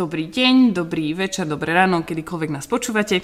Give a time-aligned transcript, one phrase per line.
[0.00, 3.20] Dobrý deň, dobrý večer, dobré ráno, kedykoľvek nás počúvate.
[3.20, 3.22] E,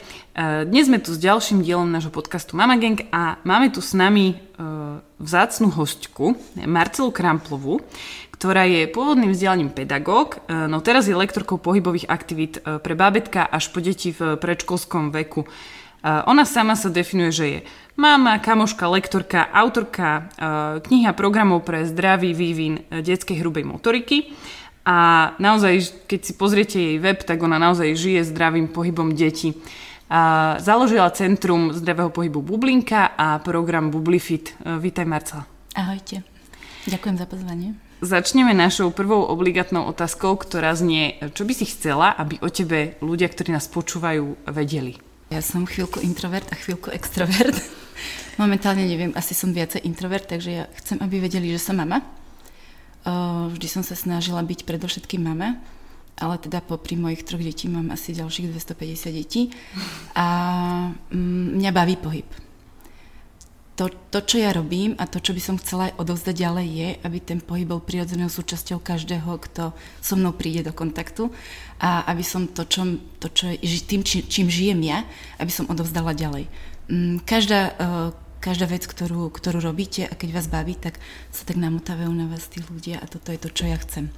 [0.69, 4.37] Dnes sme tu s ďalším dielom nášho podcastu Mama Gang a máme tu s nami
[4.37, 4.61] e,
[5.17, 6.37] vzácnu hostku,
[6.69, 7.81] Marcelu Kramplovú,
[8.37, 13.73] ktorá je pôvodným vzdelaním pedagóg, e, no teraz je lektorkou pohybových aktivít pre bábetka až
[13.73, 15.49] po deti v predškolskom veku.
[16.05, 17.59] Ona sama sa definuje, že je
[17.97, 20.23] mama, kamoška, lektorka, autorka e,
[20.85, 24.31] knihy a programov pre zdravý vývin detskej hrubej motoriky.
[24.87, 24.97] A
[25.43, 29.59] naozaj, keď si pozriete jej web, tak ona naozaj žije zdravým pohybom detí.
[30.07, 34.55] A založila Centrum zdravého pohybu Bublinka a program Bublifit.
[34.63, 35.43] E, Vítaj Marcela.
[35.75, 36.23] Ahojte.
[36.87, 37.69] Ďakujem za pozvanie.
[37.99, 43.27] Začneme našou prvou obligátnou otázkou, ktorá znie, čo by si chcela, aby o tebe ľudia,
[43.27, 44.95] ktorí nás počúvajú, vedeli?
[45.35, 47.59] Ja som chvíľku introvert a chvíľku extrovert.
[48.43, 51.99] Momentálne neviem, asi som viacej introvert, takže ja chcem, aby vedeli, že som mama.
[53.55, 55.63] Vždy som sa snažila byť predovšetkým mama,
[56.19, 59.43] ale teda popri mojich troch detí mám asi ďalších 250 detí
[60.17, 60.27] a
[61.13, 62.27] mm, mňa baví pohyb.
[63.77, 66.89] To, to, čo ja robím a to, čo by som chcela aj odovzdať ďalej je,
[67.05, 71.29] aby ten pohyb bol prirodzenou súčasťou každého, kto so mnou príde do kontaktu
[71.77, 75.05] a aby som to, čo, to, čo je, tým, či, čím žijem ja,
[75.37, 76.49] aby som odovzdala ďalej.
[76.89, 77.77] Mm, Každá,
[78.47, 81.03] každá vec, ktorú, ktorú robíte a keď vás baví, tak
[81.35, 84.15] sa tak namotávajú na vás tí ľudia a toto je to, čo ja chcem.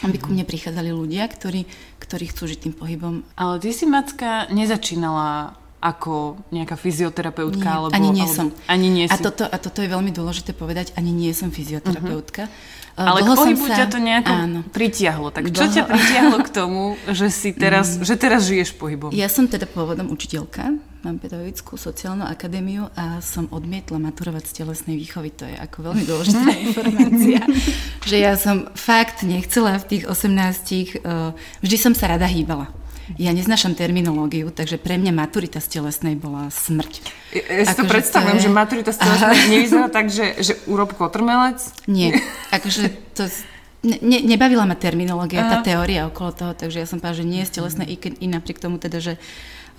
[0.00, 1.68] Aby ku mne prichádzali ľudia, ktorí,
[2.00, 3.28] ktorí chcú žiť tým pohybom.
[3.36, 7.68] Ale ty si, Macka, nezačínala ako nejaká fyzioterapeutka?
[7.70, 8.46] Nie, alebo, ani nie alebo, som.
[8.66, 9.22] Ani nie A si.
[9.22, 12.50] toto, a toto je veľmi dôležité povedať, ani nie som fyzioterapeutka.
[12.50, 12.76] Uh-huh.
[12.98, 14.60] Ale k pohybu ťa to nejako Áno.
[14.74, 15.30] pritiahlo.
[15.30, 19.14] Tak čo Dlho- ťa pritiahlo k tomu, že si teraz, že teraz žiješ pohybom?
[19.14, 20.74] Ja som teda pôvodom učiteľka,
[21.06, 25.30] mám pedagogickú sociálnu akadémiu a som odmietla maturovať z telesnej výchovy.
[25.38, 27.38] To je ako veľmi dôležitá informácia,
[28.02, 32.66] že ja som fakt nechcela v tých 18, uh, vždy som sa rada hýbala.
[33.16, 36.92] Ja neznášam terminológiu, takže pre mňa maturita z telesnej bola smrť.
[37.32, 40.26] Ja, ja si to Akože predstavujem, to je- že maturita z telesnej nevyzerá tak, že,
[40.44, 41.64] že urob kotrmelec.
[41.88, 42.20] Nie,
[42.52, 43.24] akože to...
[43.78, 45.64] Ne, ne, nebavila ma terminológia, tá Aha.
[45.64, 48.58] teória okolo toho, takže ja som povedala, že nie je z telesnej, i, i napriek
[48.58, 49.20] tomu teda, že e,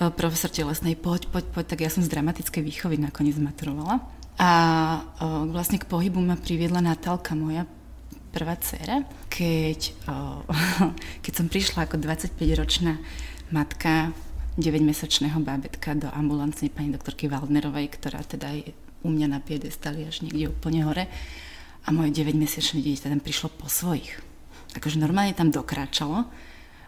[0.07, 3.99] profesor telesnej, poď, poď, poď, tak ja som z dramatickej výchovy nakoniec maturovala.
[4.39, 4.49] A
[5.19, 7.67] o, vlastne k pohybu ma priviedla Natálka, moja
[8.29, 9.93] prvá dcera, keď,
[11.23, 12.97] keď som prišla ako 25-ročná
[13.49, 14.13] matka
[14.59, 20.27] 9-mesačného bábetka do ambulancnej pani doktorky Waldnerovej, ktorá teda je u mňa na piedestali až
[20.27, 21.07] niekde úplne hore.
[21.87, 24.19] A moje 9-mesačné dieťa tam prišlo po svojich.
[24.75, 26.27] Akože normálne tam dokráčalo.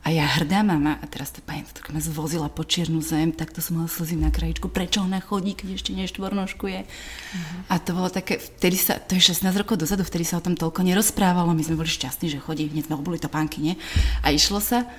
[0.02, 3.54] A ja hrdá mama, a teraz tá pani doktorka ma zvozila po čiernu zem, tak
[3.54, 6.80] to som mala slzy na krajičku, prečo ona chodí, keď ešte neštvornožkuje.
[6.82, 7.62] Uh-huh.
[7.70, 10.58] A to bolo také, vtedy sa, to je 16 rokov dozadu, vtedy sa o tom
[10.58, 13.78] toľko nerozprávalo, my sme boli šťastní, že chodí, hneď sme obuli topánky, nie?
[14.26, 14.90] A išlo sa.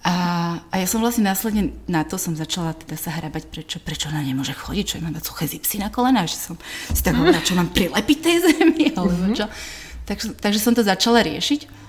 [0.00, 0.14] A,
[0.72, 4.24] a ja som vlastne následne na to som začala teda sa hrabať, prečo, prečo ona
[4.24, 6.56] nemôže chodiť, čo mám dať suché zipsy na kolena, že som
[6.88, 9.44] si tak hovorila, čo mám prilepiť tej zemi, alebo čo.
[10.08, 11.79] Tak, takže som to začala riešiť.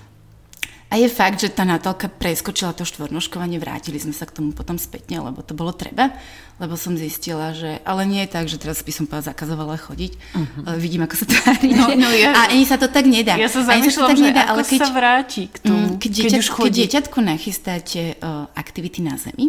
[0.92, 4.76] A je fakt, že tá Natálka preskočila to štvornožkovanie, vrátili sme sa k tomu potom
[4.76, 6.12] spätne, lebo to bolo treba,
[6.60, 10.12] lebo som zistila, že, ale nie je tak, že teraz by som povedala, zakazovala chodiť,
[10.12, 10.76] uh-huh.
[10.76, 13.40] vidím, ako sa tvári, No, no ja- a ani sa to tak nedá.
[13.40, 16.76] Ja sa zamýšľam, že ako sa vráti k tomu, Mm, keď, keď dieťat, keď chodí.
[16.84, 19.48] dieťatku nachystáte uh, aktivity na zemi,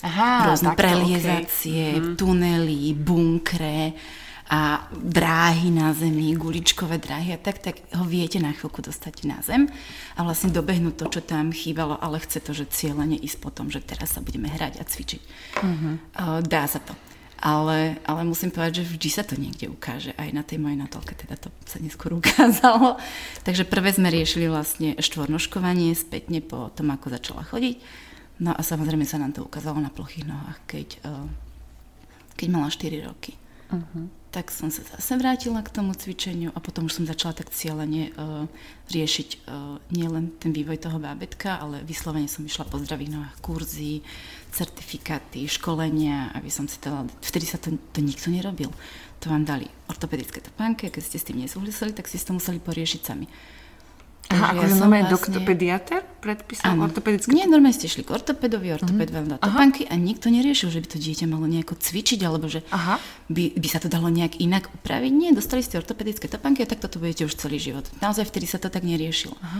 [0.00, 2.16] Aha, rôzne takto, preliezacie, okej.
[2.16, 3.92] tunely, bunkre
[4.48, 9.44] a dráhy na zemi, guličkové dráhy a tak, tak ho viete na chvíľku dostať na
[9.44, 9.68] zem
[10.16, 13.68] a vlastne dobehnúť to, čo tam chýbalo, ale chce to, že cieľene ísť po tom,
[13.68, 15.22] že teraz sa budeme hrať a cvičiť.
[15.60, 16.96] Uh, dá sa to.
[17.38, 20.10] Ale, ale musím povedať, že vždy sa to niekde ukáže.
[20.18, 22.98] Aj na tej mojej natolke teda to sa neskôr ukázalo.
[23.46, 27.78] Takže prvé sme riešili vlastne štvornožkovanie spätne po tom, ako začala chodiť.
[28.42, 31.26] No a samozrejme sa nám to ukázalo na plochých nohách, keď, eh,
[32.34, 33.38] keď mala 4 roky.
[33.70, 34.08] Uh-huh.
[34.28, 38.12] Tak som sa zase vrátila k tomu cvičeniu a potom už som začala tak cieľene
[38.12, 38.44] uh,
[38.92, 44.04] riešiť uh, nielen ten vývoj toho bábetka, ale vyslovene som išla po zdravých nohách kurzy,
[44.52, 47.08] certifikáty, školenia, aby som si to...
[47.24, 48.68] Vtedy sa to, to nikto nerobil.
[49.24, 53.00] To vám dali ortopedické topánky, keď ste s tým nesúhlasili, tak si to museli poriešiť
[53.00, 53.26] sami.
[54.28, 55.32] Aha, ako ja normálne vlastne...
[55.32, 56.84] doktor, pediatr predpísal ano.
[56.84, 57.32] ortopedické?
[57.32, 60.88] Nie, normálne ste šli k ortopedovi, ortoped vám dá topánky a nikto neriešil, že by
[60.92, 63.00] to dieťa malo nejako cvičiť, alebo že Aha.
[63.32, 65.12] By, by sa to dalo nejak inak upraviť.
[65.16, 67.88] Nie, dostali ste ortopedické topánky a tak toto budete už celý život.
[68.04, 69.32] Naozaj vtedy sa to tak neriešilo.
[69.40, 69.58] Aha.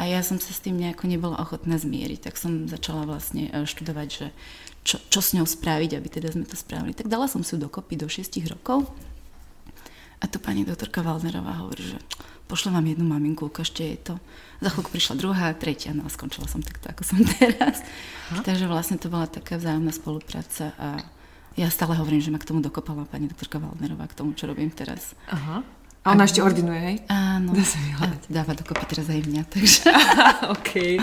[0.00, 3.68] A ja som sa s tým nejako nebola ochotná zmieriť, tak som začala vlastne e,
[3.68, 4.26] študovať, že
[4.86, 6.96] čo, čo s ňou spraviť, aby teda sme to spravili.
[6.96, 8.88] Tak dala som si ju dokopy do 6 rokov
[10.22, 11.98] a tu pani doktorka Valnerová hovorí, že
[12.46, 14.18] pošlem vám jednu maminku, ukážte jej to.
[14.62, 17.84] Za chvíľku prišla druhá, tretia, no a skončila som takto, ako som teraz.
[18.32, 18.42] Aha.
[18.42, 21.02] Takže vlastne to bola taká vzájomná spolupráca a
[21.56, 24.68] ja stále hovorím, že ma k tomu dokopala pani doktorka Valnerová, k tomu, čo robím
[24.68, 25.16] teraz.
[25.32, 25.64] Aha.
[26.06, 26.96] A ona ešte ordinuje, hej?
[27.10, 27.50] Áno.
[27.50, 27.82] Dá sa
[28.30, 29.90] dáva dokopy teraz aj mňa, takže...
[30.54, 31.02] OK.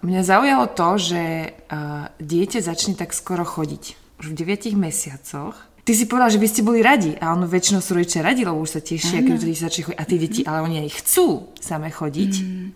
[0.00, 1.22] Mňa zaujalo to, že
[1.68, 4.16] uh, dieťa začne tak skoro chodiť.
[4.16, 7.80] Už v 9 mesiacoch Ty si povedal, že by ste boli radi a ono väčšinou
[7.80, 9.98] sú rodičia radi, lebo už sa tešia, keď deti začne chodiť.
[9.98, 12.32] A tie deti, ale oni aj chcú same chodiť.
[12.44, 12.68] Mm.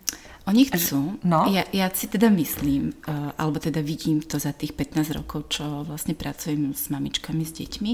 [0.45, 1.17] Oni chcú.
[1.25, 1.49] No.
[1.49, 5.89] Ja, ja si teda myslím, uh, alebo teda vidím to za tých 15 rokov, čo
[5.89, 7.93] vlastne pracujem s mamičkami, s deťmi.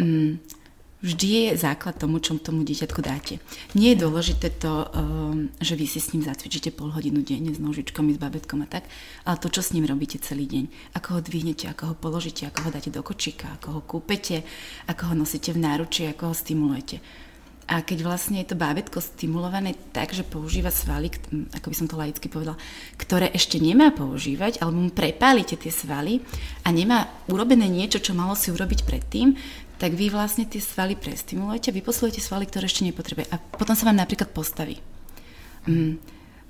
[0.00, 0.40] Um,
[0.98, 3.38] vždy je základ tomu, čo tomu dieťatku dáte.
[3.78, 7.62] Nie je dôležité to, um, že vy si s ním zacvičíte pol hodinu denne s
[7.62, 8.86] nožičkami, s babetkom a tak,
[9.22, 10.94] ale to, čo s ním robíte celý deň.
[10.98, 14.42] Ako ho dvihnete, ako ho položíte, ako ho dáte do kočíka, ako ho kúpete,
[14.90, 16.98] ako ho nosíte v náruči, ako ho stimulujete.
[17.68, 21.12] A keď vlastne je to bábetko stimulované tak, že používa svaly,
[21.52, 22.56] ako by som to laicky povedala,
[22.96, 26.24] ktoré ešte nemá používať, alebo mu prepálite tie svaly
[26.64, 29.36] a nemá urobené niečo, čo malo si urobiť predtým,
[29.78, 33.30] tak vy vlastne tie svaly prestimulujete, vyposlujete svaly, ktoré ešte nepotrebuje.
[33.30, 34.82] A potom sa vám napríklad postaví.
[35.70, 36.02] Mm,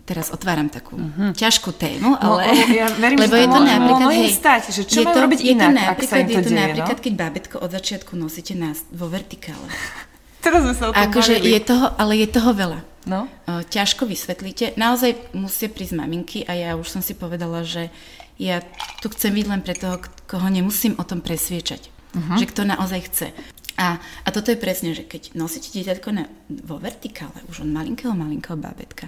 [0.08, 1.36] teraz otváram takú uh-huh.
[1.36, 2.48] ťažkú tému, no, ale...
[2.48, 5.40] No, ja verím, lebo že je to napríklad, hej, stať, že čo je to, robiť
[5.44, 7.04] je inak, to napríklad, ak sa im to Je to deje, napríklad, no?
[7.04, 9.68] keď bábetko od začiatku nosíte na, vo vertikále.
[10.44, 12.80] Teraz sme sa o tom akože je toho, ale je toho veľa.
[13.08, 13.24] No?
[13.48, 14.76] ťažko vysvetlíte.
[14.76, 17.88] Naozaj musia prísť maminky a ja už som si povedala, že
[18.36, 18.60] ja
[19.00, 19.96] tu chcem byť len pre toho,
[20.28, 22.38] koho nemusím o tom presviečať uh-huh.
[22.38, 23.28] že kto naozaj chce.
[23.78, 23.94] A,
[24.26, 26.26] a toto je presne, že keď nosíte dieťatko na,
[26.66, 29.06] vo vertikále, už od malinkého, malinkého bábetka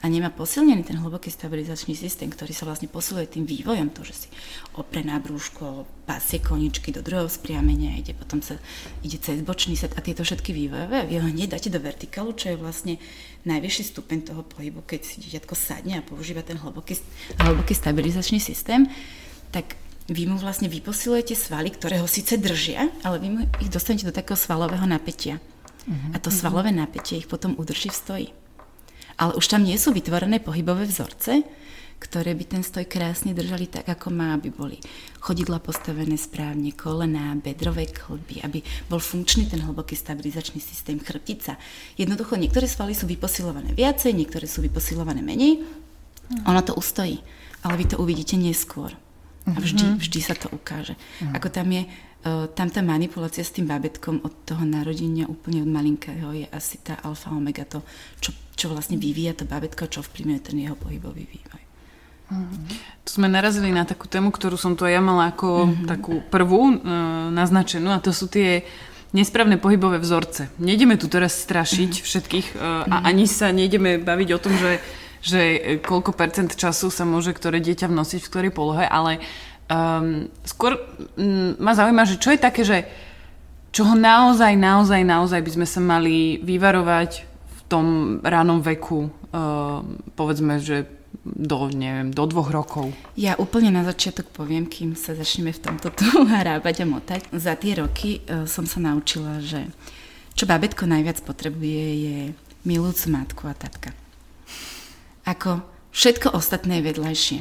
[0.00, 4.12] a nemá posilnený ten hlboký stabilizačný systém, ktorý sa vlastne posiluje tým vývojom, to, že
[4.12, 4.28] si
[4.76, 8.60] opre brúško, pasie koničky do druhého spriamenia, ide potom sa
[9.00, 12.52] ide cez bočný set a tieto všetky vývojové, vy ho hneď dáte do vertikálu, čo
[12.52, 13.00] je vlastne
[13.48, 17.00] najvyšší stupeň toho pohybu, keď si dieťatko sadne a používa ten hlboký,
[17.40, 18.84] hlboký stabilizačný systém,
[19.48, 19.80] tak
[20.10, 24.14] vy mu vlastne vyposilujete svaly, ktoré ho síce držia, ale vy mu ich dostanete do
[24.14, 25.38] takého svalového napätia.
[25.86, 26.38] Uh-huh, a to uh-huh.
[26.42, 28.28] svalové napätie ich potom udrží v stoji.
[29.14, 31.46] Ale už tam nie sú vytvorené pohybové vzorce,
[32.00, 34.80] ktoré by ten stoj krásne držali tak, ako má, aby boli
[35.20, 41.60] chodidla postavené správne, kolená, bedrové klby, aby bol funkčný ten hlboký stabilizačný systém, chrbtica.
[42.00, 45.60] Jednoducho niektoré svaly sú vyposilované viacej, niektoré sú vyposilované menej.
[46.48, 47.20] Ono to ustojí,
[47.68, 48.96] ale vy to uvidíte neskôr.
[49.48, 49.96] A vždy, mhm.
[49.96, 50.94] vždy sa to ukáže.
[50.94, 51.32] Uh-huh.
[51.32, 55.70] Ako tam je, uh, tam tá manipulácia s tým bábetkom od toho narodenia úplne od
[55.70, 57.80] malinkého je asi tá alfa omega, to,
[58.20, 61.62] čo, čo vlastne vyvíja to bábetko, čo vplyvňuje ten jeho pohybový vývoj.
[62.30, 62.52] Uh-huh.
[63.02, 65.88] Tu sme narazili na takú tému, ktorú som tu ja mala ako uh-huh.
[65.88, 68.62] takú prvú uh, naznačenú a to sú tie
[69.10, 70.52] nesprávne pohybové vzorce.
[70.62, 72.06] Nejdeme tu teraz strašiť uh-huh.
[72.06, 74.78] všetkých uh, a ani sa nejdeme baviť o tom, že
[75.20, 79.20] že e, koľko percent času sa môže ktoré dieťa vnosiť v ktorej polohe, ale
[79.68, 80.80] um, skôr
[81.16, 82.88] um, ma zaujíma, že čo je také, že
[83.70, 87.86] čoho naozaj, naozaj, naozaj by sme sa mali vyvarovať v tom
[88.24, 89.84] ránom veku, uh,
[90.16, 90.88] povedzme, že
[91.20, 92.96] do, neviem, do dvoch rokov.
[93.14, 97.20] Ja úplne na začiatok poviem, kým sa začneme v tomto tu hrábať a motať.
[97.36, 99.68] Za tie roky uh, som sa naučila, že
[100.34, 102.18] čo bábetko najviac potrebuje je
[102.64, 103.92] milúcu matku a tatka
[105.24, 107.38] ako všetko ostatné je vedľajšie.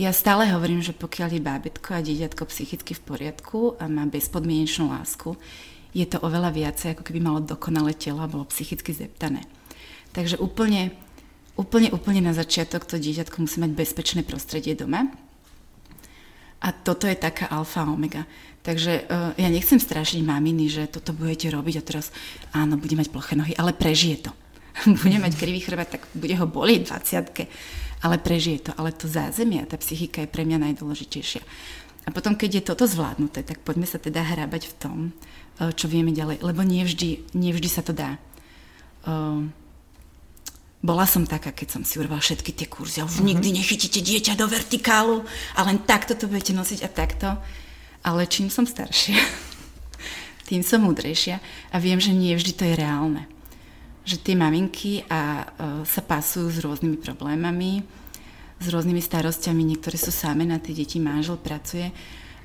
[0.00, 4.88] Ja stále hovorím, že pokiaľ je bábetko a dieťatko psychicky v poriadku a má bezpodmienečnú
[4.88, 5.36] lásku,
[5.92, 9.42] je to oveľa viacej, ako keby malo dokonalé telo a bolo psychicky zeptané.
[10.14, 10.94] Takže úplne,
[11.58, 15.10] úplne, úplne na začiatok to dieťatko musí mať bezpečné prostredie doma.
[16.60, 18.28] A toto je taká alfa omega.
[18.60, 22.12] Takže uh, ja nechcem strašiť maminy, že toto budete robiť a teraz
[22.52, 24.32] áno, bude mať ploché nohy, ale prežije to.
[25.02, 27.48] bude mať krivý chrbát, tak bude ho bolieť 20
[28.00, 28.72] ale prežije to.
[28.80, 31.44] Ale to zázemie a tá psychika je pre mňa najdôležitejšia.
[32.08, 34.98] A potom, keď je toto zvládnuté, tak poďme sa teda hrábať v tom,
[35.76, 38.16] čo vieme ďalej, lebo nevždy, nevždy sa to dá.
[39.04, 39.44] Uh,
[40.80, 43.28] bola som taká, keď som si urvala všetky tie kurzy a už uh-huh.
[43.28, 45.20] nikdy nechytíte dieťa do vertikálu
[45.52, 47.28] a len takto to budete nosiť a takto.
[48.00, 49.20] Ale čím som staršia,
[50.48, 51.36] tým som múdrejšia
[51.68, 53.28] a viem, že nie vždy to je reálne.
[54.04, 57.84] Že tie maminky a, uh, sa pasujú s rôznymi problémami,
[58.60, 61.92] s rôznymi starostiami, niektoré sú same na tie deti, manžel pracuje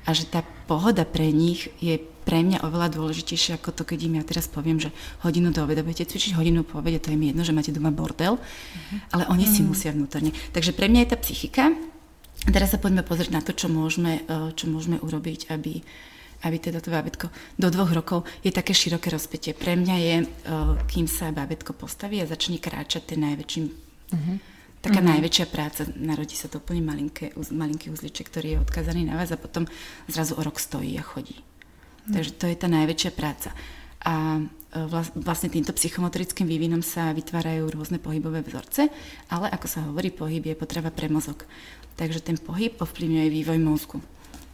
[0.06, 4.18] a že tá pohoda pre nich je pre mňa oveľa dôležitejšie ako to, keď im
[4.18, 4.90] ja teraz poviem, že
[5.22, 7.94] hodinu do obeda budete cvičiť, hodinu po obede, to je mi jedno, že máte doma
[7.94, 8.98] bordel, uh-huh.
[9.14, 9.54] ale oni uh-huh.
[9.54, 9.68] si mhm.
[9.70, 10.34] musia vnútorne.
[10.50, 11.64] Takže pre mňa je tá psychika.
[12.50, 15.86] Teraz sa poďme pozrieť na to, čo môžeme, eh, čo môžeme urobiť, aby,
[16.44, 19.56] aby teda to bábetko do dvoch rokov je také široké rozpetie.
[19.56, 20.28] Pre mňa je, eh,
[20.90, 23.64] kým sa bábetko postaví a začne kráčať ten najväčším
[24.12, 24.38] uh-huh
[24.86, 25.12] taká mm-hmm.
[25.18, 25.82] najväčšia práca.
[25.98, 29.66] Narodí sa to úplne malinké, malinký uzliček, ktorý je odkazaný na vás a potom
[30.06, 31.42] zrazu o rok stojí a chodí.
[32.06, 33.50] Takže to je tá najväčšia práca.
[34.06, 34.40] A e,
[35.18, 38.86] vlastne týmto psychomotorickým vývinom sa vytvárajú rôzne pohybové vzorce,
[39.26, 41.42] ale ako sa hovorí, pohyb je potreba pre mozog.
[41.98, 43.98] Takže ten pohyb ovplyvňuje vývoj mozgu.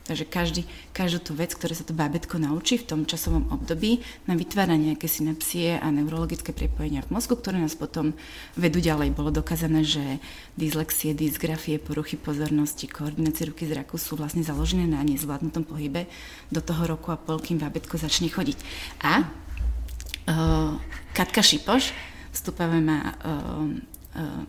[0.03, 4.43] Takže každý, každú tú vec, ktoré sa to bábetko naučí v tom časovom období, nám
[4.43, 8.11] vytvára nejaké synapsie a neurologické prepojenia v mozgu, ktoré nás potom
[8.59, 9.15] vedú ďalej.
[9.15, 10.19] Bolo dokázané, že
[10.59, 16.11] dyslexie, dysgrafie, poruchy pozornosti, koordinácie ruky zraku sú vlastne založené na nezvládnutom pohybe
[16.51, 18.59] do toho roku a pol, kým bábetko začne chodiť.
[19.07, 20.75] A uh,
[21.15, 21.95] Katka Šipoš,
[22.35, 23.71] vstupujeme má uh,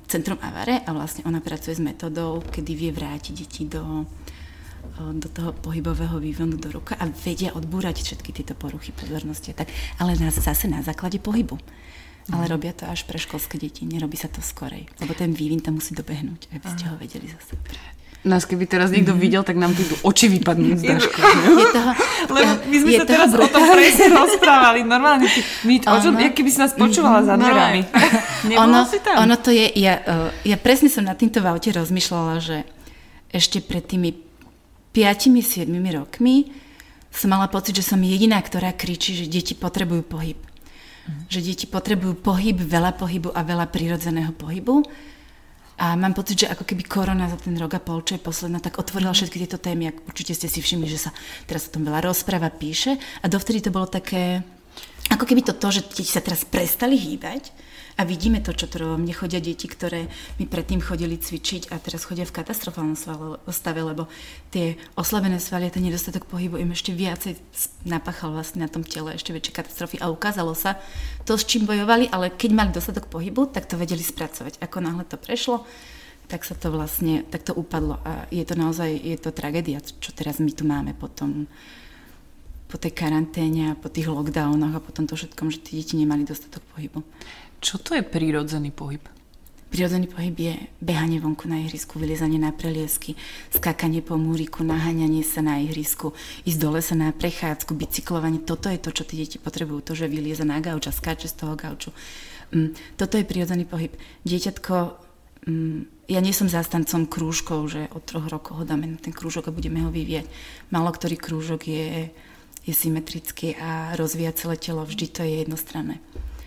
[0.10, 4.04] Centrum Avare a vlastne ona pracuje s metodou, kedy vie vrátiť deti do
[4.94, 9.56] do toho pohybového vývonu do ruka a vedia odbúrať všetky tieto poruchy pozornosti.
[9.56, 11.58] Tak, ale na, zase na základe pohybu.
[12.32, 12.52] Ale mhm.
[12.56, 15.92] robia to až pre školské deti, nerobí sa to skorej, lebo ten vývin tam musí
[15.92, 17.60] dobehnúť, aby ste ho vedeli zase.
[18.24, 19.20] Nás keby teraz niekto mm-hmm.
[19.28, 21.20] videl, tak nám tu oči vypadnú z dažky.
[22.36, 24.80] Lebo my sme sa teraz o tom presne rozprávali.
[24.88, 25.28] Normálne,
[25.68, 27.84] my, o čom, keby si nás počúvala za dverami.
[28.64, 29.28] ono, si tam?
[29.28, 32.64] ono to je, ja, uh, ja presne som nad týmto v aute rozmýšľala, že
[33.36, 34.16] ešte pred tými
[34.94, 36.54] 5-7 rokmi
[37.14, 40.40] som mala pocit, že som jediná, ktorá kričí, že deti potrebujú pohyb.
[41.06, 41.30] Mm.
[41.30, 44.82] Že deti potrebujú pohyb, veľa pohybu a veľa prirodzeného pohybu.
[45.78, 48.62] A mám pocit, že ako keby korona za ten rok a pol, čo je posledná,
[48.62, 49.18] tak otvorila mhm.
[49.18, 49.90] všetky tieto témy.
[50.06, 51.12] Určite ste si všimli, že sa
[51.50, 52.98] teraz o tom veľa rozpráva, píše.
[53.22, 54.46] A dovtedy to bolo také,
[55.10, 57.50] ako keby to to, že deti sa teraz prestali hýbať,
[57.94, 60.10] a vidíme to, čo to Mne chodia deti, ktoré
[60.42, 62.98] mi predtým chodili cvičiť a teraz chodia v katastrofálnom
[63.50, 64.10] stave, lebo
[64.50, 67.38] tie oslabené svaly a ten nedostatok pohybu im ešte viacej
[67.86, 70.82] napachal vlastne na tom tele, ešte väčšie katastrofy a ukázalo sa
[71.24, 74.58] to, s čím bojovali, ale keď mali dostatok pohybu, tak to vedeli spracovať.
[74.58, 75.62] Ako náhle to prešlo,
[76.28, 80.10] tak sa to vlastne, tak to upadlo a je to naozaj, je to tragédia, čo
[80.18, 81.46] teraz my tu máme potom
[82.74, 86.26] po tej karanténe a po tých lockdownoch a po tomto všetkom, že tí deti nemali
[86.26, 87.06] dostatok pohybu.
[87.64, 89.00] Čo to je prírodzený pohyb?
[89.72, 90.54] Prírodzený pohyb je
[90.84, 93.16] behanie vonku na ihrisku, vyliezanie na preliesky,
[93.56, 96.12] skákanie po múriku, naháňanie sa na ihrisku,
[96.44, 98.44] ísť dole sa na prechádzku, bicyklovanie.
[98.44, 101.40] Toto je to, čo tí deti potrebujú, to, že vylieza na gauč a skáče z
[101.40, 101.96] toho gauču.
[102.52, 103.96] Mm, toto je prírodzený pohyb.
[104.28, 104.76] Dieťatko,
[105.48, 109.50] mm, ja nie som zástancom krúžkov, že od troch rokov ho dáme na ten krúžok
[109.50, 110.28] a budeme ho vyvieť.
[110.68, 112.12] Malo ktorý krúžok je,
[112.68, 116.04] je symetrický a rozvíja celé telo, vždy to je jednostranné.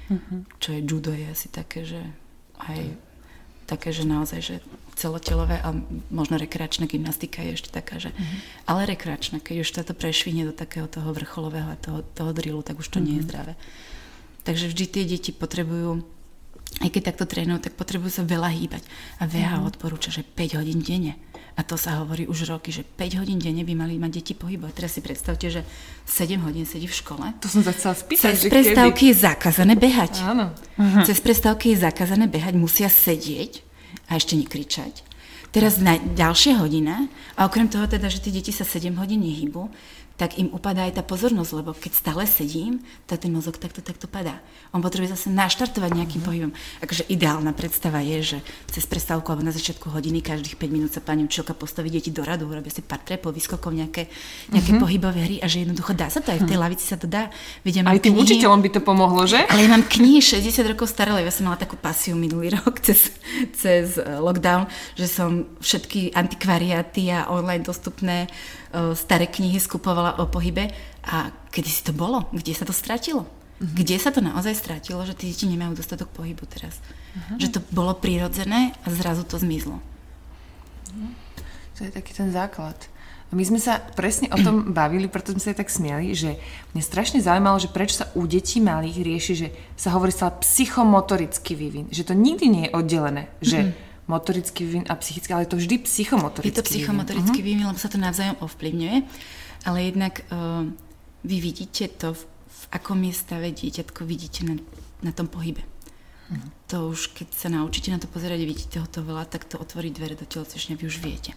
[0.06, 0.46] Uh-huh.
[0.62, 2.00] Čo je judo, je asi také, že
[2.62, 2.94] aj
[3.66, 4.56] také, že naozaj, že
[4.94, 5.74] celotelové a
[6.08, 8.38] možno rekreačná gymnastika je ešte taká, že uh-huh.
[8.70, 12.78] ale rekreačná, keď už toto prešvihne do takého toho vrcholového a toho, toho drillu, tak
[12.78, 13.06] už to uh-huh.
[13.10, 13.52] nie je zdravé.
[14.46, 16.06] Takže vždy tie deti potrebujú
[16.76, 18.84] aj keď takto trénujú, tak potrebujú sa veľa hýbať.
[19.22, 19.70] A VH uh-huh.
[19.70, 21.16] odporúča, že 5 hodín denne.
[21.56, 24.76] A to sa hovorí už roky, že 5 hodín denne by mali mať deti pohybovať.
[24.76, 25.64] Teraz si predstavte, že
[26.04, 27.32] 7 hodín sedí v škole.
[27.40, 28.36] To som sa chcela spýtať.
[28.36, 29.10] Cez prestávky kedy?
[29.10, 30.20] je zakázané behať.
[30.20, 30.52] Áno.
[30.52, 31.04] Uh-huh.
[31.08, 33.64] Cez prestávky je zakázané behať, musia sedieť
[34.12, 35.00] a ešte nekričať.
[35.48, 39.72] Teraz na ďalšia hodina, a okrem toho teda, že tie deti sa 7 hodín nehybu,
[40.16, 44.08] tak im upadá aj tá pozornosť, lebo keď stále sedím, tak ten mozog takto, takto
[44.08, 44.40] padá.
[44.72, 46.26] On potrebuje zase naštartovať nejakým mm.
[46.26, 46.50] pohybom.
[46.80, 48.38] Akože ideálna predstava je, že
[48.72, 52.24] cez prestávku alebo na začiatku hodiny každých 5 minút sa pani učiteľka postaví deti do
[52.24, 54.08] radu, robia si pár trepov, vyskokov, nejaké,
[54.48, 54.82] nejaké mm-hmm.
[54.82, 56.64] pohybové hry a že jednoducho dá sa to aj v tej mhm.
[56.64, 57.28] lavici sa to dá.
[57.60, 59.44] Vedia, aj tým knihy, učiteľom by to pomohlo, že?
[59.52, 63.12] Ale ja mám knihy 60 rokov staré, ja som mala takú pasiu minulý rok cez,
[63.52, 64.64] cez eh, lockdown,
[64.96, 68.32] že som všetky antikvariáty a online dostupné
[68.92, 70.68] staré knihy skupovala o pohybe
[71.06, 72.28] a kedy si to bolo?
[72.32, 73.24] Kde sa to stratilo?
[73.24, 73.72] Uh-huh.
[73.72, 76.76] Kde sa to naozaj stratilo, že tí deti nemajú dostatok pohybu teraz?
[76.82, 77.40] Uh-huh.
[77.40, 79.80] Že to bolo prirodzené a zrazu to zmizlo.
[79.80, 81.12] Uh-huh.
[81.76, 82.76] To je taký ten základ.
[83.34, 86.38] My sme sa presne o tom bavili, preto sme sa aj tak smiali, že
[86.76, 91.58] mne strašne zaujímalo, že prečo sa u detí malých rieši, že sa hovorí stále psychomotorický
[91.58, 91.86] vývin.
[91.90, 93.32] Že to nikdy nie je oddelené.
[93.42, 93.85] Že mm-hmm.
[94.06, 97.78] Motorický vývin a psychický, ale je to vždy psychomotorický Je to psychomotorický vývin, vývin lebo
[97.78, 98.96] sa to navzájom ovplyvňuje.
[99.66, 100.62] Ale jednak uh,
[101.26, 104.54] vy vidíte to, v, v akom je stave dieťatko, vidíte na,
[105.02, 105.66] na tom pohybe.
[106.30, 106.50] Mm-hmm.
[106.70, 109.90] To už, keď sa naučíte na to pozerať vidíte ho to veľa, tak to otvorí
[109.90, 111.34] dvere do telocvične, vy už viete.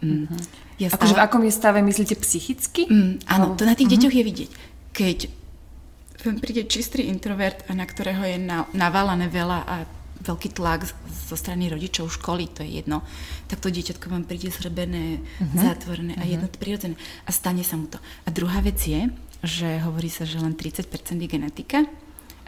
[0.00, 0.30] Mm.
[0.78, 2.86] Ja akože v akom je stave, myslíte psychicky?
[2.86, 3.98] Mm, áno, to na tých uh-huh.
[3.98, 4.50] deťoch je vidieť.
[4.94, 5.18] Keď
[6.38, 8.38] príde čistý introvert, na ktorého je
[8.74, 9.74] naválané veľa a
[10.22, 10.88] veľký tlak
[11.28, 13.06] zo strany rodičov, školy, to je jedno,
[13.46, 15.58] tak to dieťatko vám príde zhrbené, uh-huh.
[15.58, 16.32] zatvorené a uh-huh.
[16.34, 16.94] jedno prirodzené.
[17.24, 18.02] A stane sa mu to.
[18.26, 19.06] A druhá vec je,
[19.46, 20.90] že hovorí sa, že len 30%
[21.22, 21.86] je genetika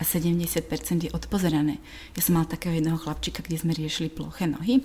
[0.01, 1.79] a 70% je odpozerané.
[2.19, 4.83] Ja som mal takého jedného chlapčika, kde sme riešili ploché nohy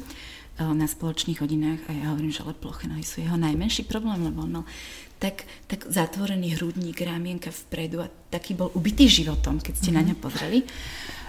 [0.55, 4.47] na spoločných hodinách a ja hovorím, že ale ploché nohy sú jeho najmenší problém, lebo
[4.47, 4.65] on mal
[5.19, 9.97] tak, tak zatvorený hrudník, rámienka vpredu a taký bol ubitý životom, keď ste mm-hmm.
[9.99, 10.09] na mhm.
[10.11, 10.59] ňa pozreli.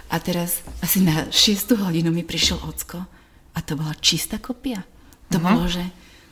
[0.07, 3.03] A teraz asi na 6 hodinu mi prišiel ocko
[3.53, 4.83] a to bola čistá kopia.
[5.31, 5.47] To mm-hmm.
[5.47, 5.83] bolo, že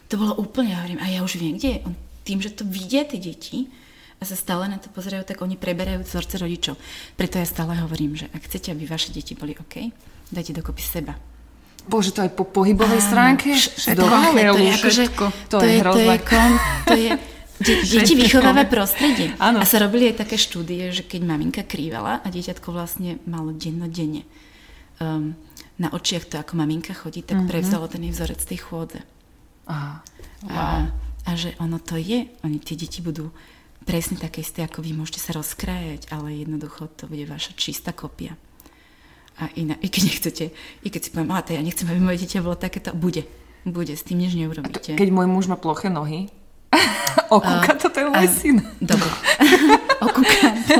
[0.08, 1.80] to bolo úplne, ja hovorím, a ja už viem, kde je.
[1.84, 1.94] On,
[2.26, 3.70] tým, že to vidia tie deti
[4.18, 6.80] a sa stále na to pozerajú, tak oni preberajú vzorce rodičov.
[7.20, 9.92] Preto ja stále hovorím, že ak chcete, aby vaše deti boli OK,
[10.32, 11.14] dajte dokopy seba
[11.86, 13.54] Bože, to aj po pohybovej Áno, stránke?
[13.54, 17.18] Všetko, ale to je akože, to, to, je, to je, to je, de,
[17.62, 19.36] deti vychováva prostredie.
[19.40, 19.62] Áno.
[19.62, 24.28] A sa robili aj také štúdie, že keď maminka krývala a dieťatko vlastne malo dennodenne
[25.00, 25.38] um,
[25.76, 27.52] na očiach to, ako maminka chodí, tak mm-hmm.
[27.52, 29.00] prevzalo ten vzorec tej chôdze.
[29.68, 30.04] Aha.
[30.46, 30.52] Wow.
[30.52, 30.64] A,
[31.26, 33.32] a že ono to je, oni tie deti budú
[33.86, 38.34] presne také isté, ako vy môžete sa rozkrájať, ale jednoducho to bude vaša čistá kopia
[39.36, 40.46] a iná, i keď nechcete,
[40.84, 43.28] i keď si poviem, a to ja nechcem, aby moje dieťa bolo takéto, bude,
[43.68, 44.96] bude, s tým nič neurobíte.
[44.96, 46.32] To, keď môj muž má ploché nohy,
[47.38, 48.58] okúka to, je môj syn.
[48.80, 49.10] Dobre.
[50.06, 50.80] okúka to.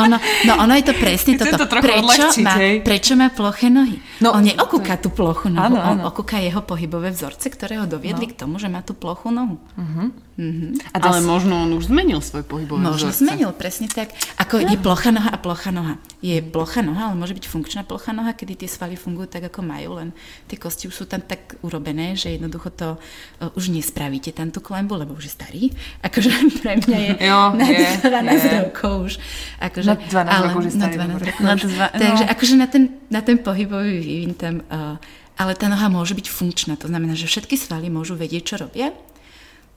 [0.00, 0.16] Ono,
[0.48, 1.68] no ono je to presne toto.
[1.68, 4.00] To prečo, má, prečo má ploché nohy?
[4.24, 5.90] No, on neokúka tú plochu nohu, áno, áno.
[5.92, 8.32] on okúka jeho pohybové vzorce, ktoré ho doviedli no.
[8.32, 9.60] k tomu, že má tú plochu nohu.
[9.76, 10.08] Uh-huh.
[10.32, 10.72] Uh-huh.
[10.96, 13.20] A Ale možno on už zmenil svoj pohybový Možno vzorce.
[13.20, 14.16] zmenil, presne tak.
[14.40, 14.72] Ako no.
[14.72, 16.00] je plocha noha a plocha noha.
[16.24, 19.60] Je plocha noha, ale môže byť funkčná plocha noha, kedy tie svaly fungujú tak, ako
[19.60, 20.16] majú, len
[20.48, 24.64] tie kosti už sú tam tak urobené, že jednoducho to uh, už nespravíte tam tú
[24.64, 25.62] klembu, lebo už je starý.
[26.00, 26.32] Akože
[26.64, 28.50] pre mňa je jo, na je, 12 je.
[28.56, 29.12] rokov už.
[29.60, 30.94] Akože, na 12 ale, rokov už je starý.
[30.96, 31.62] Na 12 rokov už.
[31.76, 32.00] Dva, no.
[32.00, 34.96] Takže akože na ten, na ten pohybový vývin tam uh,
[35.36, 38.92] ale tá noha môže byť funkčná, to znamená, že všetky svaly môžu vedieť, čo robia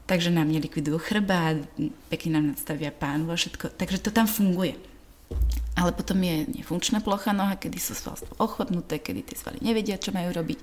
[0.06, 1.66] Takže nám nelikvidujú chrbát,
[2.14, 3.74] pekne nám nadstavia pánvu a všetko.
[3.74, 4.78] Takže to tam funguje.
[5.76, 10.14] Ale potom je nefunkčná plocha noha, kedy sú svalstvo ochotnuté, kedy tie svaly nevedia, čo
[10.14, 10.62] majú robiť.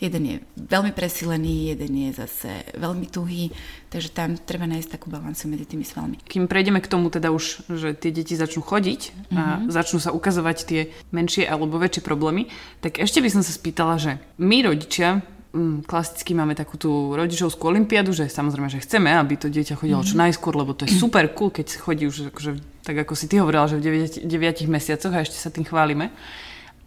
[0.00, 3.52] Jeden je veľmi presilený, jeden je zase veľmi tuhý,
[3.92, 6.16] takže tam treba nájsť takú balancu medzi tými svalmi.
[6.24, 9.00] Kým prejdeme k tomu teda už, že tie deti začnú chodiť
[9.36, 9.68] a mm-hmm.
[9.68, 10.80] začnú sa ukazovať tie
[11.12, 12.48] menšie alebo väčšie problémy,
[12.80, 15.20] tak ešte by som sa spýtala, že my rodičia
[15.54, 20.02] mm, klasicky máme takú tú rodičovskú olimpiadu, že samozrejme, že chceme, aby to dieťa chodilo
[20.06, 20.22] čo mhm.
[20.28, 22.50] najskôr, lebo to je super cool, keď chodí už akože,
[22.86, 26.10] tak ako si ty hovorila, že v 9, 9 mesiacoch a ešte sa tým chválime.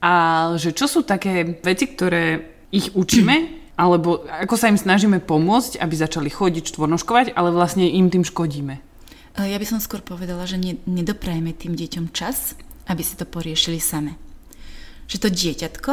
[0.03, 0.11] A
[0.59, 3.35] že čo sú také veci, ktoré ich učíme,
[3.83, 8.93] alebo ako sa im snažíme pomôcť, aby začali chodiť, štvornoškovať, ale vlastne im tým škodíme.
[9.33, 12.53] Ja by som skôr povedala, že nedoprajeme tým deťom čas,
[12.85, 14.13] aby si to poriešili same.
[15.09, 15.91] Že to dieťatko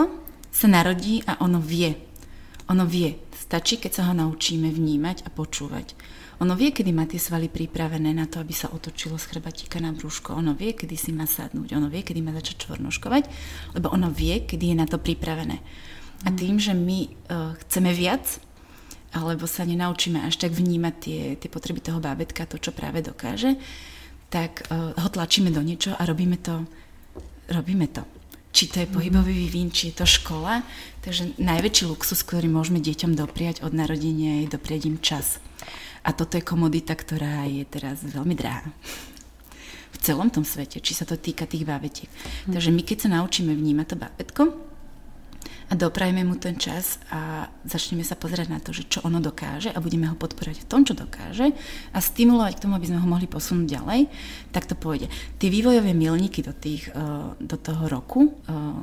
[0.53, 2.10] sa narodí a ono vie,
[2.71, 5.99] ono vie, stačí, keď sa ho naučíme vnímať a počúvať.
[6.41, 9.91] Ono vie, kedy má tie svaly pripravené na to, aby sa otočilo z chrbátika na
[9.91, 10.39] brúško.
[10.39, 11.77] Ono vie, kedy si má sadnúť.
[11.77, 13.29] Ono vie, kedy má začať čvornoškovať,
[13.77, 15.59] lebo ono vie, kedy je na to pripravené.
[16.25, 16.37] A mm.
[16.39, 18.41] tým, že my uh, chceme viac,
[19.11, 23.59] alebo sa nenaučíme až tak vnímať tie, tie potreby toho bábetka, to, čo práve dokáže,
[24.31, 26.63] tak uh, ho tlačíme do niečo a robíme to,
[27.51, 28.07] robíme to
[28.51, 30.67] či to je pohybový vývin, či je to škola.
[31.01, 35.39] Takže najväčší luxus, ktorý môžeme deťom dopriať od narodenia, je dopriať im čas.
[36.03, 38.69] A toto je komodita, ktorá je teraz veľmi drahá.
[39.91, 42.09] V celom tom svete, či sa to týka tých bábetiek.
[42.49, 44.70] Takže my keď sa naučíme vnímať to bábetko,
[45.71, 49.71] a doprajme mu ten čas a začneme sa pozerať na to, že čo ono dokáže
[49.71, 51.55] a budeme ho podporovať v tom, čo dokáže
[51.95, 54.01] a stimulovať k tomu, aby sme ho mohli posunúť ďalej,
[54.51, 55.07] tak to pôjde.
[55.39, 56.99] Tie vývojové milníky do, tých, e,
[57.39, 58.31] do toho roku e,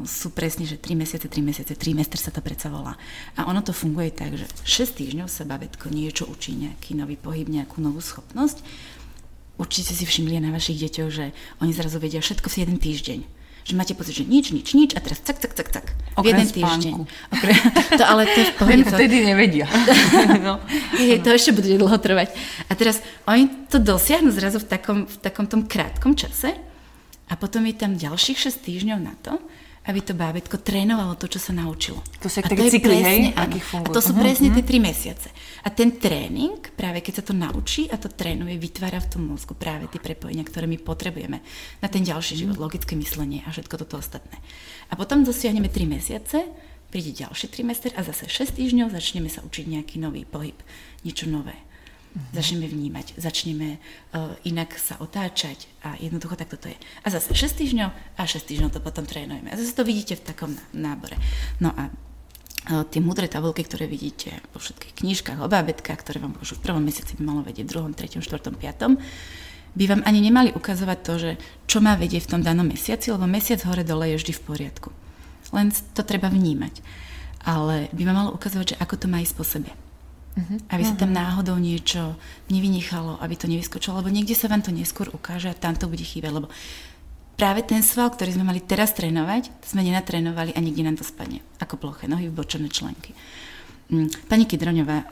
[0.07, 2.95] sú presne, že 3 mesiace, 3 mesiace, trimester sa to predsa volá.
[3.35, 7.51] A ono to funguje tak, že 6 týždňov sa babetko niečo učí, nejaký nový pohyb,
[7.51, 8.63] nejakú novú schopnosť.
[9.59, 13.37] Určite si všimli na vašich deťoch, že oni zrazu vedia všetko v jeden týždeň
[13.67, 15.86] Že máte pocit, že nič, nič, nič a teraz cak, cak, cak, cak.
[15.91, 16.71] V Okrem jeden spánku.
[16.71, 16.95] týždeň.
[17.36, 17.53] Okre,
[17.99, 18.84] to, ale to je v pohode.
[18.88, 19.67] To, Vtedy nevedia.
[20.47, 20.63] no.
[20.95, 22.32] je, to ešte bude dlho trvať.
[22.71, 26.56] A teraz oni to dosiahnu zrazu v takom, v takom tom krátkom čase
[27.27, 29.36] a potom je tam ďalších 6 týždňov na to,
[29.88, 32.04] aby to bábätko trénovalo to, čo sa naučilo.
[32.19, 33.56] To sú také cykly, hej, áno.
[33.56, 35.32] A to sú Mhm, presne tie 3 mesiace.
[35.63, 39.56] A ten tréning, práve keď sa to naučí a to trénuje, vytvára v tom mozgu
[39.56, 41.39] práve tie prepojenia, ktoré my potrebujeme
[41.80, 42.39] na ten ďalší Mhm.
[42.43, 44.38] život, logické myslenie a všetko toto ostatné.
[44.91, 46.43] A potom dosiahneme 3 mesiace,
[46.88, 50.56] príde ďalší trimester a zase 6 týždňov začneme sa učiť nejaký nový pohyb,
[51.04, 51.56] niečo nové.
[52.34, 56.77] Začneme vnímať, začneme uh, inak sa otáčať a jednoducho takto to je.
[57.06, 59.53] A zase 6 týždňov a 6 týždňov to potom trénujeme.
[59.53, 61.13] A zase to vidíte v takom ná- nábore.
[61.62, 66.34] No a uh, tie múdre tabulky, ktoré vidíte vo všetkých knížkach o bábetkách, ktoré vám
[66.41, 68.97] už v prvom mesiaci by malo vedieť, v druhom, treťom, štvrtom, piatom,
[69.77, 71.32] by vám ani nemali ukazovať to, že
[71.69, 74.89] čo má vedieť v tom danom mesiaci, lebo mesiac hore-dole je vždy v poriadku.
[75.53, 76.82] Len to treba vnímať.
[77.45, 79.69] Ale by vám malo ukazovať, že ako to má ísť po sebe.
[80.69, 82.13] Aby sa tam náhodou niečo
[82.54, 86.06] nevynechalo, aby to nevyskočilo, lebo niekde sa vám to neskôr ukáže a tam to bude
[86.06, 86.47] chýbať, lebo
[87.38, 91.41] práve ten sval, ktorý sme mali teraz trénovať, sme nenatrénovali a nikde nám to spadne.
[91.62, 93.13] Ako ploché nohy, vbočené členky.
[93.93, 95.08] Mm, Pani Kidroňová uh,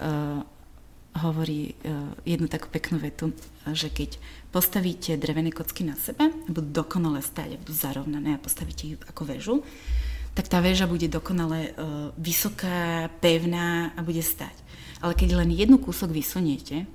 [1.25, 3.31] hovorí uh, jednu takú peknú vetu,
[3.71, 8.97] že keď postavíte drevené kocky na sebe, budú dokonale stáť budú zarovnané a postavíte ich
[9.05, 9.55] ako väžu,
[10.35, 14.64] tak tá väža bude dokonale uh, vysoká, pevná a bude stať.
[15.05, 16.89] Ale keď len jednu kúsok vysuniete,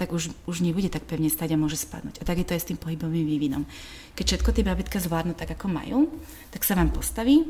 [0.00, 2.24] tak už, už nebude tak pevne stať a môže spadnúť.
[2.24, 3.68] A tak je to aj s tým pohybovým vývinom.
[4.16, 6.08] Keď všetko tie babetka zvládnu tak, ako majú,
[6.48, 7.44] tak sa vám postaví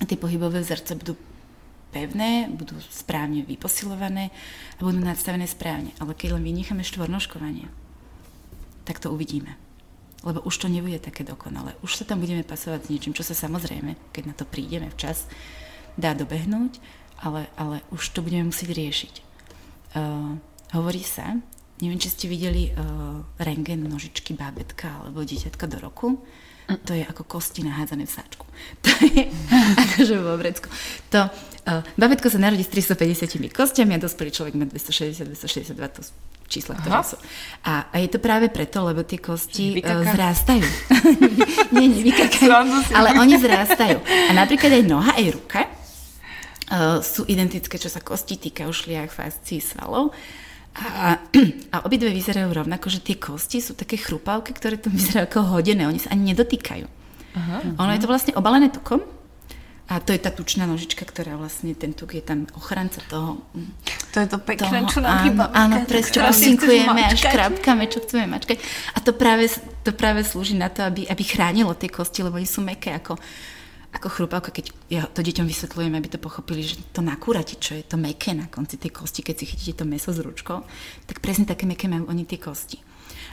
[0.00, 1.20] a tie pohybové vzorce budú
[1.92, 4.32] pevné, budú správne vyposilované
[4.76, 5.92] a budú nadstavené správne.
[6.00, 7.68] Ale keď len vynecháme štvornožkovanie,
[8.88, 9.52] tak to uvidíme.
[10.24, 11.76] Lebo už to nebude také dokonalé.
[11.84, 15.28] Už sa tam budeme pasovať s niečím, čo sa samozrejme, keď na to prídeme včas,
[16.00, 16.80] dá dobehnúť,
[17.20, 19.25] ale, ale už to budeme musieť riešiť.
[19.96, 20.36] Uh,
[20.76, 21.40] hovorí sa,
[21.80, 26.20] neviem, či ste videli uh, rengen nožičky bábetka alebo dieťatka do roku,
[26.66, 28.44] to je ako kosti nahádzané v sáčku.
[28.84, 29.30] To je
[29.88, 30.68] akože vo vrecku.
[31.14, 36.12] To, uh, babetko sa narodí s 350 kostiami a dospelý človek má 260-262, to sú
[36.46, 37.06] čísla, ktoré Aha.
[37.06, 37.16] sú.
[37.66, 40.12] A, a je to práve preto, lebo tie kosti uh, Vykaká?
[40.12, 40.66] zrástajú.
[41.74, 42.50] nie, nie, vykakajú,
[42.94, 43.98] ale oni zrástajú.
[44.02, 45.75] A napríklad aj noha, aj ruka
[47.02, 50.10] sú identické, čo sa kosti týkajú šliach, fascií, svalov.
[50.76, 51.16] A,
[51.74, 55.86] a obidve vyzerajú rovnako, že tie kosti sú také chrupavky, ktoré tam vyzerajú ako hodené,
[55.86, 56.86] oni sa ani nedotýkajú.
[57.36, 59.04] Aha, ono je to vlastne obalené tukom
[59.86, 63.38] a to je tá tučná nožička, ktorá vlastne, ten tuk je tam ochranca toho.
[64.10, 65.44] To je to pekné, toho čo nám áno, chýba.
[65.54, 68.58] áno, presne, čo Krásne posinkujeme a škrabkame, čo chceme mačkať.
[68.96, 69.46] A to práve,
[69.86, 73.14] to práve slúži na to, aby, aby chránilo tie kosti, lebo oni sú meké ako,
[73.96, 77.82] ako chrupavka, keď ja to deťom vysvetľujem, aby to pochopili, že to nakúrate, čo je
[77.82, 80.62] to meké na konci tej kosti, keď si chytíte to meso s ručkou,
[81.04, 82.78] tak presne také meké majú oni tie kosti.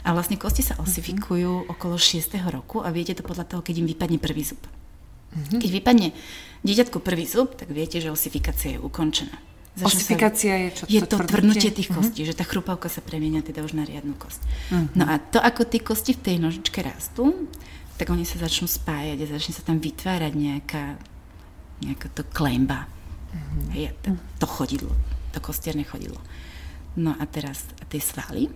[0.03, 2.23] A vlastne kosti sa osifikujú okolo 6.
[2.47, 4.59] roku a viete to podľa toho, keď im vypadne prvý zub.
[5.33, 6.13] Keď vypadne
[6.61, 9.33] dieťatku prvý zub, tak viete, že osifikácia je ukončená.
[9.73, 10.83] Začne sa- Osifikácia je čo?
[10.85, 11.73] je To tvrdnutie?
[11.73, 14.37] tých kostí, že tá chrupavka sa premienia teda už na riadnu kosť.
[14.93, 17.49] No a to, ako tie kosti v tej nožičke rastú,
[17.97, 20.97] tak oni sa začnú spájať a začne sa tam vytvárať nejaká,
[21.85, 22.89] nejaká to klemba.
[23.73, 24.93] Hej, to, to chodidlo,
[25.33, 26.21] to kostierne chodidlo.
[26.97, 28.49] No a teraz a tie svaly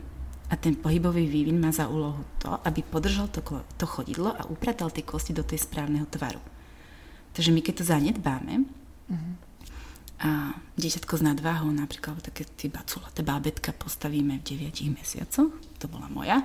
[0.47, 3.41] a ten pohybový vývin má za úlohu to, aby podržal to,
[3.78, 6.39] to chodidlo a upratal tie kosti do tej správneho tvaru.
[7.34, 8.54] Takže my keď to zanedbáme,
[10.17, 16.10] a dieťatko s nadváhou, napríklad také tie baculaté bábetka postavíme v 9 mesiacoch, to bola
[16.10, 16.41] moja,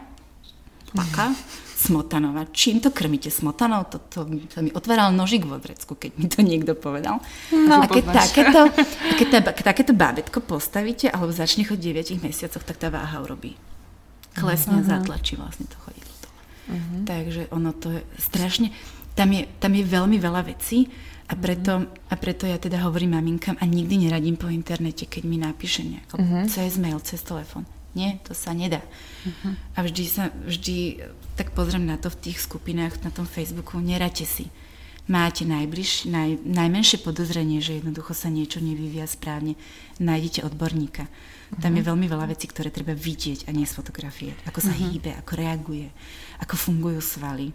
[0.94, 1.34] taká,
[1.82, 2.46] smotanová.
[2.54, 3.82] Čím to krmíte smotanou?
[3.90, 4.18] To, to
[4.54, 7.18] sa mi otváral nožik vo vrecku, keď mi to niekto povedal.
[7.50, 12.26] No, a keď takéto, a keď tá, takéto bábetko postavíte, alebo začne chodiť v 9
[12.26, 13.58] mesiacoch, tak tá váha urobí.
[14.32, 16.40] Klesne a zatlačí vlastne to chodidlo dole.
[17.04, 18.70] Takže ono to je strašne,
[19.18, 20.88] tam je, tam je veľmi veľa vecí
[21.28, 25.36] a preto, a preto ja teda hovorím maminkám a nikdy neradím po internete, keď mi
[25.36, 27.68] napíše nejako, cez mail, cez telefón.
[27.92, 28.80] Nie, to sa nedá.
[29.76, 31.04] A vždy sa, vždy
[31.36, 34.48] tak pozriem na to v tých skupinách, na tom Facebooku, neráte si.
[35.10, 39.58] Máte najbliž, naj, najmenšie podozrenie, že jednoducho sa niečo nevyvíja správne,
[39.98, 41.10] nájdete odborníka.
[41.58, 44.32] Tam je veľmi veľa vecí, ktoré treba vidieť a nie z fotografie.
[44.48, 45.92] Ako sa hýbe, ako reaguje,
[46.40, 47.52] ako fungujú svaly.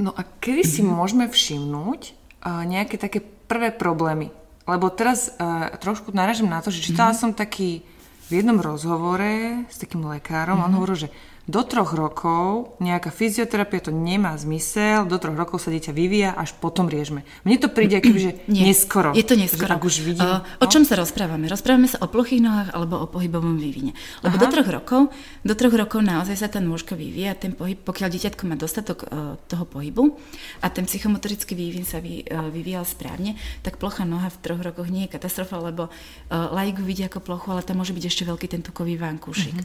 [0.00, 2.10] No a kedy si môžeme všimnúť
[2.42, 4.34] uh, nejaké také prvé problémy?
[4.64, 7.84] Lebo teraz uh, trošku naražím na to, že čítala som taký
[8.24, 11.08] v jednom rozhovore s takým lekárom, on hovoril, že
[11.44, 16.56] do troch rokov nejaká fyzioterapia to nemá zmysel, do troch rokov sa dieťa vyvíja, až
[16.56, 17.20] potom riežme.
[17.44, 19.12] Mne to príde akoby, že Nie, neskoro.
[19.12, 19.76] Je to neskoro.
[19.76, 21.44] Ak už vidím, Uh, o čom sa rozprávame?
[21.52, 23.92] Rozprávame sa o plochých nohách alebo o pohybovom vývine.
[24.24, 24.42] Lebo Aha.
[24.42, 25.00] do troch rokov,
[25.44, 29.36] do troch rokov naozaj sa tá nôžka vyvíja, ten pohyb, pokiaľ dieťatko má dostatok uh,
[29.44, 30.16] toho pohybu
[30.64, 34.88] a ten psychomotorický vývin sa vy, uh, vyvíjal správne, tak plochá noha v troch rokoch
[34.88, 38.46] nie je katastrofa, lebo uh, laik vidí ako plochu, ale tam môže byť ešte veľký
[38.48, 39.60] ten tukový vankúšik.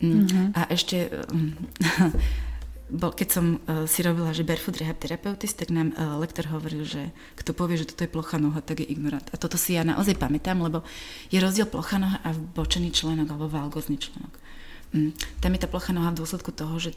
[0.00, 0.56] Mm.
[0.56, 1.08] A ešte...
[1.30, 1.54] Um,
[2.90, 6.82] bol, keď som uh, si robila, že barefoot rehab therapeutis, tak nám uh, lektor hovoril,
[6.82, 9.22] že kto povie, že toto je plocha noha, tak je ignorant.
[9.30, 10.82] A toto si ja naozaj pamätám, lebo
[11.30, 14.34] je rozdiel plocha noha a bočený členok alebo valgozný členok.
[14.90, 15.14] Mm.
[15.38, 16.90] Tam je tá plocha noha v dôsledku toho, že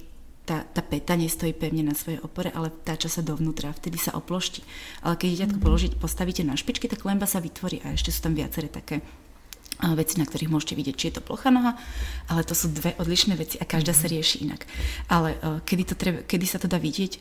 [0.44, 4.12] tá, tá peta nestojí pevne na svojej opore, ale vtáča sa dovnútra a vtedy sa
[4.18, 4.66] oploští.
[5.06, 8.36] Ale keď dieťatko položiť, postavíte na špičky, tak lemba sa vytvorí a ešte sú tam
[8.36, 9.00] viaceré také
[9.92, 11.76] veci, na ktorých môžete vidieť, či je to plocha noha,
[12.32, 14.64] ale to sú dve odlišné veci a každá sa rieši inak.
[15.12, 17.20] Ale uh, kedy, to treba, kedy sa to dá vidieť?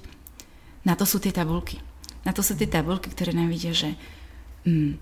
[0.87, 1.83] Na to sú tie tabulky.
[2.23, 3.99] Na to sú tie tabulky, ktoré nám vidia, že
[4.63, 4.95] mm,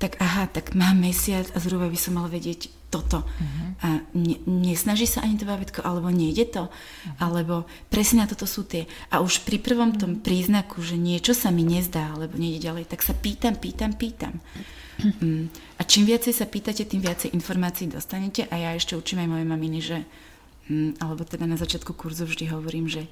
[0.00, 3.26] tak aha, tak mám mesiac a zhruba by som mal vedieť toto.
[3.26, 3.68] Uh-huh.
[3.82, 7.18] A ne, nesnaží sa ani to bábätko, alebo nejde to, uh-huh.
[7.18, 8.86] alebo presne na toto sú tie.
[9.10, 13.02] A už pri prvom tom príznaku, že niečo sa mi nezdá, alebo nejde ďalej, tak
[13.02, 14.38] sa pýtam, pýtam, pýtam.
[14.38, 14.83] Mm.
[15.80, 18.46] A čím viacej sa pýtate, tým viacej informácií dostanete.
[18.50, 19.98] A ja ešte učím aj moje maminy, že,
[20.70, 23.10] mm, alebo teda na začiatku kurzu vždy hovorím, že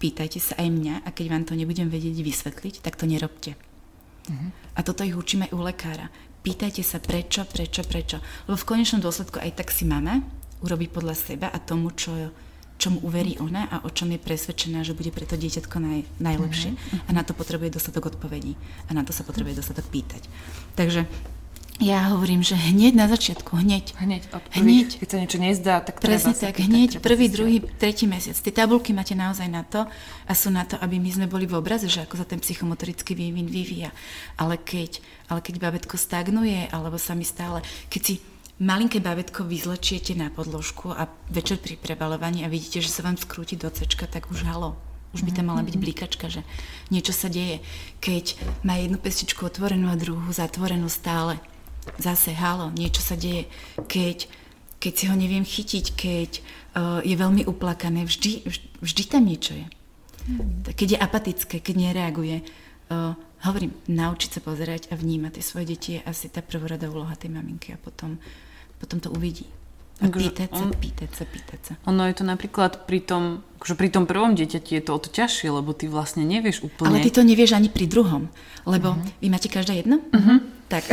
[0.00, 3.52] pýtajte sa aj mňa a keď vám to nebudem vedieť vysvetliť, tak to nerobte.
[4.28, 4.50] Uh-huh.
[4.76, 6.08] A toto ich učíme u lekára.
[6.40, 8.16] Pýtajte sa prečo, prečo, prečo.
[8.48, 10.24] Lebo v konečnom dôsledku aj tak si mama
[10.64, 12.32] urobí podľa seba a tomu, čo,
[12.80, 16.72] čomu uverí ona a o čom je presvedčená, že bude pre to dieťatko naj, najlepšie.
[16.72, 17.08] Uh-huh.
[17.08, 18.56] A na to potrebuje dostatok odpovedí.
[18.88, 20.24] A na to sa potrebuje dostatok pýtať.
[20.80, 21.04] Takže
[21.80, 23.96] ja hovorím, že hneď na začiatku, hneď.
[23.96, 25.00] Hneď, od Hneď.
[25.00, 28.36] Keď sa niečo nezdá, tak Presne treba tak, pýtať, hneď prvý, druhý, tretí mesiac.
[28.36, 29.88] Tie tabulky máte naozaj na to
[30.28, 33.16] a sú na to, aby my sme boli v obraze, že ako sa ten psychomotorický
[33.16, 33.96] vývin vyvíja.
[34.36, 35.00] Ale keď,
[35.32, 38.14] ale keď babetko stagnuje, alebo sa mi stále, keď si
[38.60, 43.56] malinké babetko vyzlečiete na podložku a večer pri prebalovaní a vidíte, že sa vám skrúti
[43.56, 44.76] do cečka, tak už halo.
[45.10, 46.46] Už by tam mala byť blikačka, že
[46.94, 47.58] niečo sa deje.
[47.98, 51.42] Keď má jednu pestičku otvorenú a druhú zatvorenú stále,
[51.98, 53.50] zase halo, niečo sa deje.
[53.90, 54.30] Keď,
[54.78, 56.42] keď si ho neviem chytiť, keď uh,
[57.02, 59.66] je veľmi uplakané, vždy, vždy, vždy tam niečo je.
[60.30, 60.70] Mm.
[60.78, 62.46] Keď je apatické, keď nereaguje,
[62.94, 67.18] uh, hovorím, naučiť sa pozerať a vnímať tie svoje deti je asi tá prvoradá úloha
[67.18, 68.20] tej maminky a potom,
[68.80, 69.44] potom to uvidí.
[70.00, 71.72] A Akože pýtať sa, pýtať sa, pýtať sa.
[71.84, 75.12] Ono je to napríklad pri tom, akože pri tom prvom dieťati je to o to
[75.12, 76.96] ťažšie, lebo ty vlastne nevieš úplne...
[76.96, 78.32] Ale ty to nevieš ani pri druhom,
[78.64, 79.20] lebo uh-huh.
[79.20, 80.00] vy máte každá jedno?
[80.00, 80.40] Uh-huh.
[80.72, 80.88] Tak,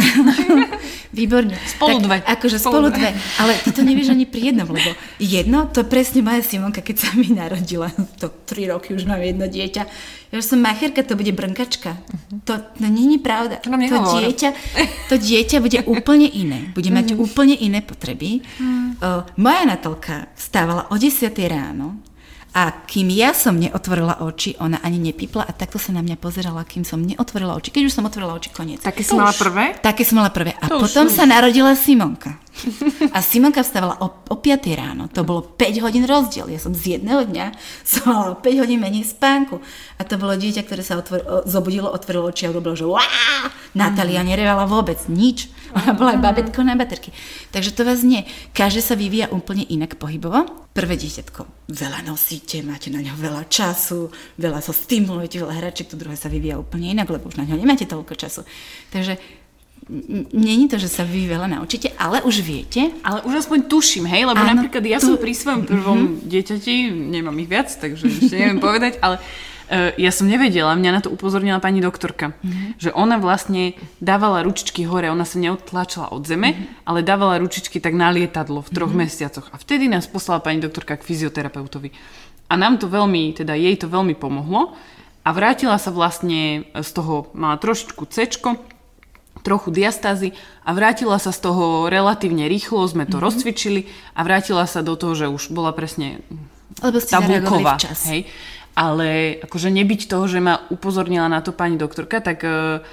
[1.16, 1.56] výborne.
[1.64, 2.18] Spolu tak, dve.
[2.28, 3.16] Akože Spolu spolu, dve.
[3.40, 7.10] Ale ty to nevieš ani pri jednom, lebo jedno, to presne moja Simonka, keď sa
[7.16, 7.88] mi narodila,
[8.22, 9.84] to tri roky už mám jedno dieťa,
[10.28, 11.96] ja som macherka, to bude brnkačka.
[11.96, 12.44] Uh-huh.
[12.52, 12.54] To,
[12.84, 13.64] nie je pravda.
[13.64, 14.50] To to dieťa,
[15.14, 16.68] to dieťa bude úplne iné.
[16.76, 18.44] Bude mať úplne iné potreby.
[19.00, 22.04] Uh, moja Natalka vstávala o 10 ráno
[22.58, 26.66] a kým ja som neotvorila oči, ona ani nepipla a takto sa na mňa pozerala,
[26.66, 27.70] kým som neotvorila oči.
[27.70, 28.82] Keď už som otvorila oči, koniec.
[28.82, 29.78] Také si mala prvé?
[29.78, 30.58] Také som mala prvé.
[30.58, 32.42] A To už potom sú- sa narodila Simonka.
[33.16, 35.08] A Simonka vstávala o, o 5 ráno.
[35.14, 36.50] To bolo 5 hodín rozdiel.
[36.50, 37.46] Ja som z jedného dňa
[37.92, 39.62] som mala o 5 hodín menej spánku.
[39.98, 43.04] A to bolo dieťa, ktoré sa otvor, o, zobudilo, otvorilo oči a robilo, že Uá!
[43.78, 45.54] Natália nerevala vôbec nič.
[45.76, 47.14] Ona bola aj babetko na baterky.
[47.54, 48.26] Takže to vás nie.
[48.56, 50.48] Každé sa vyvíja úplne inak pohybovo.
[50.74, 54.08] Prvé dieťatko veľa nosíte, máte na ňo veľa času,
[54.40, 57.60] veľa sa stimulujete, veľa hračiek, to druhé sa vyvíja úplne inak, lebo už na ňo
[57.60, 58.48] nemáte toľko času.
[58.96, 59.20] Takže
[60.34, 64.28] není to, že sa vy veľa naučíte, ale už viete, Ale už aspoň tuším, hej,
[64.28, 68.36] lebo Áno, napríklad ja tu- som pri svojom prvom dieťati, nemám ich viac, takže ešte
[68.36, 72.36] neviem povedať, ale uh, ja som nevedela, mňa na to upozornila pani doktorka,
[72.80, 77.96] že ona vlastne dávala ručičky hore, ona sa neodtlačila od zeme, ale dávala ručičky tak
[77.96, 79.48] na lietadlo v troch mesiacoch.
[79.52, 81.92] A vtedy nás poslala pani doktorka k fyzioterapeutovi.
[82.48, 84.76] A nám to veľmi, teda jej to veľmi pomohlo
[85.28, 88.77] a vrátila sa vlastne z toho, mala trošičku cečko,
[89.48, 90.36] trochu diastázy
[90.68, 93.24] a vrátila sa z toho relatívne rýchlo, sme to mm-hmm.
[93.24, 93.82] rozcvičili
[94.12, 96.20] a vrátila sa do toho, že už bola presne
[96.84, 97.80] lebo ste tabulková.
[97.80, 98.12] včas.
[98.12, 98.28] Hej.
[98.78, 102.84] Ale akože nebyť toho, že ma upozornila na to pani doktorka, tak uh,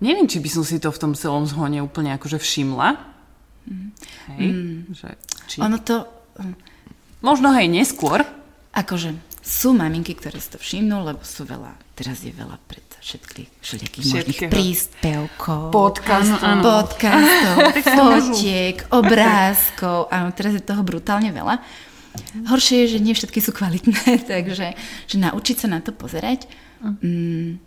[0.00, 2.88] neviem, či by som si to v tom celom zhone úplne akože všimla.
[4.32, 4.46] Hej.
[4.94, 5.08] Že,
[5.50, 5.56] či...
[5.60, 6.08] ono to,
[6.40, 6.56] hm,
[7.24, 8.20] Možno hej, neskôr.
[8.76, 13.50] akože sú maminky, ktoré si to všimnú, lebo sú veľa, teraz je veľa pred všetkých,
[13.60, 16.40] všetkých možných príspevkov, Podcastov.
[16.40, 16.62] Áno, áno.
[16.64, 17.56] podcastov,
[17.92, 21.60] fotiek, obrázkov, áno, teraz je toho brutálne veľa.
[22.48, 24.72] Horšie je, že nie všetky sú kvalitné, takže
[25.04, 26.48] že naučiť sa na to pozerať.
[26.80, 27.60] Mm,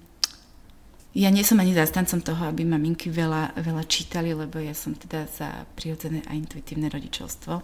[1.13, 5.29] ja nie som ani zastancom toho, aby maminky veľa, veľa čítali, lebo ja som teda
[5.29, 7.61] za prirodzené a intuitívne rodičovstvo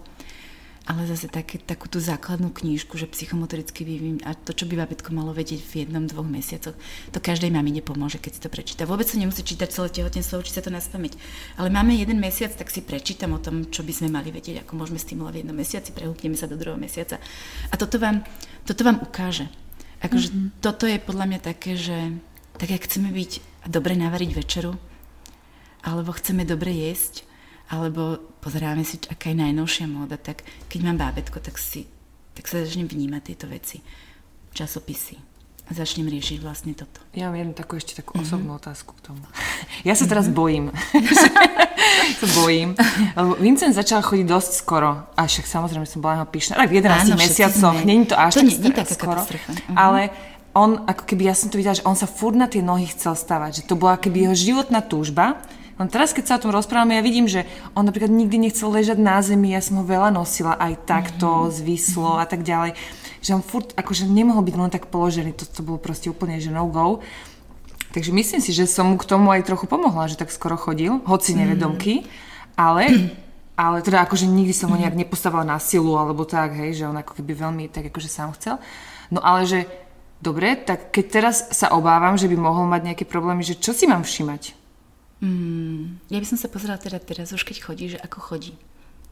[0.83, 5.15] ale zase také, takú tú základnú knížku, že psychomotorický vývin a to, čo by babetko
[5.15, 6.75] malo vedieť v jednom, dvoch mesiacoch,
[7.15, 8.83] to každej mami nepomôže, keď si to prečíta.
[8.83, 11.15] Vôbec sa nemusí čítať celé tehotenstvo, učiť sa to na spameť.
[11.55, 14.75] Ale máme jeden mesiac, tak si prečítam o tom, čo by sme mali vedieť, ako
[14.75, 17.15] môžeme stimulovať v jednom mesiaci, prehúpneme sa do druhého mesiaca.
[17.71, 18.27] A toto vám,
[18.67, 19.47] toto vám ukáže.
[20.03, 20.59] Akože mm-hmm.
[20.59, 21.95] toto je podľa mňa také, že
[22.59, 23.31] tak jak chceme byť
[23.63, 24.75] a dobre navariť večeru,
[25.79, 27.23] alebo chceme dobre jesť,
[27.73, 31.89] alebo pozeráme si, aká je najnovšia móda, tak keď mám bábetko, tak, si,
[32.37, 33.81] tak sa začnem vnímať tieto veci.
[34.53, 35.17] Časopisy.
[35.63, 37.01] A začnem riešiť vlastne toto.
[37.17, 38.29] Ja mám jednu takú ešte takú mm-hmm.
[38.29, 39.23] osobnú otázku k tomu.
[39.87, 40.37] Ja sa teraz mm-hmm.
[40.37, 40.65] bojím.
[42.19, 42.69] sa bojím.
[43.15, 45.07] Lebo Vincent začal chodiť dosť skoro.
[45.15, 46.59] A však samozrejme som bola jeho pyšná.
[46.59, 47.77] Tak v 11 Áno, mesiacoch.
[47.79, 49.21] Není to až to tak, nie, nie skoro.
[49.23, 49.73] Uh-huh.
[49.73, 50.01] Ale
[50.51, 53.15] on, ako keby ja som to videla, že on sa furt na tie nohy chcel
[53.15, 53.63] stavať.
[53.63, 55.41] Že to bola keby jeho životná túžba
[55.73, 59.01] len teraz, keď sa o tom rozprávame, ja vidím, že on napríklad nikdy nechcel ležať
[59.01, 61.55] na zemi, ja som ho veľa nosila aj takto, mm-hmm.
[61.57, 62.77] zvislo a tak ďalej.
[63.25, 66.53] Že on furt akože nemohol byť len tak položený, to, to bolo proste úplne že
[66.53, 67.01] no go.
[67.93, 71.01] Takže myslím si, že som mu k tomu aj trochu pomohla, že tak skoro chodil,
[71.09, 71.39] hoci mhm.
[71.41, 72.05] nevedomky,
[72.53, 72.85] ale
[73.53, 76.97] ale teda akože nikdy som ho nejak nepostavila na silu alebo tak, hej, že on
[76.97, 78.57] ako keby veľmi tak akože sám chcel.
[79.13, 79.69] No ale že
[80.17, 83.85] dobre, tak keď teraz sa obávam, že by mohol mať nejaké problémy, že čo si
[83.85, 84.62] mám všimať?
[85.23, 88.59] Mm, ja by som sa pozerala teda teraz už keď chodí, že ako chodí.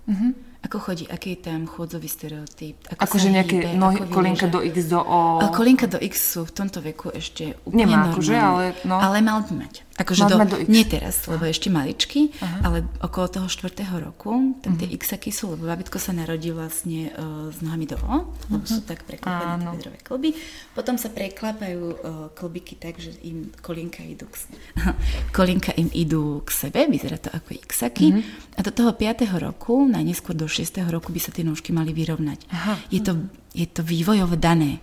[0.10, 0.34] Uh-huh.
[0.66, 2.76] Ako chodí, aký je tam chôdzový stereotyp?
[2.90, 5.40] Ako akože nejaké nohy, kolienka do X, do O...
[5.54, 8.66] Kolienka do X sú v tomto veku ešte úplne Nemá, akože, ale...
[8.84, 8.98] No.
[8.98, 9.86] Ale mal by mať.
[10.02, 12.66] Akože do, do nie teraz, lebo ešte maličky, Aha.
[12.66, 14.98] ale okolo toho štvrtého roku, tam tie uh-huh.
[14.98, 18.82] x sú, lebo babitko sa narodí vlastne uh, s nohami do O, lebo uh-huh.
[18.82, 20.30] sú tak preklopené tie bedrové klby.
[20.74, 21.96] Potom sa preklapajú uh,
[22.34, 24.50] klbiky tak, že im kolienka idú k,
[25.38, 28.26] kolienka im idú k sebe, vyzerá to ako x uh-huh.
[28.58, 29.22] A do toho 5.
[29.38, 30.82] roku, najneskôr do 6.
[30.90, 32.50] roku by sa tie nôžky mali vyrovnať.
[32.50, 32.74] Aha.
[32.90, 34.82] Je, to, je to vývojové dané.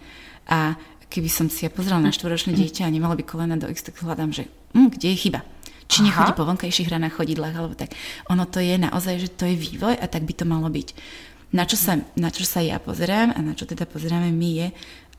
[0.48, 0.78] A
[1.08, 4.00] keby som si ja pozrela na štvoročné dieťa a nemalo by kolena do X, tak
[4.00, 5.40] hľadám, že hm, kde je chyba.
[5.88, 7.96] Či nechodí po vonkajších ranách chodidlách, alebo tak.
[8.28, 10.92] Ono to je naozaj, že to je vývoj a tak by to malo byť.
[11.56, 14.68] Na čo sa, na čo sa ja pozerám a na čo teda pozeráme my je,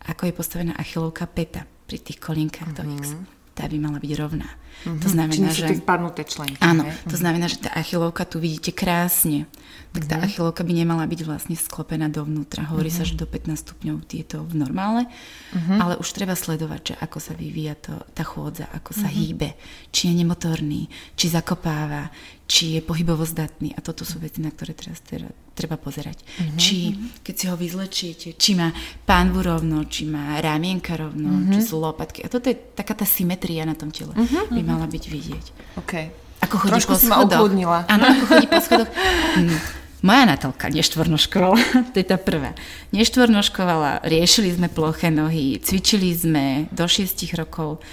[0.06, 2.86] ako je postavená achilovka peta pri tých kolienkach mm-hmm.
[2.86, 3.04] do X.
[3.18, 3.26] Mhm.
[3.58, 4.48] Tá by mala byť rovná.
[4.86, 5.02] Mm-hmm.
[5.04, 5.84] To znamená, Čiže že...
[6.16, 6.60] tie členky.
[6.64, 6.94] Áno, ne?
[7.06, 9.50] to znamená, že tá achilovka tu vidíte krásne
[9.90, 10.26] tak tá mhm.
[10.30, 12.62] achilovka by nemala byť vlastne sklopená dovnútra.
[12.70, 13.02] Hovorí uh-huh.
[13.02, 15.78] sa, že do 15 stupňov je to v normále, uh-huh.
[15.82, 19.18] ale už treba sledovať, že ako sa vyvíja to, tá chôdza, ako sa uh-huh.
[19.18, 19.58] hýbe,
[19.90, 20.86] či je nemotorný,
[21.18, 22.14] či zakopáva,
[22.46, 23.74] či je pohybovo zdatný.
[23.74, 25.26] A toto sú veci, na ktoré teraz teda,
[25.58, 26.22] treba pozerať.
[26.22, 26.54] Uh-huh.
[26.62, 26.78] Či,
[27.26, 28.70] keď si ho vyzlečiete, či má
[29.10, 31.54] pánvu rovno, či má rámienka rovno, uh-huh.
[31.58, 32.22] či sú lopatky.
[32.22, 34.14] A toto je taká tá symetria na tom tele,
[34.54, 35.46] by mala byť vidieť.
[35.82, 36.14] Okay.
[36.46, 38.90] Ako chodí Trošku po si ma Áno, ako chodí po schodoch.
[39.36, 39.58] Mm.
[40.00, 41.60] Moja Natálka neštvornoškovala,
[41.92, 42.56] to je tá prvá.
[42.96, 47.84] Neštvornoškovala, riešili sme ploché nohy, cvičili sme do šiestich rokov,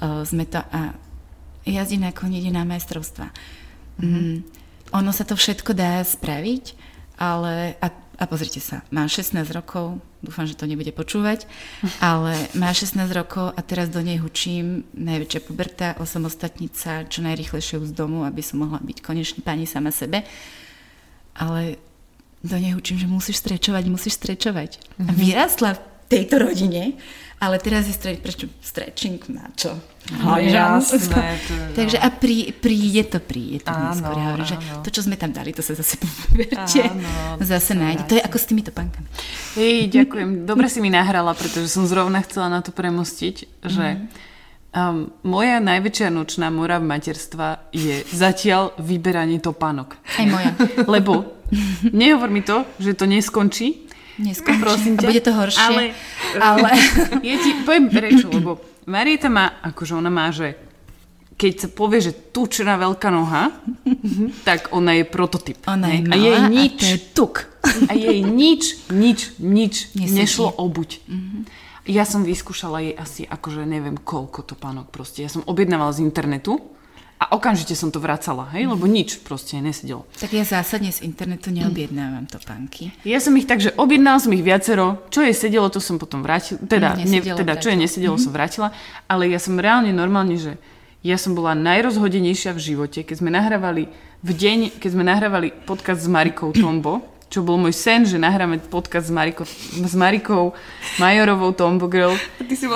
[0.00, 0.96] uh, sme to a
[1.68, 3.28] jazdí na koni ide na majstrovstva.
[4.00, 4.24] Mm-hmm.
[4.24, 4.38] Mm,
[4.96, 6.64] ono sa to všetko dá spraviť,
[7.20, 11.48] ale a, a pozrite sa, má 16 rokov, dúfam, že to nebude počúvať,
[12.04, 17.80] ale má 16 rokov a teraz do nej hučím najväčšia puberta, osamostatniť sa čo najrychlejšie
[17.88, 20.22] z domu, aby som mohla byť konečne pani sama sebe
[21.40, 21.80] ale
[22.44, 24.70] do nej učím, že musíš strečovať, musíš strečovať.
[24.76, 25.08] Mm-hmm.
[25.08, 25.18] A mhm.
[25.18, 25.70] vyrastla
[26.10, 26.98] tejto rodine,
[27.40, 29.78] ale teraz je streč, prečo stretching na čo?
[30.10, 31.38] No, jasné.
[31.46, 31.72] To, no.
[31.72, 34.18] Takže a prí, príde to, príde to áno, neskôr.
[34.18, 36.82] Hovorím, že to, čo sme tam dali, to sa zase poverte,
[37.54, 38.02] zase nájde.
[38.10, 39.08] To je ako s tými topánkami.
[39.54, 40.44] Hej, ďakujem.
[40.44, 44.28] Dobre si mi nahrala, pretože som zrovna chcela na to premostiť, že mm-hmm
[44.70, 49.98] Um, moja najväčšia nočná mora v materstva je zatiaľ vyberanie topánok.
[50.14, 50.54] Aj moja.
[50.94, 51.42] Lebo
[51.90, 53.89] nehovor mi to, že to neskončí.
[54.18, 54.60] Neskončí.
[54.60, 55.06] Prosím ťa.
[55.06, 55.62] bude to horšie.
[55.62, 55.82] Ale,
[56.40, 56.70] ale
[57.28, 58.58] je ti, poviem prečo, lebo
[58.90, 60.58] Marieta má, akože ona má, že
[61.40, 63.48] keď sa povie, že tučná veľká noha,
[64.48, 65.56] tak ona je prototyp.
[65.64, 67.34] Ona je a jej nič, a to je tuk.
[67.88, 71.00] A jej nič, nič, nič nešlo obuť.
[71.08, 71.42] Mm-hmm.
[71.88, 75.24] Ja som vyskúšala jej asi akože neviem koľko topánok proste.
[75.24, 76.60] Ja som objednávala z internetu
[77.20, 80.08] a okamžite som to vracala, hej, lebo nič proste nesedelo.
[80.16, 82.96] Tak ja zásadne z internetu neobjednávam topánky.
[83.04, 86.64] Ja som ich takže objednala som ich viacero, čo jej sedelo, to som potom vrátila,
[86.64, 88.24] teda, ne, teda čo jej nesedelo, mm-hmm.
[88.24, 88.68] som vrátila,
[89.04, 90.56] ale ja som reálne normálne, že
[91.04, 93.92] ja som bola najrozhodenejšia v živote, keď sme nahrávali
[94.24, 98.58] v deň, keď sme nahrávali podcast s Marikou Tombo, čo bol môj sen, že nahráme
[98.66, 100.50] podcast s, Mariko, s Marikou
[100.98, 102.18] Majorovou Tombo Girl.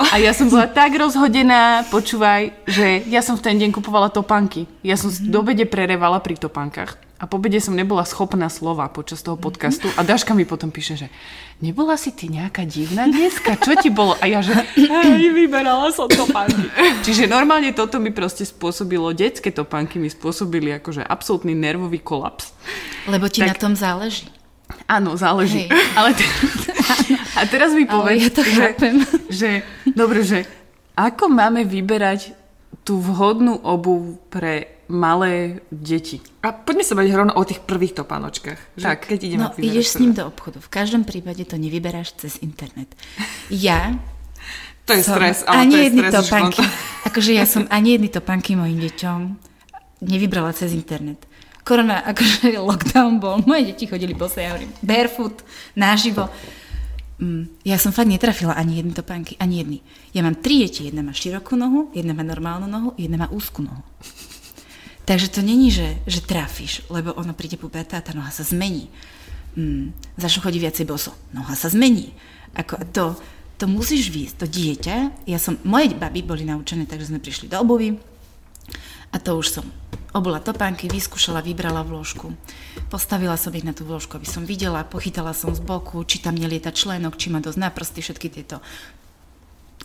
[0.09, 4.63] A ja som bola tak rozhodená, počúvaj, že ja som v ten deň kupovala topánky.
[4.79, 5.27] Ja som mm-hmm.
[5.27, 6.95] do bede prerevala pri topánkach.
[7.15, 9.87] A po bede som nebola schopná slova počas toho podcastu.
[9.95, 11.07] A Daška mi potom píše, že
[11.63, 13.55] nebola si ty nejaká divná dneska?
[13.55, 14.19] Čo ti bolo?
[14.19, 16.67] A ja, že hej, vyberala som topánky.
[17.07, 22.51] Čiže normálne toto mi proste spôsobilo, detské topánky mi spôsobili akože absolútny nervový kolaps.
[23.07, 24.27] Lebo ti tak, na tom záleží.
[24.89, 25.69] Áno, záleží.
[25.69, 25.81] Hej.
[25.99, 26.25] Ale te,
[27.37, 28.67] a teraz mi povedz, ja to že,
[29.29, 29.49] že,
[29.93, 30.45] dobre, že
[30.95, 32.33] ako máme vyberať
[32.85, 36.21] tú vhodnú obu pre malé deti.
[36.45, 38.77] A poďme sa baviť rovno o tých prvých topánočkách.
[38.77, 39.09] Že tak.
[39.09, 40.61] Keď ideme no, ideš s ním do obchodu.
[40.61, 42.93] V každom prípade to nevyberáš cez internet.
[43.49, 43.97] Ja
[44.85, 46.63] to je som stres, ale ani to je jedny stres, topánky,
[47.09, 49.19] akože ja som ani jedny topánky mojim deťom
[50.05, 51.25] nevybrala cez internet.
[51.65, 55.41] Korona, akože lockdown bol, moje deti chodili bose, ja hovorím, barefoot,
[55.73, 56.29] naživo.
[57.17, 59.79] Mm, ja som fakt netrafila ani jedny topánky, ani jedny.
[60.13, 63.65] Ja mám tri deti, jedna má širokú nohu, jedna má normálnu nohu, jedna má úzku
[63.65, 63.81] nohu.
[65.09, 68.89] Takže to není, že, že trafíš, lebo ono príde puberta a tá noha sa zmení.
[69.57, 69.89] Mm,
[70.21, 71.17] začnú chodiť viacej boso.
[71.33, 72.13] Noha sa zmení.
[72.53, 73.17] Ako to,
[73.57, 74.97] to musíš výjsť, to dieťa.
[75.25, 77.97] Ja som, moje baby boli naučené, takže sme prišli do obuvy
[79.13, 79.65] a to už som
[80.15, 82.31] obula topánky, vyskúšala, vybrala vložku.
[82.87, 86.39] Postavila som ich na tú vložku, aby som videla, pochytala som z boku, či tam
[86.39, 88.63] nelieta členok, či má dosť náprsty, všetky tieto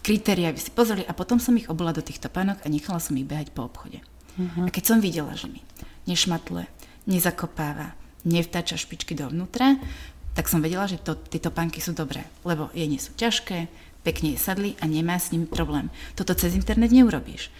[0.00, 3.18] kritéria, aby si pozreli a potom som ich obula do týchto pánok a nechala som
[3.18, 4.00] ich behať po obchode.
[4.38, 4.64] Uh-huh.
[4.64, 5.60] A keď som videla, že mi
[6.06, 6.70] nešmatle,
[7.04, 7.92] nezakopáva,
[8.24, 9.76] nevtáča špičky dovnútra,
[10.32, 13.66] tak som vedela, že to, tieto pánky sú dobré, lebo je nie sú ťažké,
[14.00, 15.92] pekne sadli a nemá s nimi problém.
[16.16, 17.52] Toto cez internet neurobíš.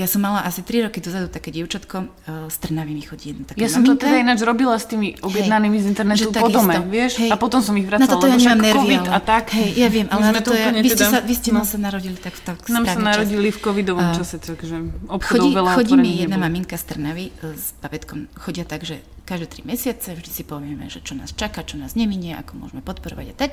[0.00, 3.44] Ja som mala asi 3 roky dozadu také dievčatko, uh, s Trnavy mi chodí jedna
[3.44, 6.80] taká Ja som to teda ináč robila s tými objednanými hej, z internetu po dome,
[6.88, 7.20] vieš?
[7.20, 9.44] Hej, a potom som ich vracala, na toto ja nemám nervy, COVID a tak.
[9.52, 11.68] Hej, ja viem, ale na to, ja, vy, ste teda, sa, vy ste no.
[11.68, 13.56] sa narodili tak, tak Nám sa narodili čas.
[13.56, 14.76] v covidovom uh, čase, takže
[15.12, 16.48] obchodov chodí, veľa Chodí mi jedna nebolo.
[16.48, 20.88] maminka z Trnavy uh, s babetkom, chodia tak, že každé 3 mesiace vždy si povieme,
[20.88, 23.52] že čo nás čaká, čo nás neminie, ako môžeme podporovať a tak.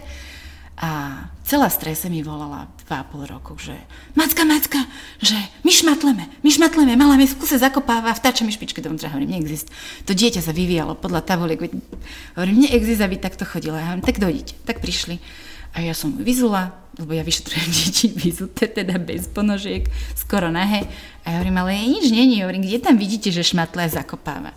[0.75, 3.79] A celá strese mi volala 2,5 roku, že
[4.11, 4.83] Macka, Macka,
[5.23, 9.39] že my šmatleme, my šmatleme, malá mi v kuse zakopáva, vtáča mi špičky dovnútra, hovorím,
[9.39, 9.71] neexist.
[10.03, 11.71] To dieťa sa vyvíjalo podľa tabulek,
[12.35, 13.79] hovorím, neexist, aby takto chodila.
[13.79, 14.53] Ja hovorím, tak dojdite.
[14.67, 15.15] Tak prišli.
[15.75, 20.83] A ja som vyzula, lebo ja vyšetrujem deti vyzuté, teda bez ponožiek, skoro nahé.
[21.23, 24.51] A ja hovorím, ale nič není, hovorím, kde tam vidíte, že šmatle zakopáva.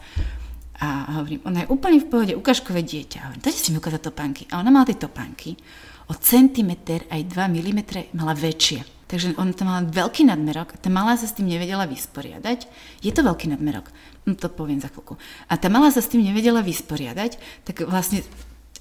[0.82, 3.18] A hovorím, ona je úplne v pohode, ukážkové dieťa.
[3.22, 4.42] Hovorím, dajte si mi ukázať topánky.
[4.50, 5.54] A ona mala tie topánky
[6.08, 7.80] o centimeter aj 2 mm
[8.16, 8.98] mala väčšie.
[9.08, 12.68] Takže on tam mala veľký nadmerok, tá malá sa s tým nevedela vysporiadať.
[13.00, 13.88] Je to veľký nadmerok,
[14.28, 15.16] no to poviem za chvíľku.
[15.48, 18.20] A tá malá sa s tým nevedela vysporiadať, tak vlastne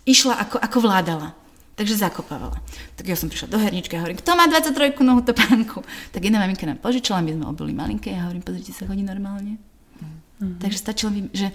[0.03, 1.32] išla ako, ako vládala.
[1.78, 2.57] Takže zakopávala.
[2.97, 5.86] Tak ja som prišla do herničky a hovorím, kto má 23 nohu topánku?
[6.09, 9.05] Tak jedna maminka nám požičala, my sme obili malinké a ja hovorím, pozrite sa, chodí
[9.05, 9.61] normálne.
[10.01, 10.57] Mm-hmm.
[10.57, 11.53] Takže stačilo mi, že,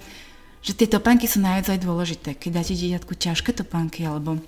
[0.63, 2.29] že tie topánky sú najviac aj dôležité.
[2.39, 4.39] Keď dáte dieťatku ťažké topánky alebo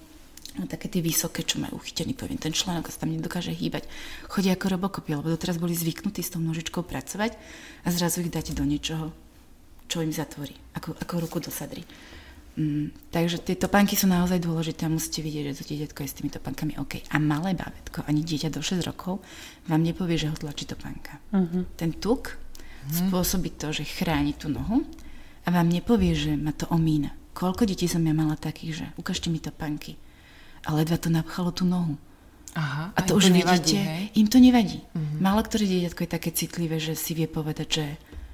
[0.63, 3.83] také tie vysoké, čo majú uchytený, poviem, ten článok sa tam nedokáže hýbať.
[4.31, 7.35] Chodia ako robokopy, lebo doteraz boli zvyknutí s tou nožičkou pracovať
[7.83, 9.11] a zrazu ich dáte do niečoho,
[9.91, 11.83] čo im zatvorí, ako, ako ruku do sadry.
[12.55, 16.17] Mm, takže tie topánky sú naozaj dôležité a musíte vidieť, že to dieťatko je s
[16.23, 17.03] tými topánkami OK.
[17.11, 19.19] A malé bábetko, ani dieťa do 6 rokov,
[19.67, 21.19] vám nepovie, že ho tlačí topánka.
[21.35, 21.67] Uh-huh.
[21.75, 22.95] Ten tuk uh-huh.
[22.95, 24.87] spôsobí to, že chráni tú nohu
[25.43, 27.11] a vám nepovie, že ma to omína.
[27.35, 29.99] Koľko detí som ja mala takých, že ukážte mi topánky
[30.65, 31.95] a ledva to napchalo tú nohu.
[32.55, 33.75] Aha, a to už to vidíte, nevadí,
[34.15, 34.79] im to nevadí.
[34.95, 35.19] Uh-huh.
[35.19, 37.87] Málo ktoré dieťatko je také citlivé, že si vie povedať, že,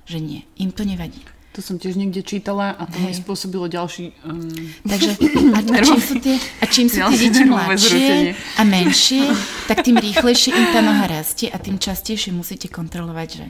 [0.05, 0.45] že nie.
[0.61, 1.25] Im to nevadí.
[1.51, 4.15] To som tiež niekde čítala a to mi spôsobilo ďalší...
[4.23, 4.47] Um...
[4.87, 5.19] Takže
[5.51, 9.25] a, a čím sú tie, a čím sú tie deti mladšie a menšie,
[9.67, 13.45] tak tým rýchlejšie im tá noha rastie a tým častejšie musíte kontrolovať, že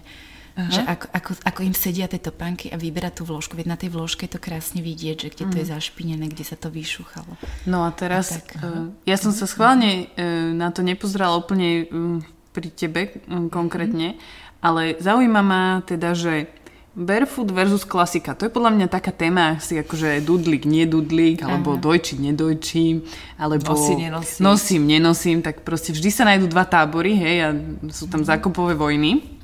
[0.52, 0.68] Aha.
[0.68, 3.56] Že ako, ako, ako im sedia tie topánky a vyberá tú vložku.
[3.56, 5.52] Veď na tej vložke je to krásne vidieť, že kde mm.
[5.52, 5.74] to je mhm.
[5.80, 7.40] zašpinené, kde sa to vyšúchalo.
[7.64, 11.88] No a teraz, a tak, uh, ja som sa schválne uh, na to nepozerala úplne
[11.88, 12.20] uh,
[12.52, 14.20] pri tebe um, konkrétne, mm.
[14.60, 16.52] ale zaujíma ma teda, že
[16.92, 18.36] Barefoot versus klasika.
[18.36, 21.80] To je podľa mňa taká téma asi akože dudlík, nedudlík, alebo Aha.
[21.80, 23.08] dojčí, nedojčím,
[23.40, 24.42] alebo nosím, nenosím.
[24.44, 27.50] nosím, nenosím, tak proste vždy sa nájdú dva tábory, hej, a
[27.96, 28.36] sú tam mhm.
[28.36, 29.40] zákopové vojny.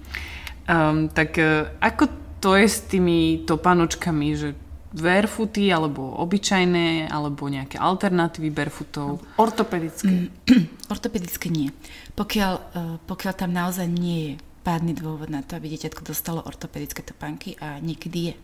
[0.68, 2.12] Um, tak uh, ako
[2.44, 4.52] to je s tými topanočkami, že
[4.92, 9.24] barefooty, alebo obyčajné, alebo nejaké alternatívy barefootov?
[9.40, 10.28] Ortopedické.
[10.28, 11.72] Mm, ortopedické nie.
[12.20, 14.34] Pokiaľ, uh, pokiaľ tam naozaj nie je
[14.68, 18.36] pádny dôvod na to, aby dieťatko dostalo ortopedické topánky a niekedy je.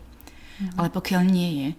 [0.64, 0.80] Mm.
[0.80, 1.70] Ale pokiaľ nie je,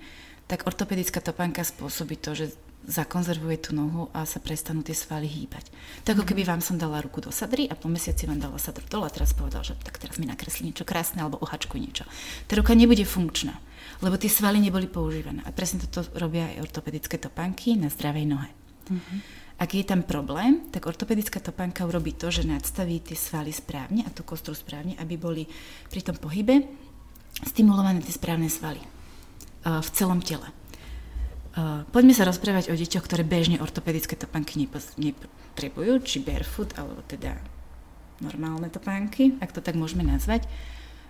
[0.45, 2.53] tak ortopedická topánka spôsobí to, že
[2.85, 5.72] zakonzervuje tú nohu a sa prestanú tie svaly hýbať.
[6.05, 8.85] Tak ako keby vám som dala ruku do sadry a po mesiaci vám dala sadru
[8.87, 12.05] dole a teraz povedal, že tak teraz mi nakreslí niečo krásne alebo uhačku niečo.
[12.45, 13.57] Tá ruka nebude funkčná,
[14.05, 15.41] lebo tie svaly neboli používané.
[15.49, 18.51] A presne toto robia aj ortopedické topánky na zdravej nohe.
[18.93, 19.18] Mm-hmm.
[19.55, 24.11] Ak je tam problém, tak ortopedická topánka urobí to, že nadstaví tie svaly správne a
[24.11, 25.47] tú kostru správne, aby boli
[25.87, 26.66] pri tom pohybe
[27.47, 30.51] stimulované tie správne svaly uh, v celom tele.
[31.95, 34.59] Poďme sa rozprávať o deťoch, ktoré bežne ortopedické topánky
[34.99, 37.39] nepotrebujú, či barefoot, alebo teda
[38.19, 40.51] normálne topánky, ak to tak môžeme nazvať.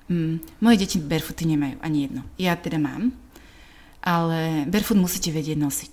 [0.04, 2.28] Um, moje deti barefooty nemajú, ani jedno.
[2.36, 3.16] Ja teda mám,
[4.04, 5.92] ale barefoot musíte vedieť nosiť.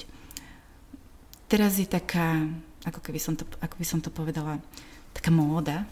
[1.47, 2.43] Teraz je taká,
[2.83, 4.59] ako, keby som to, ako by som to povedala,
[5.15, 5.87] taká móda.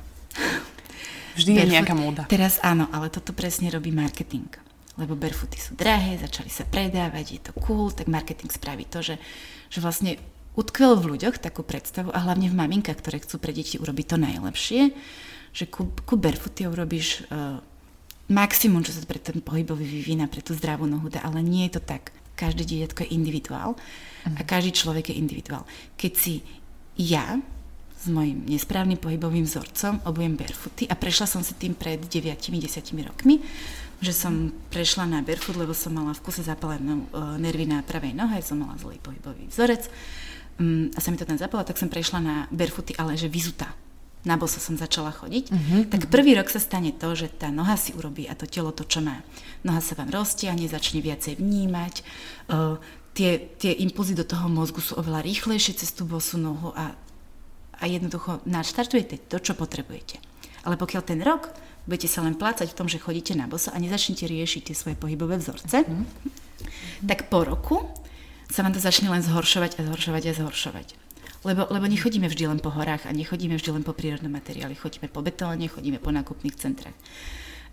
[1.39, 1.64] Vždy barefoot.
[1.64, 2.22] je nejaká móda.
[2.28, 4.51] Teraz áno, ale toto presne robí marketing
[4.99, 9.15] lebo barefooty sú drahé, začali sa predávať, je to cool, tak marketing spraví to, že,
[9.71, 10.19] že vlastne
[10.59, 14.17] utkvel v ľuďoch takú predstavu a hlavne v maminkách, ktoré chcú pre deti urobiť to
[14.19, 14.81] najlepšie,
[15.55, 17.63] že ku, ku barefooty urobíš uh,
[18.29, 21.79] maximum, čo sa pre ten pohybový vyvína, pre tú zdravú nohu dá, ale nie je
[21.79, 22.11] to tak.
[22.35, 23.75] Každé dieťatko je individuál
[24.23, 24.47] a mhm.
[24.47, 25.63] každý človek je individuál.
[25.95, 26.43] Keď si
[26.99, 27.39] ja
[27.99, 32.39] s mojim nesprávnym pohybovým vzorcom obujem barefooty a prešla som si tým pred 9-10
[33.03, 33.43] rokmi,
[33.99, 38.15] že som prešla na barefoot, lebo som mala v kuse zapálenú uh, nervy na pravej
[38.15, 39.91] nohe, som mala zlý pohybový vzorec
[40.59, 43.75] um, a sa mi to tam zapalo, tak som prešla na barefooty, ale že vyzutá.
[44.27, 45.45] Na boso som začala chodiť.
[45.47, 46.11] Uh-huh, tak uh-huh.
[46.11, 48.99] prvý rok sa stane to, že tá noha si urobí a to telo to, čo
[48.99, 49.23] má.
[49.63, 52.03] Noha sa vám roztiahne, začne viacej vnímať,
[52.51, 52.75] uh,
[53.19, 56.95] tie, tie impulzy do toho mozgu sú oveľa rýchlejšie cez tú bosú nohu a,
[57.79, 60.19] a jednoducho naštartujete to, čo potrebujete.
[60.63, 61.51] Ale pokiaľ ten rok
[61.89, 64.95] budete sa len plácať v tom, že chodíte na boso a nezačnete riešiť tie svoje
[64.95, 66.05] pohybové vzorce, mm.
[67.09, 67.89] tak po roku
[68.45, 70.87] sa vám to začne len zhoršovať a zhoršovať a zhoršovať.
[71.47, 75.07] Lebo, lebo nechodíme vždy len po horách a nechodíme vždy len po prírodnom materiáli, chodíme
[75.07, 76.97] po betóne, chodíme po nákupných centrách.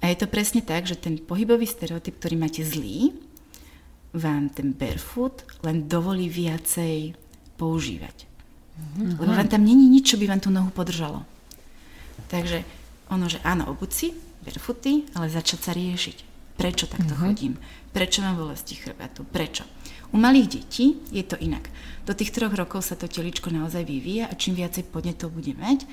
[0.00, 3.16] A je to presne tak, že ten pohybový stereotyp, ktorý máte zlý,
[4.14, 7.18] vám ten barefoot len dovolí viacej
[7.58, 8.28] používať.
[8.76, 9.18] Mm-hmm.
[9.18, 11.24] Lebo vám tam není nič, čo by vám tú nohu podržalo.
[12.28, 12.62] Takže
[13.10, 14.08] ono, že áno, obuť si,
[14.42, 16.16] barefooty, ale začať sa riešiť.
[16.56, 17.28] Prečo takto uh-huh.
[17.28, 17.60] chodím?
[17.92, 19.28] Prečo mám bolesti chrbatu?
[19.28, 19.68] Prečo?
[20.14, 21.68] U malých detí je to inak.
[22.08, 25.84] Do tých troch rokov sa to teličko naozaj vyvíja a čím viacej podnetov bude mať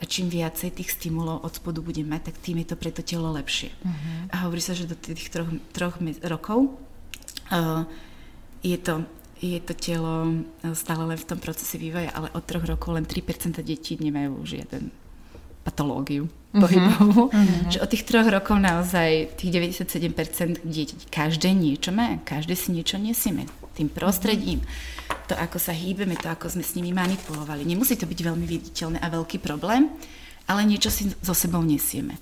[0.00, 3.02] a čím viacej tých stimulov od spodu bude mať, tak tým je to pre to
[3.04, 3.72] telo lepšie.
[3.72, 4.32] Uh-huh.
[4.32, 6.78] A hovorí sa, že do tých troch, troch rokov
[7.52, 7.84] uh,
[8.64, 9.04] je to
[9.36, 10.32] je to telo
[10.72, 14.88] stále len v tom procese vývoja, ale od troch rokov len 3% detí nemajú žiaden
[15.60, 16.30] patológiu.
[16.56, 17.28] Pohybovú.
[17.28, 17.70] Uh-huh.
[17.70, 19.50] Že od tých troch rokov naozaj tých
[19.84, 23.44] 97% detí každé niečo má, každé si niečo nesieme
[23.76, 24.64] tým prostredím.
[25.28, 27.68] To, ako sa hýbeme, to, ako sme s nimi manipulovali.
[27.68, 29.92] Nemusí to byť veľmi viditeľné a veľký problém,
[30.48, 32.16] ale niečo si so sebou nesieme.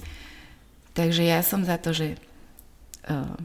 [0.98, 2.18] Takže ja som za to, že
[3.06, 3.38] uh,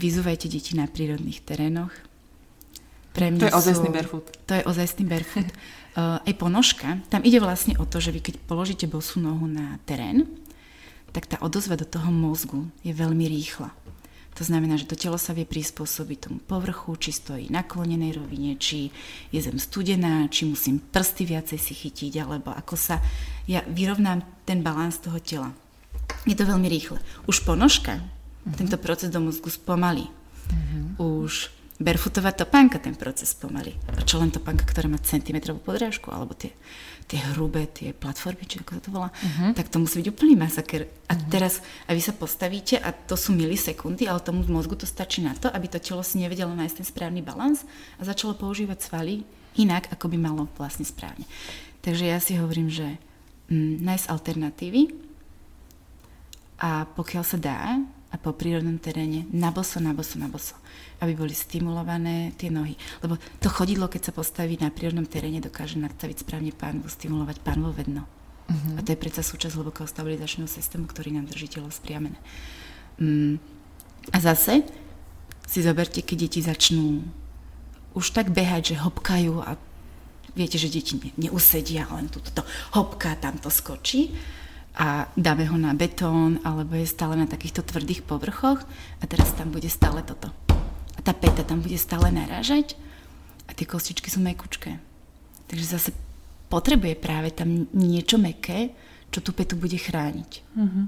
[0.00, 1.92] vyzúvajte deti na prírodných terénoch.
[3.10, 4.26] Pre mňa to je ozajstný barefoot.
[4.48, 5.48] To je ozajstný barefoot.
[5.96, 9.78] uh, aj ponožka, tam ide vlastne o to, že vy keď položíte bosú nohu na
[9.86, 10.26] terén,
[11.10, 13.74] tak tá odozva do toho mozgu je veľmi rýchla.
[14.38, 18.54] To znamená, že to telo sa vie prispôsobiť tomu povrchu, či stojí na klonenej rovine,
[18.56, 18.88] či
[19.34, 23.02] je zem studená, či musím prsty viacej si chytiť, alebo ako sa
[23.50, 25.50] ja vyrovnám ten balans toho tela.
[26.24, 27.02] Je to veľmi rýchle.
[27.26, 28.54] Už ponožka uh-huh.
[28.54, 30.06] tento proces do mozgu spomalí.
[30.06, 31.26] Uh-huh.
[31.26, 31.50] Už
[31.80, 33.72] barefootová topánka ten proces pomaly.
[33.96, 36.52] A čo len topánka, ktorá má centimetrovú podrážku, alebo tie,
[37.08, 39.56] tie hrubé, tie platformy, či ako to volá, uh-huh.
[39.56, 40.84] tak to musí byť úplný masaker.
[41.08, 41.32] A uh-huh.
[41.32, 45.32] teraz, a vy sa postavíte a to sú milisekundy, ale tomu mozgu to stačí na
[45.32, 47.64] to, aby to telo si nevedelo nájsť ten správny balans
[47.96, 49.24] a začalo používať svaly
[49.56, 51.24] inak, ako by malo vlastne správne.
[51.80, 53.00] Takže ja si hovorím, že
[53.48, 54.82] mm, nájsť alternatívy
[56.60, 60.58] a pokiaľ sa dá, a po prírodnom teréne, na boso, na boso, na boso
[61.00, 62.76] aby boli stimulované tie nohy.
[63.00, 67.72] Lebo to chodidlo, keď sa postaví na prírodnom teréne, dokáže nastaviť správne pánvu, stimulovať pánvo
[67.72, 68.04] vedno.
[68.04, 68.76] Uh-huh.
[68.76, 72.20] A to je predsa súčasť hlbokého stabilizačného systému, ktorý nám drží telo spriamené.
[73.00, 73.40] Um,
[74.12, 74.68] a zase
[75.48, 77.00] si zoberte, keď deti začnú
[77.96, 79.56] už tak behať, že hopkajú a
[80.36, 82.44] viete, že deti ne, neusedia, len túto to
[82.76, 84.14] hopká, tam to skočí
[84.78, 88.62] a dáme ho na betón alebo je stále na takýchto tvrdých povrchoch
[89.02, 90.30] a teraz tam bude stále toto
[90.94, 92.76] a tá peta tam bude stále narážať
[93.48, 94.76] a tie kostičky sú mekučké.
[95.48, 95.90] Takže zase
[96.52, 98.70] potrebuje práve tam niečo meké,
[99.08, 100.30] čo tú petu bude chrániť.
[100.54, 100.86] Uh-huh.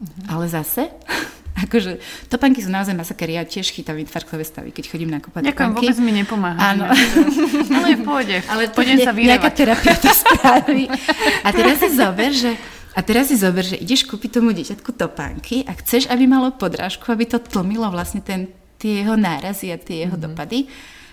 [0.00, 0.24] Uh-huh.
[0.26, 0.90] Ale zase,
[1.60, 2.00] Akože
[2.30, 3.28] topánky sú naozaj masaker.
[3.28, 6.56] Ja tiež chytám infarktové stavy, keď chodím nakúpať Ďakujem, vôbec mi nepomáha.
[6.56, 6.88] Áno.
[6.88, 8.36] Ale v pohode.
[8.52, 9.52] Ale Pôjdem sa nejaká vyrievať.
[9.52, 10.84] terapia to spraví.
[11.46, 12.54] A teraz si zober, že
[12.90, 17.06] a teraz si zober, že ideš kúpiť tomu dieťatku topánky a chceš, aby malo podrážku,
[17.14, 18.50] aby to tlmilo vlastne ten,
[18.82, 20.34] tie jeho nárazy a tie jeho mm-hmm.
[20.34, 20.66] dopady.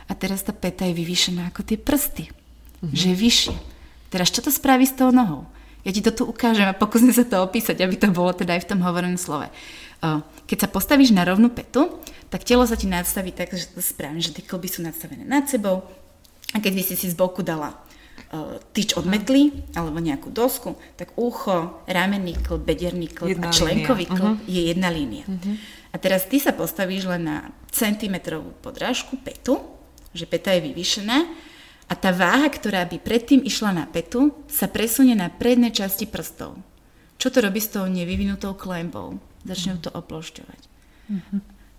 [0.10, 2.26] A teraz tá peta je vyvýšená ako tie prsty.
[2.32, 2.96] Mm-hmm.
[2.98, 3.56] Že je vyššie.
[4.10, 5.46] Teraz čo to spraví s tou nohou?
[5.86, 8.66] Ja ti to tu ukážem a pokúsim sa to opísať, aby to bolo teda aj
[8.66, 9.48] v tom hovorenom slove.
[10.50, 14.20] Keď sa postavíš na rovnú petu, tak telo sa ti nadstaví tak, že to správne,
[14.20, 15.88] že tie klby sú nadstavené nad sebou
[16.52, 17.87] a keď by si si z boku dala
[18.76, 24.06] tyč od metly alebo nejakú dosku, tak ucho, ramenný klb, bederný klb Jedna a členkový
[24.10, 24.18] línia.
[24.20, 25.26] klb je jedna línia.
[25.92, 27.38] A teraz ty sa postavíš len na
[27.72, 29.64] centimetrovú podrážku petu,
[30.12, 31.18] že peta je vyvýšená
[31.88, 36.60] a tá váha, ktorá by predtým išla na petu, sa presunie na prednej časti prstov.
[37.16, 39.18] Čo to robí s tou nevyvinutou klembou?
[39.48, 40.62] Začne to oplošťovať.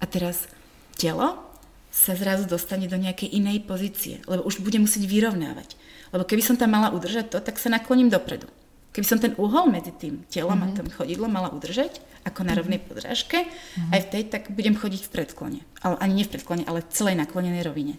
[0.00, 0.48] A teraz
[0.96, 1.44] telo
[1.92, 5.76] sa zrazu dostane do nejakej inej pozície, lebo už bude musieť vyrovnávať.
[6.08, 8.48] Lebo keby som tam mala udržať to, tak sa nakloním dopredu.
[8.88, 12.80] Keby som ten uhol medzi tým telom a tým chodidlom mala udržať, ako na rovnej
[12.80, 13.46] podrážke,
[13.92, 15.60] aj v tej, tak budem chodiť v predklone.
[15.84, 17.94] Ale ani nie v predklone, ale v celej naklonenej rovine.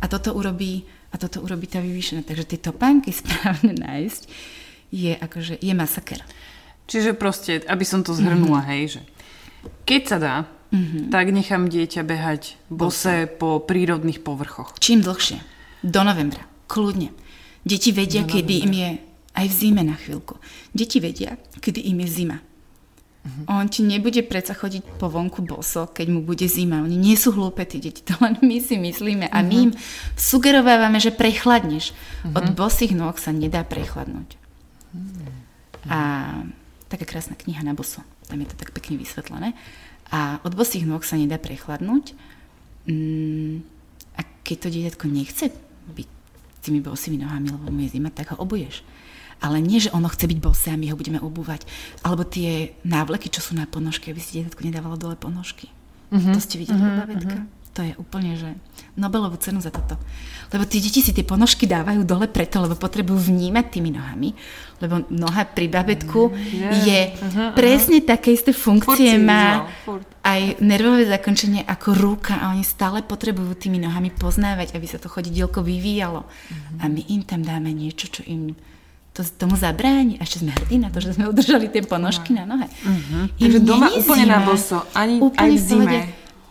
[0.00, 2.24] A toto urobí, a toto urobí tá vyvýšená.
[2.24, 4.22] Takže tie topánky správne nájsť
[4.90, 6.20] je akože, je masaker.
[6.84, 8.68] Čiže proste, aby som to zhrnula, Mhm.
[8.68, 9.00] hej, že
[9.84, 10.34] keď sa dá,
[11.08, 14.74] tak nechám dieťa behať bose po prírodných povrchoch.
[14.82, 15.38] Čím dlhšie.
[15.86, 16.42] Do novembra.
[16.66, 17.14] Kľudne.
[17.64, 18.90] Deti vedia, kedy im je
[19.34, 20.36] aj v zime na chvíľku.
[20.76, 22.38] Deti vedia, kedy im je zima.
[23.48, 26.84] On ti nebude predsa chodiť po vonku boso, keď mu bude zima.
[26.84, 29.32] Oni nie sú hlúpe, tí deti, to len my si myslíme.
[29.32, 29.72] A my im
[30.12, 31.96] sugerovávame, že prechladneš.
[32.36, 34.36] Od bosých nôh sa nedá prechladnúť.
[35.88, 35.98] A
[36.92, 38.04] taká krásna kniha na boso.
[38.28, 39.56] Tam je to tak pekne vysvetlené.
[40.12, 42.12] A od bosých nôh sa nedá prechladnúť.
[42.84, 43.64] Mm,
[44.14, 45.48] a keď to dieťatko nechce
[45.88, 46.08] byť
[46.64, 48.80] tými bosými nohami, lebo mu je zima, tak ho obuješ.
[49.44, 51.68] Ale nie, že ono chce byť bose a my ho budeme obúvať.
[52.00, 55.68] Alebo tie návleky, čo sú na ponožky, aby si dieťatko nedávalo dole ponožky.
[56.08, 56.32] Mm-hmm.
[56.32, 57.00] To ste videli, mm-hmm.
[57.04, 57.36] babetka?
[57.74, 58.54] To je úplne, že
[58.94, 59.98] Nobelovú cenu za toto.
[60.54, 64.30] Lebo tie deti si tie ponožky dávajú dole preto, lebo potrebujú vnímať tými nohami.
[64.78, 66.30] Lebo noha pri babetku
[66.80, 67.00] je
[67.52, 70.06] presne také isté funkcie Furt má furt.
[70.22, 75.10] aj nervové zakončenie ako ruka a oni stále potrebujú tými nohami poznávať, aby sa to
[75.10, 76.22] chodidielko vyvíjalo.
[76.78, 78.54] A my im tam dáme niečo, čo im
[79.10, 80.18] to tomu zabráni.
[80.18, 82.70] A ešte sme hrdí na to, že sme udržali tie ponožky na nohe.
[83.42, 86.00] Im Takže doma úplne na boso, ani- Úplne aj v v pohode.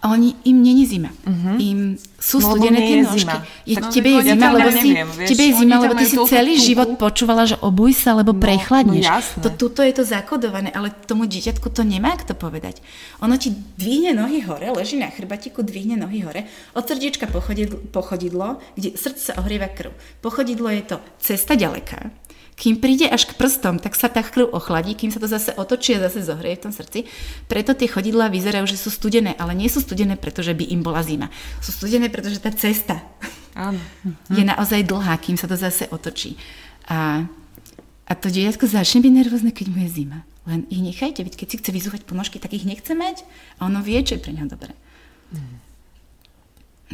[0.03, 1.15] A oni, im není zima.
[1.55, 3.23] Im sú No, studené tie nožky.
[3.23, 3.35] zima.
[3.63, 5.27] Je, Tak tebe je zima, lebo si, neviem, vieš.
[5.31, 6.67] tebe je zima, lebo ty si celý tuku.
[6.67, 8.99] život počúvala, že obuj sa, lebo prechladneš.
[8.99, 9.39] no jasné.
[9.39, 12.83] to, tuto je to zakodované, ale tomu dieťatku to nemá kto povedať.
[13.19, 17.79] Ono ti dvihne nohy hore, leží na chrbatiku, dvihne nohy hore, od srdiečka po chodidlo,
[17.87, 19.95] po chodidlo kde srdce sa ohrieva krv.
[20.19, 22.11] Po chodidlo je to cesta ďaleká.
[22.53, 25.97] Kým príde až k prstom, tak sa tá krv ochladí, kým sa to zase otočí
[25.97, 27.09] a zase zohreje v tom srdci.
[27.49, 31.01] Preto tie chodidlá vyzerajú, že sú studené, ale nie sú studené, pretože by im bola
[31.01, 31.33] zima.
[31.59, 33.01] Sú studené, pretože tá cesta
[33.57, 33.81] Áno.
[34.29, 36.37] je naozaj dlhá, kým sa to zase otočí.
[36.85, 37.25] A,
[38.05, 40.21] a to dieťatko začne byť nervózne, keď mu je zima.
[40.43, 43.23] Len ich nechajte, veď keď si chce vyzúvať ponožky, tak ich nechce mať
[43.57, 44.75] a ono vie, čo je pre neho dobré.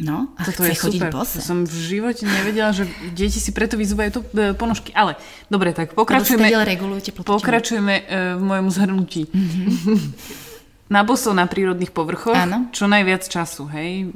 [0.00, 1.12] No, a Toto chce je chodiť super.
[1.12, 1.36] bose.
[1.44, 4.96] Som v živote nevedela, že deti si preto vyzúvajú to e, ponožky.
[4.96, 5.20] Ale,
[5.52, 6.48] dobre, tak pokračujeme,
[7.20, 8.02] pokračujeme e,
[8.40, 9.28] v mojom zhrnutí.
[10.90, 12.66] Na boso na prírodných povrchoch, Áno.
[12.74, 14.10] čo najviac času, hej?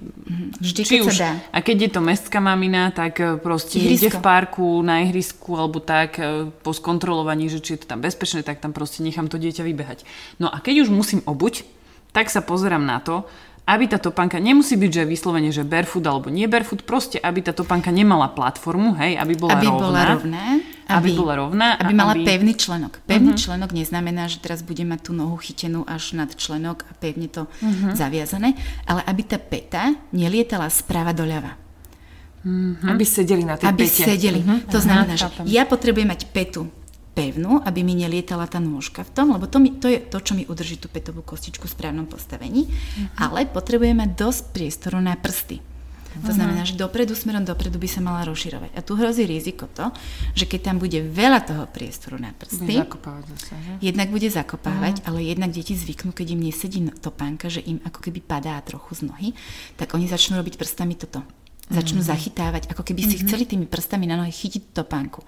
[0.59, 1.33] Vždy, Či keď už, sa dá.
[1.55, 3.95] a keď je to mestská mamina, tak e, proste Ihrisko.
[3.95, 6.19] ide v parku, na ihrisku, alebo tak,
[6.67, 10.03] po skontrolovaní, že či je to tam bezpečné, tak tam proste nechám to dieťa vybehať.
[10.43, 11.63] No a keď už musím obuť,
[12.11, 13.23] tak sa pozerám na to,
[13.65, 17.57] aby tá topánka nemusí byť, že vyslovene, že barefoot alebo nie barefoot, proste aby tá
[17.57, 19.81] topánka nemala platformu, hej, aby bola aby rovná.
[19.81, 20.45] bola rovná.
[20.85, 23.01] Aby bola rovná a Aby mala aby- pevný členok.
[23.09, 23.41] Pevný uh-huh.
[23.41, 27.49] členok neznamená, že teraz bude mať tú nohu chytenú až nad členok a pevne to
[27.49, 27.97] uh-huh.
[27.97, 28.53] zaviazané,
[28.85, 31.57] ale aby tá peta nelietala sprava doľava.
[32.85, 34.05] Aby sedeli na tej aby pete.
[34.05, 34.45] sedeli.
[34.45, 34.69] Mhm.
[34.69, 36.69] To znamená, že ja potrebujem mať petu
[37.15, 40.35] pevnú, aby mi nelietala tá nôžka v tom, lebo to, mi, to je to, čo
[40.35, 43.07] mi udrží tú petovú kostičku v správnom postavení, Mhm.
[43.17, 45.63] ale potrebujem mať dosť priestoru na prsty.
[46.15, 48.71] To znamená, že dopredu, smerom dopredu by sa mala rozširovať.
[48.79, 49.91] A tu hrozí riziko to,
[50.39, 53.73] že keď tam bude veľa toho priestoru na Bude prsty, zakopávať zase, že?
[53.83, 58.23] jednak bude zakopávať, ale jednak deti zvyknú, keď im nesedí topánka, že im ako keby
[58.23, 59.29] padá trochu z nohy,
[59.75, 61.19] tak oni začnú robiť prstami toto.
[61.73, 65.25] Začnú zachytávať, ako keby si chceli tými prstami na nohy chytiť topánku.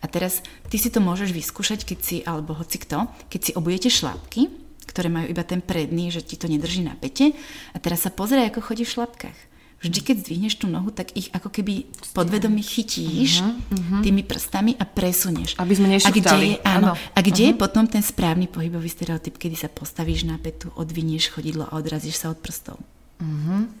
[0.00, 3.88] A teraz ty si to môžeš vyskúšať, keď si, alebo hoci kto, keď si obujete
[3.92, 4.48] šlápky,
[4.88, 7.36] ktoré majú iba ten predný, že ti to nedrží na pete.
[7.72, 9.38] A teraz sa pozrie, ako chodí v šlapkách.
[9.80, 14.00] Vždy, keď zdvihneš tú nohu, tak ich ako keby podvedomí chytíš uh-huh, uh-huh.
[14.04, 15.56] tými prstami a presunieš.
[15.56, 17.16] Aby sme a kde je, áno, áno.
[17.16, 17.56] a kde uh-huh.
[17.56, 22.20] je potom ten správny pohybový stereotyp, kedy sa postavíš na petu, odvinieš chodidlo a odrazíš
[22.20, 22.76] sa od prstov.
[23.24, 23.72] Uh-huh.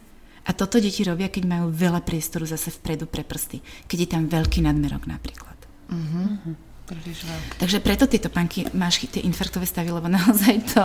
[0.50, 3.62] A toto deti robia, keď majú veľa priestoru zase vpredu pre prsty.
[3.86, 5.54] Keď je tam veľký nadmerok napríklad.
[5.94, 6.58] Uh-huh.
[7.58, 10.82] Takže preto tieto panky máš tie infarktové stavy, lebo naozaj to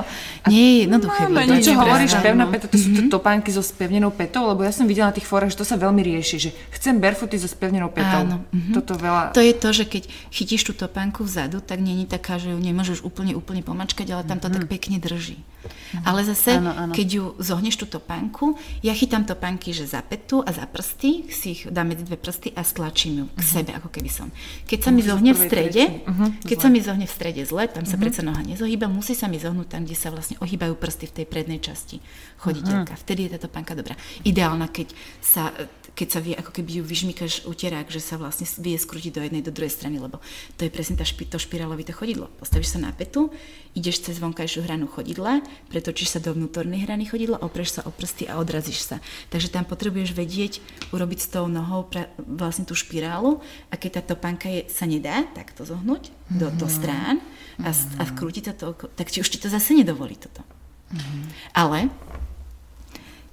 [0.51, 1.25] nie je jednoduché.
[1.25, 4.85] Máme niečo hovoríš, pevná peta, to sú to topánky so spevnenou petou, lebo ja som
[4.85, 8.21] videla na tých fórach, že to sa veľmi rieši, že chcem barefooty so spevnenou petou.
[8.27, 8.45] Áno.
[8.53, 8.73] Mm-hmm.
[8.77, 9.33] Toto veľa...
[9.33, 13.01] To je to, že keď chytíš tú topánku vzadu, tak není taká, že ju nemôžeš
[13.01, 14.67] úplne, úplne pomačkať, ale tam to mm-hmm.
[14.67, 15.37] tak pekne drží.
[15.41, 16.03] Mm-hmm.
[16.05, 16.93] Ale zase, áno, áno.
[16.93, 18.53] keď ju zohneš tú topánku,
[18.85, 22.53] ja chytám topánky, že za petu a za prsty, si ich dám medzi dve prsty
[22.53, 23.53] a stlačím ju k mm-hmm.
[23.57, 24.29] sebe, ako keby som.
[24.69, 26.63] Keď sa mi zohne v strede, Uh-huh, Keď zle.
[26.63, 28.03] sa mi zohne v strede zle, tam sa uh-huh.
[28.03, 31.25] predsa noha nezohýba, musí sa mi zohnúť tam, kde sa vlastne ohýbajú prsty v tej
[31.29, 32.03] prednej časti
[32.41, 32.93] choditeľka.
[32.95, 33.03] Uh-huh.
[33.05, 33.95] Vtedy je táto pánka dobrá.
[34.27, 34.91] Ideálna, keď
[35.23, 35.53] sa,
[35.95, 39.45] keď sa vie, ako keby ju vyžmýkaš uterák, že sa vlastne vie skrútiť do jednej,
[39.45, 40.19] do druhej strany, lebo
[40.59, 42.27] to je presne tá špi, to špirálovité chodidlo.
[42.35, 43.31] Postavíš sa na petu,
[43.75, 45.39] ideš cez vonkajšiu hranu chodidla,
[45.71, 48.97] pretočíš sa do vnútornej hrany chodidla, opreš sa o prsty a odrazíš sa.
[49.29, 50.59] Takže tam potrebuješ vedieť,
[50.91, 53.39] urobiť s tou nohou pra, vlastne tú špirálu
[53.71, 56.39] a keď táto pánka je, sa nedá takto zohnúť mm-hmm.
[56.41, 57.21] do, do strán
[57.61, 58.01] a, mm-hmm.
[58.01, 60.41] a vkrútiť to toľko, tak ti už ti to zase nedovolí toto.
[60.89, 61.21] Mm-hmm.
[61.53, 61.93] Ale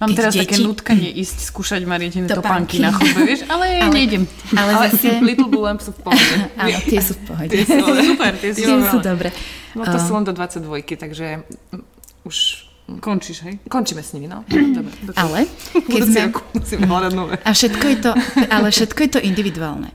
[0.02, 0.42] Mám teraz deti...
[0.50, 4.26] také nutkanie ísť skúšať Marietine topánky na chodbe, vieš, ale, ale nejdem.
[4.50, 5.22] Ale, ale zase...
[5.22, 6.34] Little Blue Lamp sú v pohode.
[6.60, 7.50] Áno, tie sú v pohode.
[7.54, 9.30] tie sú, super, tie sú, tie sú dobre.
[9.78, 10.02] No to uh...
[10.02, 11.46] sú len do 22, takže
[12.26, 12.66] už
[12.98, 13.62] Končíš, hej?
[13.70, 14.42] Končíme s nimi, no.
[14.76, 16.22] Dobre, ale, keď sme...
[16.58, 17.38] musíme hľadať nové.
[17.40, 18.10] A všetko je to,
[18.50, 19.88] ale všetko je to individuálne.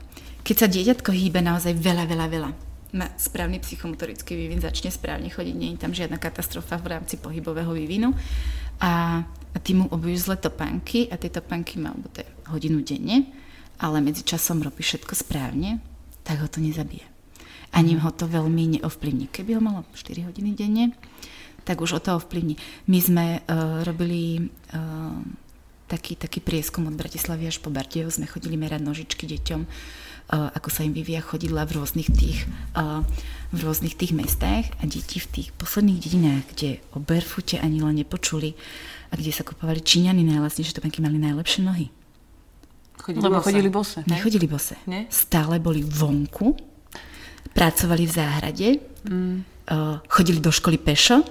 [0.48, 2.50] Keď sa dieťatko hýbe naozaj veľa, veľa, veľa,
[2.96, 7.68] má správny psychomotorický vývin, začne správne chodiť, nie je tam žiadna katastrofa v rámci pohybového
[7.76, 8.16] vývinu
[8.80, 9.20] a
[9.54, 13.26] a ty mu obuješ zle topánky a tie topánky má, alebo to je hodinu denne,
[13.80, 15.80] ale medzi časom robí všetko správne,
[16.22, 17.02] tak ho to nezabije.
[17.72, 19.28] Ani ho to veľmi neovplyvní.
[19.34, 20.92] Keby ho malo 4 hodiny denne,
[21.64, 22.56] tak už o to ovplyvní.
[22.88, 25.20] My sme uh, robili uh,
[25.88, 29.60] taký, taký prieskum od Bratislavy až po Bardejov, sme chodili merať nožičky deťom,
[30.28, 32.44] ako sa im vyvíja chodidla v rôznych tých,
[32.76, 33.00] uh,
[33.48, 37.96] v rôznych tých mestách a deti v tých posledných dedinách, kde o barefoote ani len
[37.96, 38.52] nepočuli,
[39.08, 41.88] a kde sa kupovali Číňany najlasnejšie topenky, mali najlepšie nohy.
[43.00, 43.46] Chodili Lebo bose.
[43.48, 43.98] chodili bose.
[44.04, 44.74] Nechodili bose.
[44.84, 45.08] Nie?
[45.08, 46.52] Stále boli vonku,
[47.56, 48.68] pracovali v záhrade,
[49.08, 49.36] mm.
[49.72, 51.24] uh, chodili do školy pešo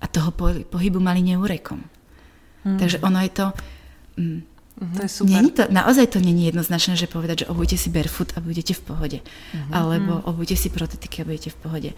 [0.00, 0.36] a toho
[0.68, 1.80] pohybu mali neurekom.
[2.68, 2.76] Mm.
[2.76, 3.46] Takže ono je to...
[4.20, 4.40] Mm,
[4.74, 4.96] Mm-hmm.
[4.96, 5.32] To je super.
[5.32, 8.82] Není to, naozaj to není jednoznačné, že povedať, že obujte si barefoot a budete v
[8.82, 9.18] pohode.
[9.22, 9.70] Mm-hmm.
[9.70, 11.90] Alebo obujte si protetiky a budete v pohode.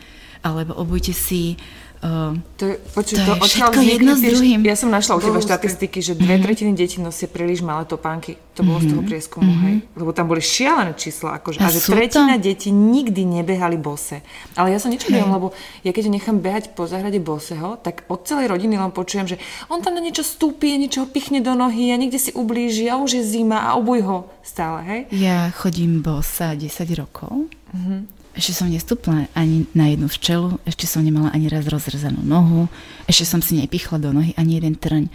[0.44, 1.56] Alebo obujte si
[2.04, 4.60] Uh, to je, počuť, to, to je všetko jedno s druhým.
[4.68, 6.44] Ja som našla u teba štatistiky, že dve mm-hmm.
[6.44, 8.36] tretiny detí nosia príliš malé topánky.
[8.56, 8.88] To bolo mm-hmm.
[8.88, 9.08] z toho mhm.
[9.08, 9.66] prieskumu, mm-hmm.
[9.68, 9.76] hej?
[9.96, 11.40] Lebo tam boli šialené čísla.
[11.40, 12.44] Akože, a, a že tretina to?
[12.44, 14.20] detí nikdy nebehali bose.
[14.56, 15.24] Ale ja sa niečo hey.
[15.24, 19.36] lebo ja keď nechám behať po záhrade boseho, tak od celej rodiny len počujem, že
[19.72, 23.20] on tam na niečo stúpi, niečo pichne do nohy a niekde si ublíži a už
[23.20, 25.00] je zima a obuj ho stále, hej?
[25.16, 27.48] Ja chodím bosa 10 rokov.
[27.76, 28.15] Mm-hmm.
[28.36, 32.68] Ešte som nestúpla ani na jednu včelu, ešte som nemala ani raz rozrezanú nohu,
[33.08, 35.08] ešte som si nepichla do nohy ani jeden trň.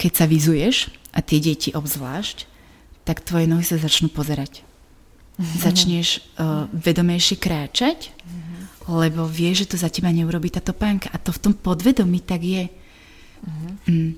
[0.00, 2.44] Keď sa vyzuješ, a tie deti obzvlášť,
[3.08, 4.60] tak tvoje nohy sa začnú pozerať.
[5.40, 5.60] Mm-hmm.
[5.64, 8.92] Začneš uh, vedomejšie kráčať, mm-hmm.
[8.92, 11.08] lebo vieš, že to za teba neurobi táto pánka.
[11.08, 12.68] A to v tom podvedomí tak je.
[12.68, 13.72] Mm-hmm.
[13.88, 14.12] Mm.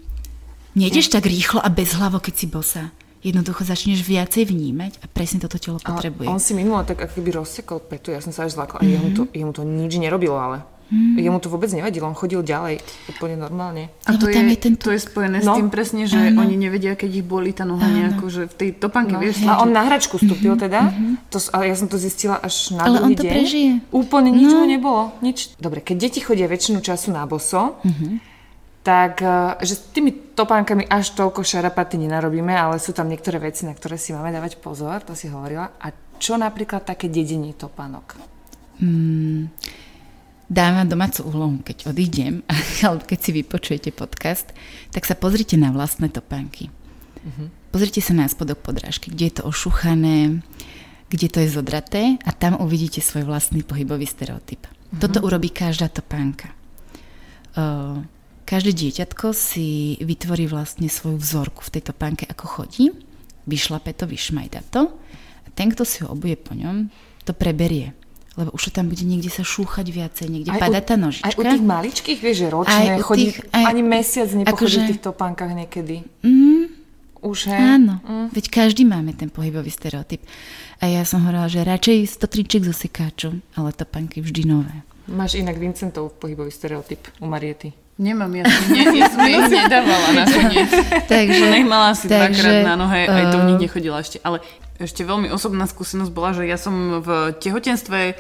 [0.79, 2.91] Nejdeš tak rýchlo a bezhlavo, keď si bosa
[3.23, 6.27] jednoducho začneš viacej vnímať a presne toto telo potrebuje.
[6.27, 8.83] A on si minule tak ako keby rozsekol petu, ja som sa až zlákla.
[8.83, 8.91] Mm-hmm.
[8.91, 9.33] A jemu to, mhm.
[9.35, 10.59] jemu to nič nerobilo, ale
[10.89, 11.21] Mm.
[11.21, 12.81] Jemu to vôbec nevadilo, on chodil ďalej
[13.13, 13.93] úplne normálne.
[14.09, 15.53] A to je, je, ten to je spojené no.
[15.53, 16.41] s tým presne, že ano.
[16.49, 19.21] oni nevedia, keď ich boli tá noha nejako, že v tej topánke, no.
[19.21, 19.45] vieš.
[19.45, 20.65] A on na hračku vstúpil mm-hmm.
[20.65, 21.15] teda, mm-hmm.
[21.29, 23.33] To, ale ja som to zistila až na ale druhý on to deň.
[23.37, 23.73] prežije.
[23.93, 24.59] Úplne nič no.
[24.65, 25.03] mu nebolo.
[25.21, 25.39] Nič.
[25.61, 28.38] Dobre, keď deti chodia väčšinu času na boso, mm-hmm
[28.83, 33.67] tak eh, že s tými topánkami až toľko šarapaty nenarobíme, ale sú tam niektoré veci,
[33.67, 35.75] na ktoré si máme dávať pozor, to si hovorila.
[35.83, 38.19] A čo napríklad také dedenie topánok?
[38.79, 39.51] Hmm,
[40.47, 42.47] dávam domácu úlohu, keď odídem,
[42.87, 44.51] alebo keď si vypočujete podcast,
[44.95, 46.71] tak sa pozrite na vlastné topánky.
[47.19, 47.51] Uh-huh.
[47.75, 50.41] Pozrite sa na spodok podrážky, kde je to ošuchané,
[51.11, 54.65] kde to je zodraté a tam uvidíte svoj vlastný pohybový stereotyp.
[54.65, 55.03] Uh-huh.
[55.03, 56.55] Toto urobí každá topánka.
[57.59, 58.07] Uh,
[58.49, 62.89] Každé dieťatko si vytvorí vlastne svoju vzorku v tejto pánke, ako chodí,
[63.45, 64.89] vyšlape to, vyšmajda to
[65.45, 66.89] a ten, kto si ho obuje po ňom,
[67.29, 67.93] to preberie.
[68.39, 71.27] lebo už tam bude niekde sa šúchať viacej, niekde Aj padá tá nožička.
[71.27, 74.79] Aj u tých maličkých, vieš, že ročne Aj chodí, tých- aj- ani mesiac nepochodí akože-
[74.79, 75.97] v tých topánkach niekedy.
[76.23, 76.65] Mm,
[77.19, 77.59] Už, hej?
[77.59, 77.99] áno,
[78.31, 80.23] veď každý máme ten pohybový stereotyp.
[80.79, 84.87] A ja som hovorila, že radšej 100 tričiek zo sekáču, ale topánky vždy nové.
[85.11, 87.75] Máš inak Vincentov pohybový stereotyp u Mariety.
[87.99, 90.71] Nemám, ja ne, ja som ich nedávala nakoniec.
[91.05, 94.19] Takže, Nech mala asi dvakrát takže, na nohe, aj to v eh, nich nechodila ešte.
[94.21, 94.39] Ale
[94.79, 98.15] ešte veľmi osobná skúsenosť bola, že ja som v tehotenstve eh,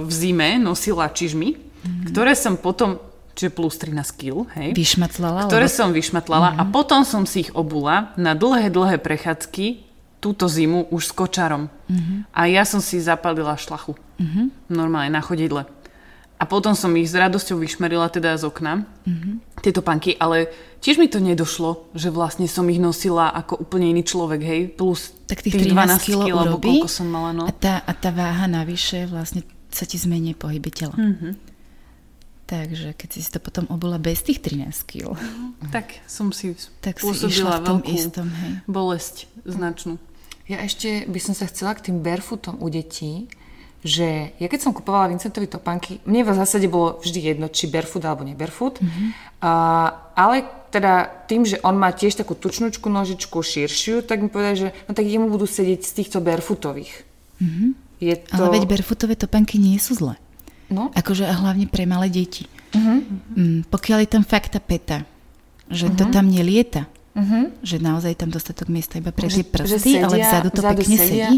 [0.00, 2.12] v zime nosila čižmy, Mhm.
[2.12, 3.00] ktoré som potom,
[3.32, 5.44] čiže plus 13 kg, hej, Vyšmatlala?
[5.44, 6.70] ktoré lebo- som vyšmatlala a Mhm.
[6.70, 9.80] potom som si ich obula na dlhé, dlhé prechádzky
[10.18, 11.72] túto zimu už s kočarom.
[11.86, 12.28] Mhm.
[12.30, 13.96] A ja som si zapalila šlachu.
[14.68, 15.64] Normálne na chodidle.
[16.40, 19.60] A potom som ich s radosťou vyšmerila teda z okna, Mhm.
[19.60, 20.48] tieto panky, ale
[20.80, 25.12] tiež mi to nedošlo, že vlastne som ich nosila ako úplne iný človek, hej, plus
[25.28, 27.44] tak tých 13 kg kg, alebo urobí koľko som mala, no.
[27.44, 30.96] a, tá, a tá váha navyše vlastne sa ti zmení pohyby tela.
[30.96, 31.52] Mhm.
[32.48, 35.14] Takže keď si si to potom obula bez tých 13 kg,
[35.70, 36.50] Tak som si
[36.82, 38.52] tak si spôsobila išla v tom veľkú istom, hej.
[38.66, 39.16] bolesť
[39.46, 39.94] značnú.
[40.50, 43.30] Ja ešte by som sa chcela k tým barefootom u detí,
[43.80, 48.04] že ja keď som kupovala Vincentovi topánky, mne v zásade bolo vždy jedno, či barefoot
[48.04, 49.08] alebo nie barefoot, mm-hmm.
[49.40, 49.52] a,
[50.12, 54.68] ale teda tým, že on má tiež takú tučnúčku nožičku širšiu, tak mi povedali, že
[54.86, 56.92] no tak jemu budú sedieť z týchto barefootových.
[57.40, 57.70] Mm-hmm.
[58.00, 58.32] Je to...
[58.36, 60.16] Ale veď barefootové topánky nie sú zlé.
[60.70, 62.46] No, Akože a hlavne pre malé deti.
[62.70, 65.02] Mm, pokiaľ je tam fakt tá peta,
[65.66, 66.86] že to tam nelieta,
[67.60, 70.96] že naozaj tam dostatok miesta iba pre tie prsty, sedia, ale vzadu to vzadu pekne
[70.96, 71.36] sedí,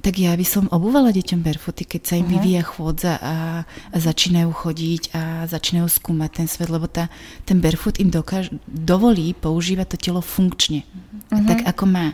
[0.00, 3.34] tak ja by som obúvala deťom barefooty, keď sa im vyvíja chôdza a,
[3.68, 7.12] a začínajú chodiť a začínajú skúmať ten svet, lebo tá,
[7.44, 10.88] ten barefoot im dokáž, dovolí používať to telo funkčne.
[11.28, 12.06] A tak ako má.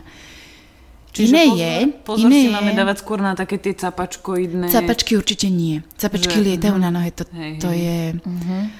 [1.17, 1.73] Iné pozor, je,
[2.05, 4.69] pozor iné si je, máme dávať skôr na také tie capačkoidné.
[4.69, 5.81] Capačky určite nie.
[5.97, 7.81] Capačky Že- lietajú na nohe, to, Hej, to hej.
[7.81, 7.99] je...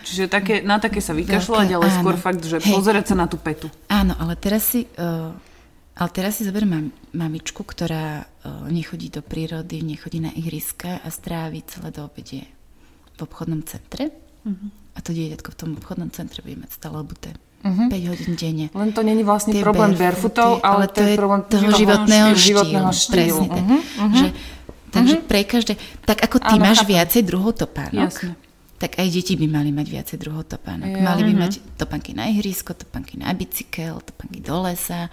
[0.05, 1.97] Čiže také, na také sa vykašľať, ale áno.
[1.97, 2.69] skôr fakt, že Hej.
[2.69, 3.67] pozerať sa na tú petu.
[3.89, 5.33] Áno, ale teraz si, uh,
[5.97, 11.07] ale teraz si zober mam, mamičku, ktorá uh, nechodí do prírody, nechodí na ihriska a
[11.09, 12.45] strávi celé do obede
[13.17, 14.13] v obchodnom centre.
[14.45, 14.93] Mhm.
[14.95, 18.65] A to dieťatko v tom obchodnom centre bude mať stále obuté 5 hodín denne.
[18.71, 22.39] len to není vlastne Tie problém barefootov, ale, to je problém toho životného štýlu.
[22.39, 23.41] životného štýlu.
[23.43, 23.63] Presne tak.
[23.63, 24.15] Mhm, mhm.
[24.15, 24.27] Že,
[24.89, 26.91] takže pre každé, tak ako ty Áno, máš chápem.
[26.95, 28.33] viacej druhov topánok, Jasne.
[28.75, 30.87] tak aj deti by mali mať viacej druhov topánok.
[30.87, 31.03] Jo.
[31.03, 35.11] Mali by mať topánky na ihrisko, topánky na bicykel, topánky do lesa,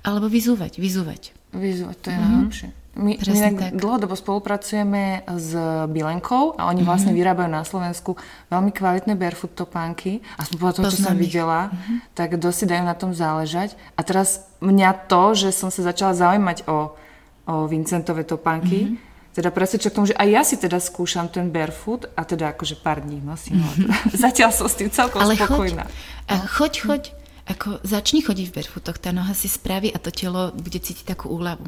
[0.00, 1.34] alebo vyzúvať, vyzúvať.
[1.50, 2.68] Vyzvať, to je najlepšie.
[2.98, 3.70] My, my Presne inak tak.
[3.78, 5.54] dlhodobo spolupracujeme s
[5.86, 8.18] Bilenkou a oni vlastne vyrábajú na Slovensku
[8.50, 10.18] veľmi kvalitné barefoot topánky.
[10.34, 11.30] Aspoň podľa toho, čo som ich.
[11.30, 11.70] videla,
[12.18, 13.78] tak dosť dajú na tom záležať.
[13.94, 16.98] A teraz mňa to, že som sa začala zaujímať o,
[17.46, 18.98] o Vincentové topánky,
[19.30, 22.82] teda presvedčia k tomu, že aj ja si teda skúšam ten barefoot a teda akože
[22.82, 23.62] pár dní nosím.
[23.62, 23.94] ale teda
[24.26, 25.86] Zatiaľ som s tým celkom Ale spokojná.
[25.86, 25.94] choď,
[26.26, 27.02] a choď, choď,
[27.46, 31.30] ako začni chodiť v barefootoch, tá noha si spraví a to telo bude cítiť takú
[31.30, 31.62] úľavu.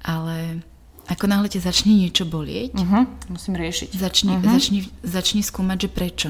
[0.00, 0.64] Ale
[1.06, 3.04] ako náhle ťa začne niečo bolieť, Uh-huh.
[3.28, 3.90] Musím riešiť.
[3.92, 6.28] začni, začni, začni skúmať, že prečo.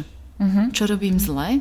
[0.71, 1.61] Čo robím zle,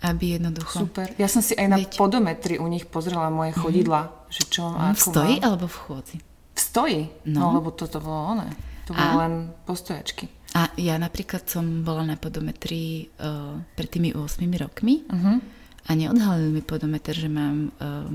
[0.00, 0.84] aby jednoducho...
[0.84, 1.08] Super.
[1.16, 4.92] Ja som si aj na Veď- podometri u nich pozrela moje chodidla, že čo mám,
[4.92, 5.44] V ako stoji mám.
[5.46, 6.16] alebo v chôdzi?
[6.52, 7.00] V stoji?
[7.24, 7.40] No.
[7.40, 7.46] No.
[7.56, 8.52] lebo toto bolo oné.
[8.84, 9.00] To A?
[9.00, 10.28] bolo len postojačky.
[10.52, 14.20] A ja napríklad som bola na podometri uh, pred tými 8
[14.60, 15.40] rokmi Uh-huh.
[15.82, 18.06] a neodhalil mi podometer, že mám uh,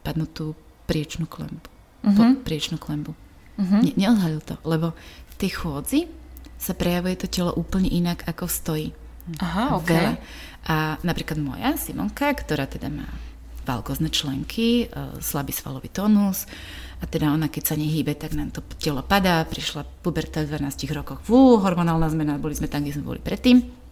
[0.00, 1.60] padnutú priečnú klembu.
[2.06, 3.18] Po, priečnú klembu.
[3.56, 3.80] Uh-huh.
[3.82, 4.94] Ne, neodhalil to, lebo
[5.32, 6.00] v tej chôdzi
[6.56, 8.88] sa prejavuje to telo úplne inak ako v stoji.
[9.42, 9.90] Aha, ok.
[9.90, 10.12] Veľa.
[10.66, 13.06] A napríklad moja Simonka, ktorá teda má
[13.66, 16.46] valgozne členky, e, slabý svalový tónus
[17.02, 20.86] a teda ona keď sa nehýbe, tak nám to telo padá, prišla puberta v 12
[20.94, 23.85] rokoch, fú, hormonálna zmena, boli sme tam, kde sme boli predtým.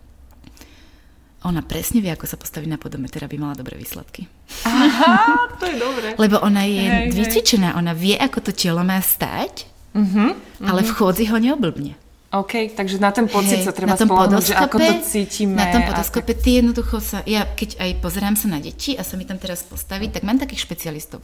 [1.45, 4.25] Ona presne vie, ako sa postaviť na podometer, aby mala dobré výsledky.
[4.65, 6.17] Aha, to je dobré.
[6.17, 7.09] Lebo ona je Hej, hej.
[7.13, 10.35] vycvičená, ona vie, ako to telo má stať, Uh-huh.
[10.59, 11.95] ale v chôdzi ho neoblbne.
[12.35, 15.55] OK, takže na ten pocit Hej, sa treba spolahnúť, že ako to cítime.
[15.55, 19.15] Na tom podoskope ty jednoducho sa, ja keď aj pozerám sa na deti a sa
[19.15, 21.23] mi tam teraz postaví, tak mám takých špecialistov.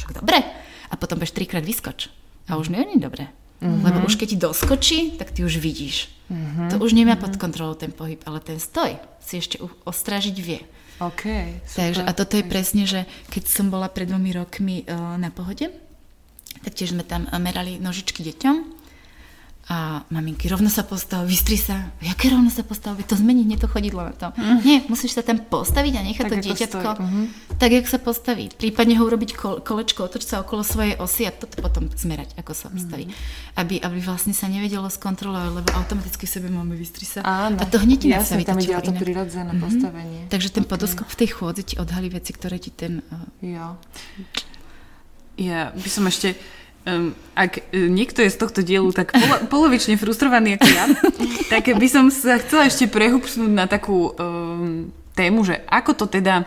[0.00, 0.40] Však dobre.
[0.88, 2.08] A potom bež trikrát vyskoč.
[2.48, 3.28] A už nie je dobre.
[3.58, 3.82] Mhm.
[3.82, 6.14] Lebo už keď ti doskočí, tak ty už vidíš.
[6.68, 9.56] To už nemá pod kontrolou ten pohyb, ale ten stoj si ešte
[9.88, 10.60] ostrážiť vie.
[11.00, 11.24] OK,
[11.64, 11.78] super.
[11.78, 15.72] Takže, a toto je presne, že keď som bola pred dvomi rokmi uh, na pohode,
[16.60, 18.77] tak tiež sme tam eh, merali nožičky deťom
[19.68, 21.92] A maminky, rovno sa postav, vystri sa.
[22.00, 22.96] Jaké rovno sa postav?
[22.96, 24.32] To zmení hneď to chodidlo na to.
[24.32, 24.64] Mm.
[24.64, 26.88] Nie, musíš sa tam postaviť a nechať Tak, to dieťatko.
[26.96, 27.22] Mhm.
[27.60, 28.48] tak, jak sa postaví.
[28.48, 32.52] Prípadne ho urobiť kol, kolečko, otoč sa okolo svojej osy a toto potom zmerať, ako
[32.56, 33.12] sa postaví.
[33.12, 33.14] Mhm.
[33.60, 37.20] Aby, aby vlastne sa nevedelo skontrolovať, lebo automaticky v sebe máme vystri sa.
[37.20, 37.60] Áno.
[37.60, 39.60] A to hneď Jasne, nastaví tam ide to prirodzené Mhm.
[39.60, 40.20] postavenie.
[40.32, 43.04] Takže ten podoskop v tej chôdzi ti odhalí veci, ktoré ti ten...
[43.12, 43.76] Uh, Jo.
[45.38, 46.34] Ja by som ešte,
[46.86, 50.84] um, ak e, niekto je z tohto dielu tak polo, polovične frustrovaný ako ja,
[51.52, 56.46] tak by som sa chcela ešte prehupsnúť na takú um, tému, že ako to teda,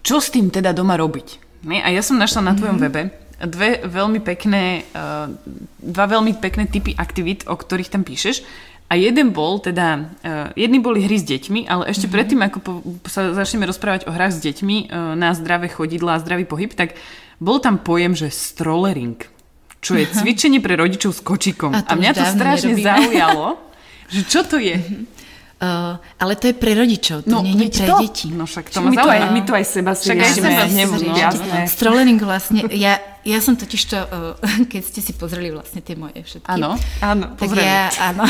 [0.00, 1.44] čo s tým teda doma robiť.
[1.66, 1.82] Nie?
[1.82, 2.96] A ja som našla na tvojom mm-hmm.
[2.96, 5.28] webe dve veľmi pekné, uh,
[5.76, 8.40] dva veľmi pekné typy aktivít, o ktorých tam píšeš.
[8.86, 12.14] A jeden bol teda, uh, jedni boli hry s deťmi, ale ešte mm-hmm.
[12.16, 12.72] predtým, ako po,
[13.04, 16.96] sa začneme rozprávať o hrách s deťmi uh, na zdravé chodidla a zdravý pohyb, tak
[17.38, 19.20] bol tam pojem, že strollering,
[19.78, 21.70] čo je cvičenie pre rodičov s kočikom.
[21.70, 22.86] A A, to mňa to strašne nerobíme.
[22.86, 23.46] zaujalo,
[24.14, 24.76] že čo to je.
[25.56, 27.96] uh, ale to je pre rodičov, to No, nie je pre to.
[27.98, 28.26] deti.
[28.28, 30.64] No však to ma my, tu aj, my tu aj seba si Však aj seba
[30.66, 30.82] si.
[31.70, 34.36] Strollening vlastne, ja, ja som totiž to, uh,
[34.72, 36.50] keď ste si pozreli vlastne tie moje všetky.
[36.50, 36.76] Áno.
[37.00, 38.24] Áno, Tak ja, áno,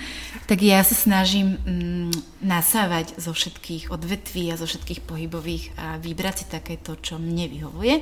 [0.50, 2.10] tak ja sa snažím mm,
[2.40, 7.94] nasávať zo všetkých odvetví a zo všetkých pohybových a vybrať si takéto, čo mne vyhovuje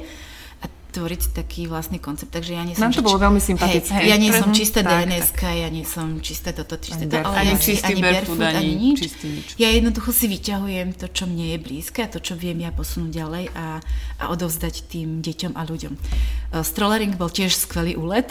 [0.91, 2.35] tvoriť taký vlastný koncept.
[2.35, 2.91] Takže ja nie som...
[2.91, 4.05] Nám to bolo veľmi sympatické.
[4.05, 7.15] Hej, ja nie som Mhm, čistá tak, dns ja nie som čisté toto, čisté Ani
[7.15, 8.99] to, Ani čistý ani barefoot, barefoot, ani ani nič.
[8.99, 9.49] čistý nič.
[9.57, 13.11] Ja jednoducho si vyťahujem to, čo mne je blízke a to, čo viem ja posunúť
[13.15, 13.79] ďalej a,
[14.19, 15.95] a odovzdať tým deťom a ľuďom.
[15.95, 18.27] Uh, Strollering bol tiež skvelý úlet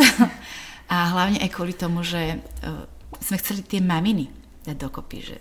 [0.93, 2.83] a hlavne aj kvôli tomu, že uh,
[3.23, 4.27] sme chceli tie maminy
[4.67, 5.35] dať dokopy, že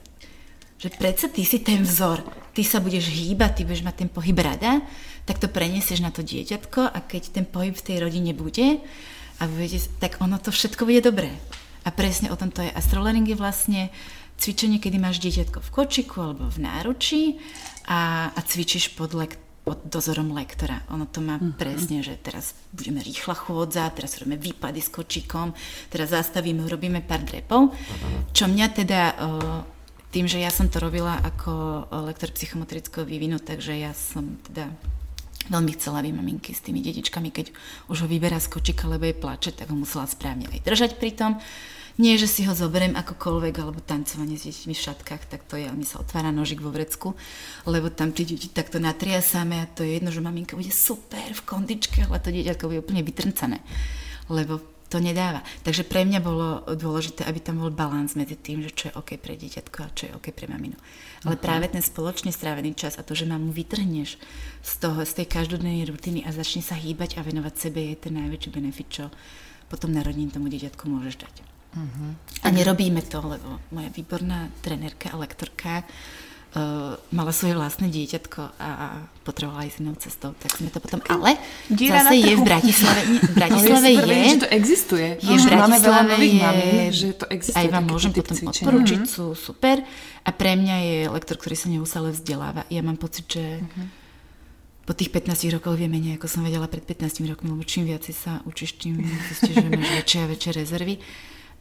[0.79, 2.22] že predsa ty si ten vzor,
[2.55, 4.83] ty sa budeš hýbať, ty budeš mať ten pohyb rada,
[5.26, 8.81] tak to preniesieš na to dieťatko a keď ten pohyb v tej rodine bude,
[9.39, 11.31] a budete, tak ono to všetko bude dobré.
[11.87, 12.70] A presne o tom to je.
[12.74, 13.81] A strollering je vlastne
[14.39, 17.22] cvičenie, kedy máš dieťatko v kočiku alebo v náručí
[17.87, 20.83] a, a cvičíš pod, lek, pod dozorom lektora.
[20.91, 21.55] Ono to má mm-hmm.
[21.55, 25.55] presne, že teraz budeme rýchla chôdza, teraz robíme výpady s kočikom,
[25.87, 27.74] teraz zastavíme, urobíme pár drepov.
[28.35, 29.01] Čo mňa teda...
[29.22, 29.78] Uh,
[30.09, 34.73] tým, že ja som to robila ako lektor psychomotorického vývinu, takže ja som teda
[35.53, 37.53] veľmi chcela, aby maminky s tými detičkami, keď
[37.89, 41.13] už ho vyberá z kočika, lebo jej plače, tak ho musela správne aj držať pri
[41.13, 41.33] tom.
[41.99, 45.67] Nie, že si ho zoberiem akokoľvek, alebo tancovanie s deťmi v šatkách, tak to je,
[45.75, 47.19] mi sa otvára nožik vo vrecku,
[47.67, 51.43] lebo tam tie deti takto natriasame a to je jedno, že maminka bude super v
[51.43, 53.59] kondičke, ale to dieťatko bude úplne vytrncané,
[54.31, 55.45] lebo to nedáva.
[55.62, 59.20] Takže pre mňa bolo dôležité, aby tam bol balans medzi tým, že čo je OK
[59.20, 60.76] pre dieťatko a čo je OK pre maminu.
[61.28, 61.45] Ale uh-huh.
[61.45, 64.16] práve ten spoločne strávený čas a to, že mamu vytrhneš
[64.64, 68.16] z, toho, z tej každodennej rutiny a začne sa hýbať a venovať sebe je ten
[68.16, 69.05] najväčší benefit, čo
[69.68, 71.34] potom narodením tomu dieťatku môžeš dať.
[71.76, 72.16] Uh-huh.
[72.43, 75.84] A nerobíme to, lebo moja výborná trenérka a lektorka
[77.13, 78.71] mala svoje vlastné dieťatko a
[79.21, 80.97] potrebovala ísť inou cestou, tak sme to potom...
[81.05, 81.37] Ale
[81.69, 84.33] zase je v Bratislave, nie, v Bratislave Ale ja je...
[84.33, 85.09] že to existuje.
[85.21, 86.49] Je Že v Bratislave je,
[86.89, 87.61] že to existuje.
[87.61, 88.65] aj vám môžem potom cvičenia.
[88.65, 89.85] odporučiť, sú super.
[90.25, 92.65] A pre mňa je lektor, ktorý sa neustále vzdeláva.
[92.73, 93.61] Ja mám pocit, že
[94.89, 98.09] po tých 15 rokoch vie menej, ako som vedela pred 15 rokmi, lebo čím viac
[98.09, 100.95] sa učíš, tým zistíš, že máš väčšie a väčšie rezervy.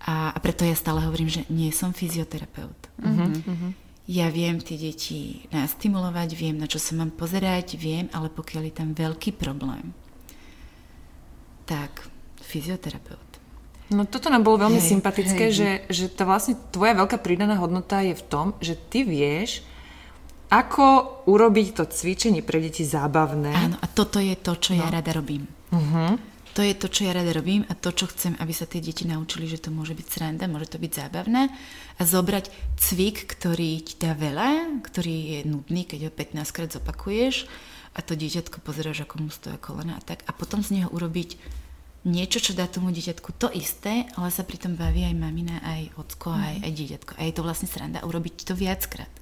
[0.07, 2.79] A, a preto ja stále hovorím, že nie som fyzioterapeut.
[4.07, 8.73] Ja viem tie deti nastimulovať, viem, na čo sa mám pozerať, viem, ale pokiaľ je
[8.73, 9.91] tam veľký problém,
[11.67, 12.07] tak
[12.39, 13.27] fyzioterapeut.
[13.91, 15.55] No toto nám bolo veľmi Hej, sympatické, hej.
[15.55, 19.63] že, že to vlastne tvoja veľká pridaná hodnota je v tom, že ty vieš,
[20.47, 23.51] ako urobiť to cvičenie pre deti zábavné.
[23.51, 25.43] Áno, a toto je to, čo ja rada robím.
[26.57, 29.05] To je to, čo ja rada robím a to, čo chcem, aby sa tie deti
[29.05, 32.49] naučili, že to môže byť sranda, môže to byť zábavné a zobrať
[32.81, 37.45] cvik, ktorý ti dá veľa, ktorý je nudný, keď ho 15 krát zopakuješ
[37.93, 41.37] a to dieťatko pozeráš, ako mu stoja kolena a tak a potom z neho urobiť
[42.09, 46.33] niečo, čo dá tomu dieťatku to isté, ale sa pritom baví aj mamina, aj ocko,
[46.33, 47.11] aj, aj dieťatko.
[47.19, 49.13] A je to vlastne sranda urobiť to viackrát.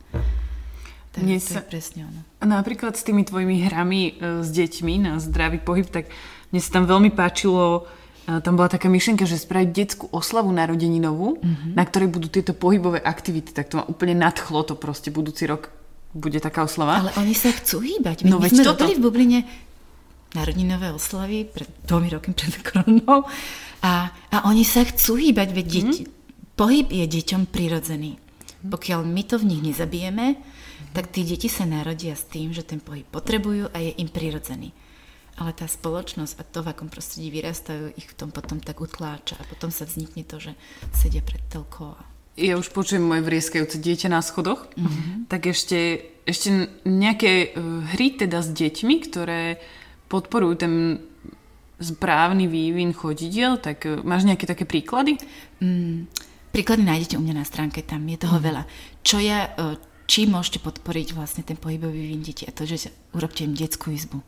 [1.16, 2.20] Tak Mne to sa- je presne ono.
[2.44, 6.12] Napríklad s tými tvojimi hrami e, s deťmi na zdravý pohyb, tak
[6.52, 7.88] mne sa tam veľmi páčilo,
[8.28, 11.72] e, tam bola taká myšlienka, že spraviť detskú oslavu narodeninovú, mm-hmm.
[11.74, 13.56] na ktorej budú tieto pohybové aktivity.
[13.56, 15.72] Tak to ma úplne nadchlo to proste budúci rok
[16.16, 17.04] bude taká oslava.
[17.04, 18.24] Ale oni sa chcú hýbať.
[18.24, 18.88] No My sme toto.
[18.88, 19.40] robili v Bubline
[20.32, 23.28] narodinové oslavy pred dvomi rokmi pred koronou
[23.84, 26.04] a, a oni sa chcú hýbať, veď deti,
[26.60, 28.20] pohyb je deťom prirodzený.
[28.66, 30.36] Pokiaľ my to v nich nezabijeme,
[30.96, 34.72] tak tí deti sa narodia s tým, že ten pohyb potrebujú a je im prirodzený.
[35.36, 39.36] ale tá spoločnosť a to, v akom prostredí vyrastajú, ich v tom potom tak utláča
[39.36, 40.56] a potom sa vznikne to, že
[40.96, 41.92] sedia pred telkou
[42.36, 45.32] ja už počujem moje vrieskajúce dieťa na schodoch, mm-hmm.
[45.32, 49.64] tak ešte, ešte nejaké uh, hry teda s deťmi, ktoré
[50.12, 50.74] podporujú ten
[51.80, 55.16] správny vývin chodidiel, tak uh, máš nejaké také príklady?
[55.64, 56.12] Mm,
[56.52, 58.44] príklady nájdete u mňa na stránke, tam je toho mm.
[58.44, 58.64] veľa.
[59.00, 63.46] Čo ja, uh, čím môžete podporiť vlastne ten pohybový vývin detí a to, že urobte
[63.46, 64.22] im detskú izbu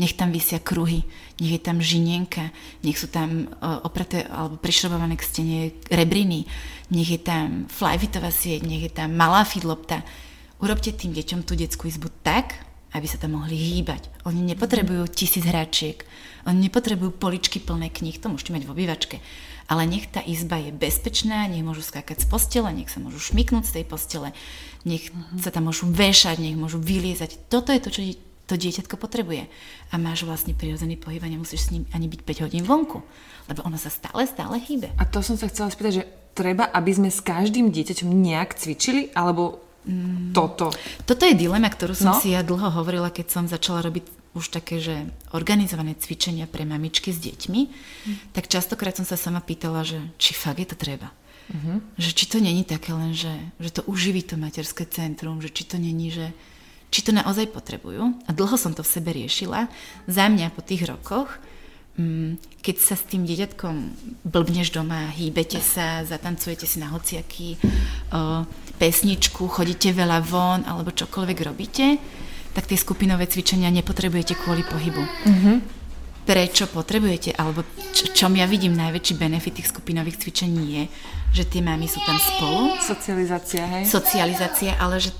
[0.00, 1.04] nech tam vysia kruhy,
[1.36, 2.48] nech je tam žinienka,
[2.80, 5.60] nech sú tam uh, opraté alebo prišrobované k stene
[5.92, 6.48] rebriny,
[6.88, 10.00] nech je tam flyfitová sieť, nech je tam malá fidlopta.
[10.64, 12.56] Urobte tým deťom tú detskú izbu tak,
[12.96, 14.08] aby sa tam mohli hýbať.
[14.24, 16.02] Oni nepotrebujú tisíc hračiek,
[16.48, 19.16] oni nepotrebujú poličky plné kníh, to môžete mať v obývačke.
[19.70, 23.70] Ale nech tá izba je bezpečná, nech môžu skákať z postele, nech sa môžu šmiknúť
[23.70, 24.28] z tej postele,
[24.88, 27.36] nech sa tam môžu vešať, nech môžu vyliezať.
[27.52, 28.00] Toto je to, čo
[28.50, 29.46] to dieťatko potrebuje.
[29.92, 32.98] A máš vlastne prirodzený pohyb a nemusíš s ním ani byť 5 hodín vonku.
[33.46, 34.90] Lebo ono sa stále, stále hýbe.
[34.98, 39.14] A to som sa chcela spýtať, že treba, aby sme s každým dieťaťom nejak cvičili,
[39.14, 40.34] alebo mm.
[40.34, 40.74] toto?
[41.06, 42.18] Toto je dilema, ktorú som no?
[42.18, 47.10] si ja dlho hovorila, keď som začala robiť už také, že organizované cvičenia pre mamičky
[47.10, 48.16] s deťmi, mm.
[48.34, 51.10] tak častokrát som sa sama pýtala, že či fakt je to treba.
[51.50, 51.76] Mm-hmm.
[51.98, 55.66] Že či to není také len, že, že to uživí to materské centrum, že či
[55.66, 56.30] to není, že
[56.90, 58.18] či to naozaj potrebujú.
[58.26, 59.66] A dlho som to v sebe riešila.
[60.06, 61.30] Za mňa po tých rokoch,
[61.98, 63.74] mm, keď sa s tým dieťatkom
[64.26, 67.58] blbneš doma, hýbete sa, zatancujete si na hociaký
[68.78, 71.98] pesničku, chodíte veľa von alebo čokoľvek robíte,
[72.50, 75.02] tak tie skupinové cvičenia nepotrebujete kvôli pohybu.
[75.02, 75.79] Mm-hmm.
[76.20, 80.84] Prečo potrebujete, alebo čo, čom ja vidím najväčší benefit tých skupinových cvičení je,
[81.32, 82.76] že tie mamy sú tam spolu.
[82.78, 83.82] Socializácia, hej?
[83.88, 85.10] Socializácia, ale že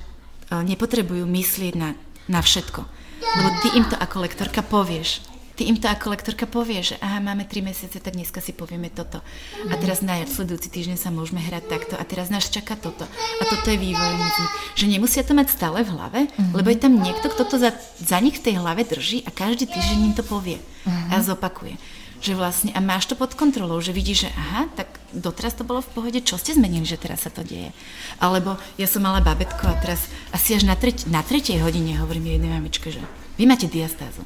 [0.50, 1.94] nepotrebujú myslieť na,
[2.26, 2.82] na všetko.
[3.20, 5.29] Lebo ty im to ako lektorka povieš.
[5.60, 8.88] Ty im to ako lektorka povieš, že aha, máme 3 mesiace, tak dneska si povieme
[8.88, 9.20] toto.
[9.68, 11.94] A teraz na sledujúci týždeň sa môžeme hrať takto.
[12.00, 13.04] A teraz nás čaká toto.
[13.04, 14.24] A toto je vývoj.
[14.72, 16.56] Že nemusia to mať stále v hlave, mm-hmm.
[16.56, 19.68] lebo je tam niekto, kto to za, za nich v tej hlave drží a každý
[19.68, 21.12] týždeň im to povie mm-hmm.
[21.12, 21.76] a zopakuje
[22.20, 25.80] že vlastne, a máš to pod kontrolou, že vidíš, že aha, tak doteraz to bolo
[25.80, 27.72] v pohode, čo ste zmenili, že teraz sa to deje.
[28.20, 32.36] Alebo ja som mala babetko a teraz asi až na, treť, na tretej hodine hovorím
[32.36, 33.00] jednej mamičke, že
[33.40, 34.20] vy máte diastázu.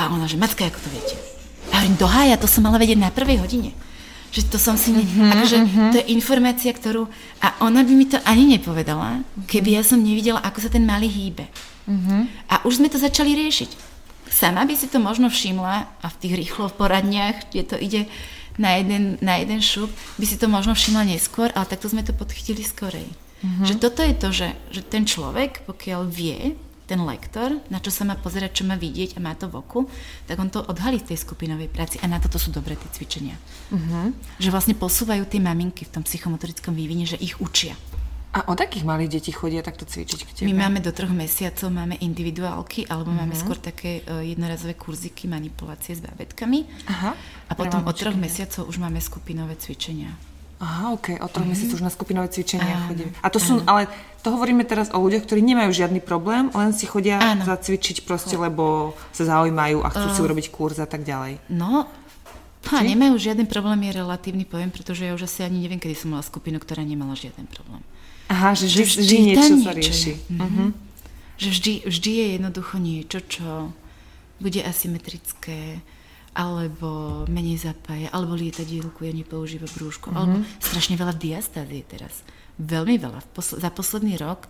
[0.00, 1.14] A ona, že matka, ako to viete?
[1.68, 3.76] A hovorím, dohája, to som mala vedieť na prvej hodine.
[4.32, 5.90] Že to som si, mm-hmm, akože mm-hmm.
[5.92, 7.04] to je informácia, ktorú,
[7.44, 11.10] a ona by mi to ani nepovedala, keby ja som nevidela, ako sa ten malý
[11.10, 11.44] hýbe.
[11.84, 12.20] Mm-hmm.
[12.48, 13.76] A už sme to začali riešiť.
[14.30, 18.06] Sama by si to možno všimla a v tých rýchlo poradniach, kde to ide
[18.56, 22.14] na jeden, na jeden šup, by si to možno všimla neskôr, ale takto sme to
[22.14, 23.10] podchytili skorej.
[23.42, 23.66] Mm-hmm.
[23.66, 26.54] Že toto je to, že, že ten človek, pokiaľ vie,
[26.90, 29.86] ten lektor, na čo sa má pozerať, čo má vidieť a má to v oku,
[30.26, 33.38] tak on to odhalí v tej skupinovej práci a na toto sú dobré tie cvičenia.
[33.70, 34.06] Mm-hmm.
[34.42, 37.78] Že vlastne posúvajú tie maminky v tom psychomotorickom vývine, že ich učia.
[38.30, 40.46] A od akých malých detí chodia takto cvičiť k tebe?
[40.50, 43.18] My máme do troch mesiacov, máme individuálky, alebo mm-hmm.
[43.22, 43.40] máme mhm.
[43.42, 46.66] skôr také uh, jednorazové kurziky manipulácie s babetkami.
[46.90, 47.14] Aha.
[47.50, 50.14] A potom od troch mesiacov už máme skupinové cvičenia.
[50.60, 51.56] Aha, ok, od troch mm-hmm.
[51.56, 53.08] mesiacov už na skupinové cvičenia áno, chodím.
[53.24, 53.68] A to sú, áno.
[53.68, 53.82] ale
[54.20, 57.48] to hovoríme teraz o ľuďoch, ktorí nemajú žiadny problém, len si chodia áno.
[57.48, 61.40] zacvičiť proste, lebo sa zaujímajú a chcú uh, si urobiť kurz a tak ďalej.
[61.48, 61.88] No,
[62.68, 66.12] ha, nemajú žiaden problém, je relatívny pojem, pretože ja už asi ani neviem, kedy som
[66.12, 67.80] mala skupinu, ktorá nemala žiaden problém.
[68.28, 70.12] Aha, že, že vždy, vždy niečo sa rieši.
[70.28, 70.44] Mm-hmm.
[70.44, 70.68] Uh-huh.
[71.40, 73.48] Že vždy, vždy je jednoducho niečo, čo
[74.44, 75.80] bude asymetrické,
[76.30, 80.18] alebo menej zapája, alebo lietadielku ja nepoužíva brúško, uh-huh.
[80.18, 82.22] alebo strašne veľa diastázie teraz.
[82.60, 83.20] Veľmi veľa.
[83.34, 84.46] Posl- za posledný rok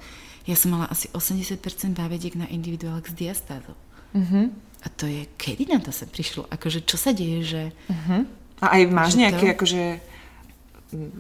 [0.49, 1.61] ja som mala asi 80%
[1.93, 3.77] bávediek na individuálk s diastázou.
[4.17, 4.51] Uh-huh.
[4.81, 6.49] A to je, kedy na to sa prišlo?
[6.49, 7.63] Akože, čo sa deje, že...
[7.89, 8.25] Uh-huh.
[8.65, 9.55] A aj máš nejaké, to...
[9.57, 9.83] akože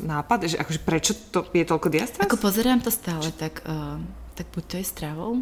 [0.02, 2.26] nápad, že akože prečo to je toľko diastáz?
[2.26, 4.02] Ako pozerám to stále, tak, uh,
[4.34, 5.32] tak buď to je stravou.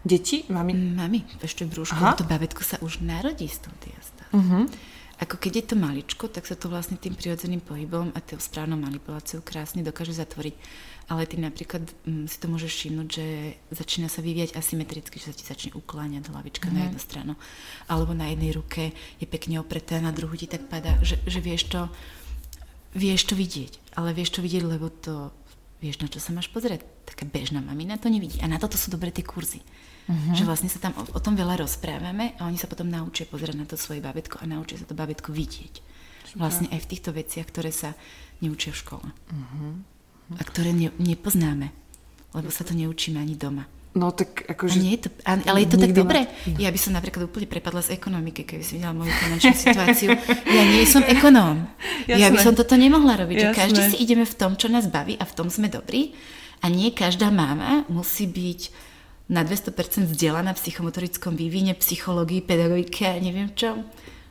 [0.00, 0.48] Deti?
[0.48, 0.72] Mami?
[0.96, 1.98] Mami, ešte brúšku.
[1.98, 3.99] To babetko sa už narodí s tou diastázou.
[4.32, 4.66] Uh-huh.
[5.20, 8.80] Ako keď je to maličko, tak sa to vlastne tým prirodzeným pohybom a tou správnou
[8.80, 10.56] manipuláciou krásne dokáže zatvoriť.
[11.12, 13.26] Ale ty napríklad um, si to môžeš všimnúť, že
[13.74, 16.76] začína sa vyvíjať asymetricky, že sa ti začne ukláňať hlavička uh-huh.
[16.76, 16.86] na mhm.
[16.88, 17.32] jednu stranu.
[17.90, 21.68] Alebo na jednej ruke je pekne opretá, na druhú ti tak padá, že, že vieš
[21.68, 21.90] to
[22.90, 25.30] vieš to vidieť, ale vieš to vidieť, lebo to
[25.80, 26.84] vieš, na čo sa máš pozrieť.
[27.08, 28.38] Taká bežná mamina to nevidí.
[28.42, 29.62] A na toto sú dobré tie kurzy.
[30.08, 30.34] Uh-huh.
[30.34, 33.56] Že vlastne sa tam o, o tom veľa rozprávame a oni sa potom naučia pozerať
[33.56, 35.74] na to svoje babetko a naučia sa to babetko vidieť.
[36.30, 36.38] Super.
[36.40, 37.94] Vlastne aj v týchto veciach, ktoré sa
[38.42, 39.06] neučia v škole.
[39.06, 39.74] Uh-huh.
[40.38, 41.70] A ktoré ne, nepoznáme,
[42.34, 43.66] lebo sa to neučíme ani doma.
[43.90, 44.78] No tak A akože...
[44.78, 46.30] nie je to, a- ale je to tak dobre.
[46.62, 50.14] Ja by som napríklad úplne prepadla z ekonomiky, keby si videla moju finančnú situáciu.
[50.46, 51.66] Ja nie som ekonóm.
[52.06, 52.46] Ja by Jasné.
[52.46, 53.50] som toto nemohla robiť.
[53.50, 53.58] Jasné.
[53.58, 56.14] každý si ideme v tom, čo nás baví a v tom sme dobrí.
[56.62, 58.60] A nie každá máma musí byť
[59.30, 63.78] na 200% vzdelaná v psychomotorickom vývine, psychológii, pedagogike a neviem čo.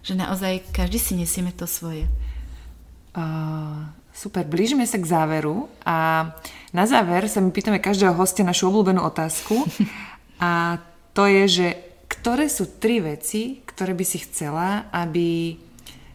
[0.04, 2.04] Že naozaj každý si nesieme to svoje.
[3.16, 6.30] Uh, super, blížime sa k záveru a
[6.76, 9.64] na záver sa my pýtame každého hostia našu obľúbenú otázku
[10.44, 10.84] a
[11.16, 11.68] to je, že
[12.12, 15.56] ktoré sú tri veci, ktoré by si chcela, aby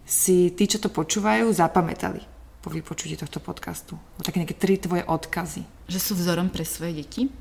[0.05, 2.20] si tí, čo to počúvajú, zapamätali
[2.61, 3.97] po vypočutí tohto podcastu?
[4.20, 5.65] Také nejaké tri tvoje odkazy.
[5.89, 7.32] Že sú vzorom pre svoje deti.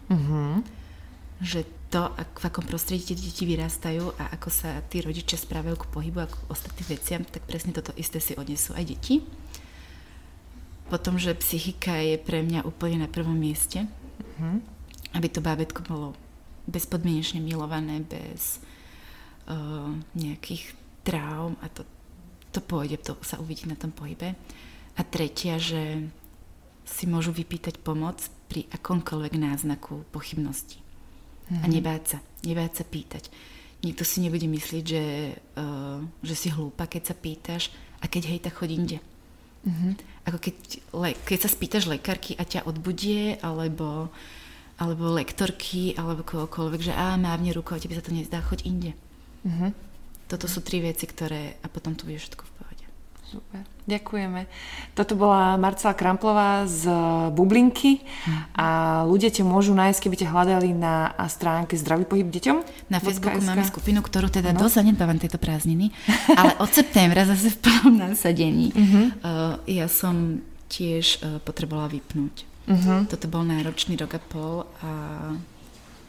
[1.41, 5.77] Že to, ak, v akom prostredí tie deti vyrastajú a ako sa tí rodičia správajú
[5.81, 9.21] k pohybu a k ostatným veciam, tak presne toto isté si odnesú aj deti.
[10.89, 13.87] Potom, že psychika je pre mňa úplne na prvom mieste.
[15.13, 16.17] Aby to bábätko bolo
[16.67, 18.59] bezpodmienečne milované, bez
[19.47, 20.73] uh, nejakých
[21.03, 21.83] traum a to,
[22.55, 24.35] to pôjde, to sa uvidí na tom pohybe.
[24.93, 26.07] A tretia, že
[26.83, 30.82] si môžu vypýtať pomoc pri akomkoľvek náznaku pochybnosti.
[31.61, 33.29] A nebáť sa, nebáť sa pýtať.
[33.83, 35.03] Nikto si nebude myslieť, že,
[35.59, 37.69] uh, že si hlúpa, keď sa pýtaš
[37.99, 38.97] a keď hej, tak choď inde.
[40.27, 40.55] Ako keď,
[40.95, 44.11] le, keď sa spýtaš lekárky a ťa odbudie, alebo,
[44.79, 48.91] alebo lektorky, alebo kohokoľvek, že á, mávne rukou, a tebe sa to nezdá, choď inde.
[50.27, 51.59] Toto sú tri veci, ktoré...
[51.63, 52.51] A potom tu bude všetko v.
[53.33, 54.45] Super, ďakujeme.
[54.93, 56.85] Toto bola Marcela Kramplová z
[57.33, 58.05] Bublinky
[58.53, 58.67] a
[59.03, 62.57] ľudia ťa môžu nájsť, keby ťa hľadali na stránke Zdravý pohyb deťom.
[62.93, 63.49] Na Facebooku .sk.
[63.49, 64.61] máme skupinu, ktorú teda No.
[64.61, 65.89] dosť zanedbávam tieto prázdniny,
[66.39, 68.69] ale od septembra zase v plnom nasadení.
[68.69, 70.37] Uh, ja som
[70.69, 72.45] tiež uh, potrebovala vypnúť.
[73.09, 75.35] Toto bol náročný rok a pol a,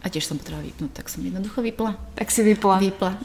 [0.05, 1.97] a tiež som potrebovala vypnúť, tak som jednoducho vypla.
[2.13, 2.77] Tak si vypla.
[2.77, 3.17] Vypla.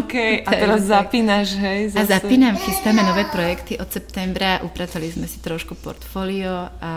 [0.00, 0.14] OK,
[0.48, 1.92] a teraz zapínaš, hej?
[1.92, 2.24] A zase.
[2.24, 6.92] zapínam, chystáme nové projekty od septembra, upratali sme si trošku portfólio a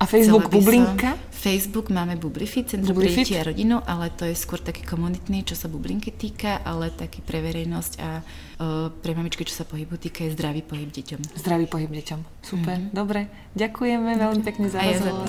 [0.00, 1.12] A Facebook Bublinka?
[1.28, 5.52] Facebook máme Bublifit, Centrum pre deti a rodinu, ale to je skôr taký komunitný, čo
[5.52, 10.24] sa bublinky týka, ale taký pre verejnosť a uh, pre mamičky, čo sa pohybu týka,
[10.24, 11.36] je zdravý pohyb deťom.
[11.36, 12.20] Zdravý pohyb deťom.
[12.44, 13.28] Super, dobre.
[13.56, 15.28] Ďakujeme veľmi pekne za A rozhovor.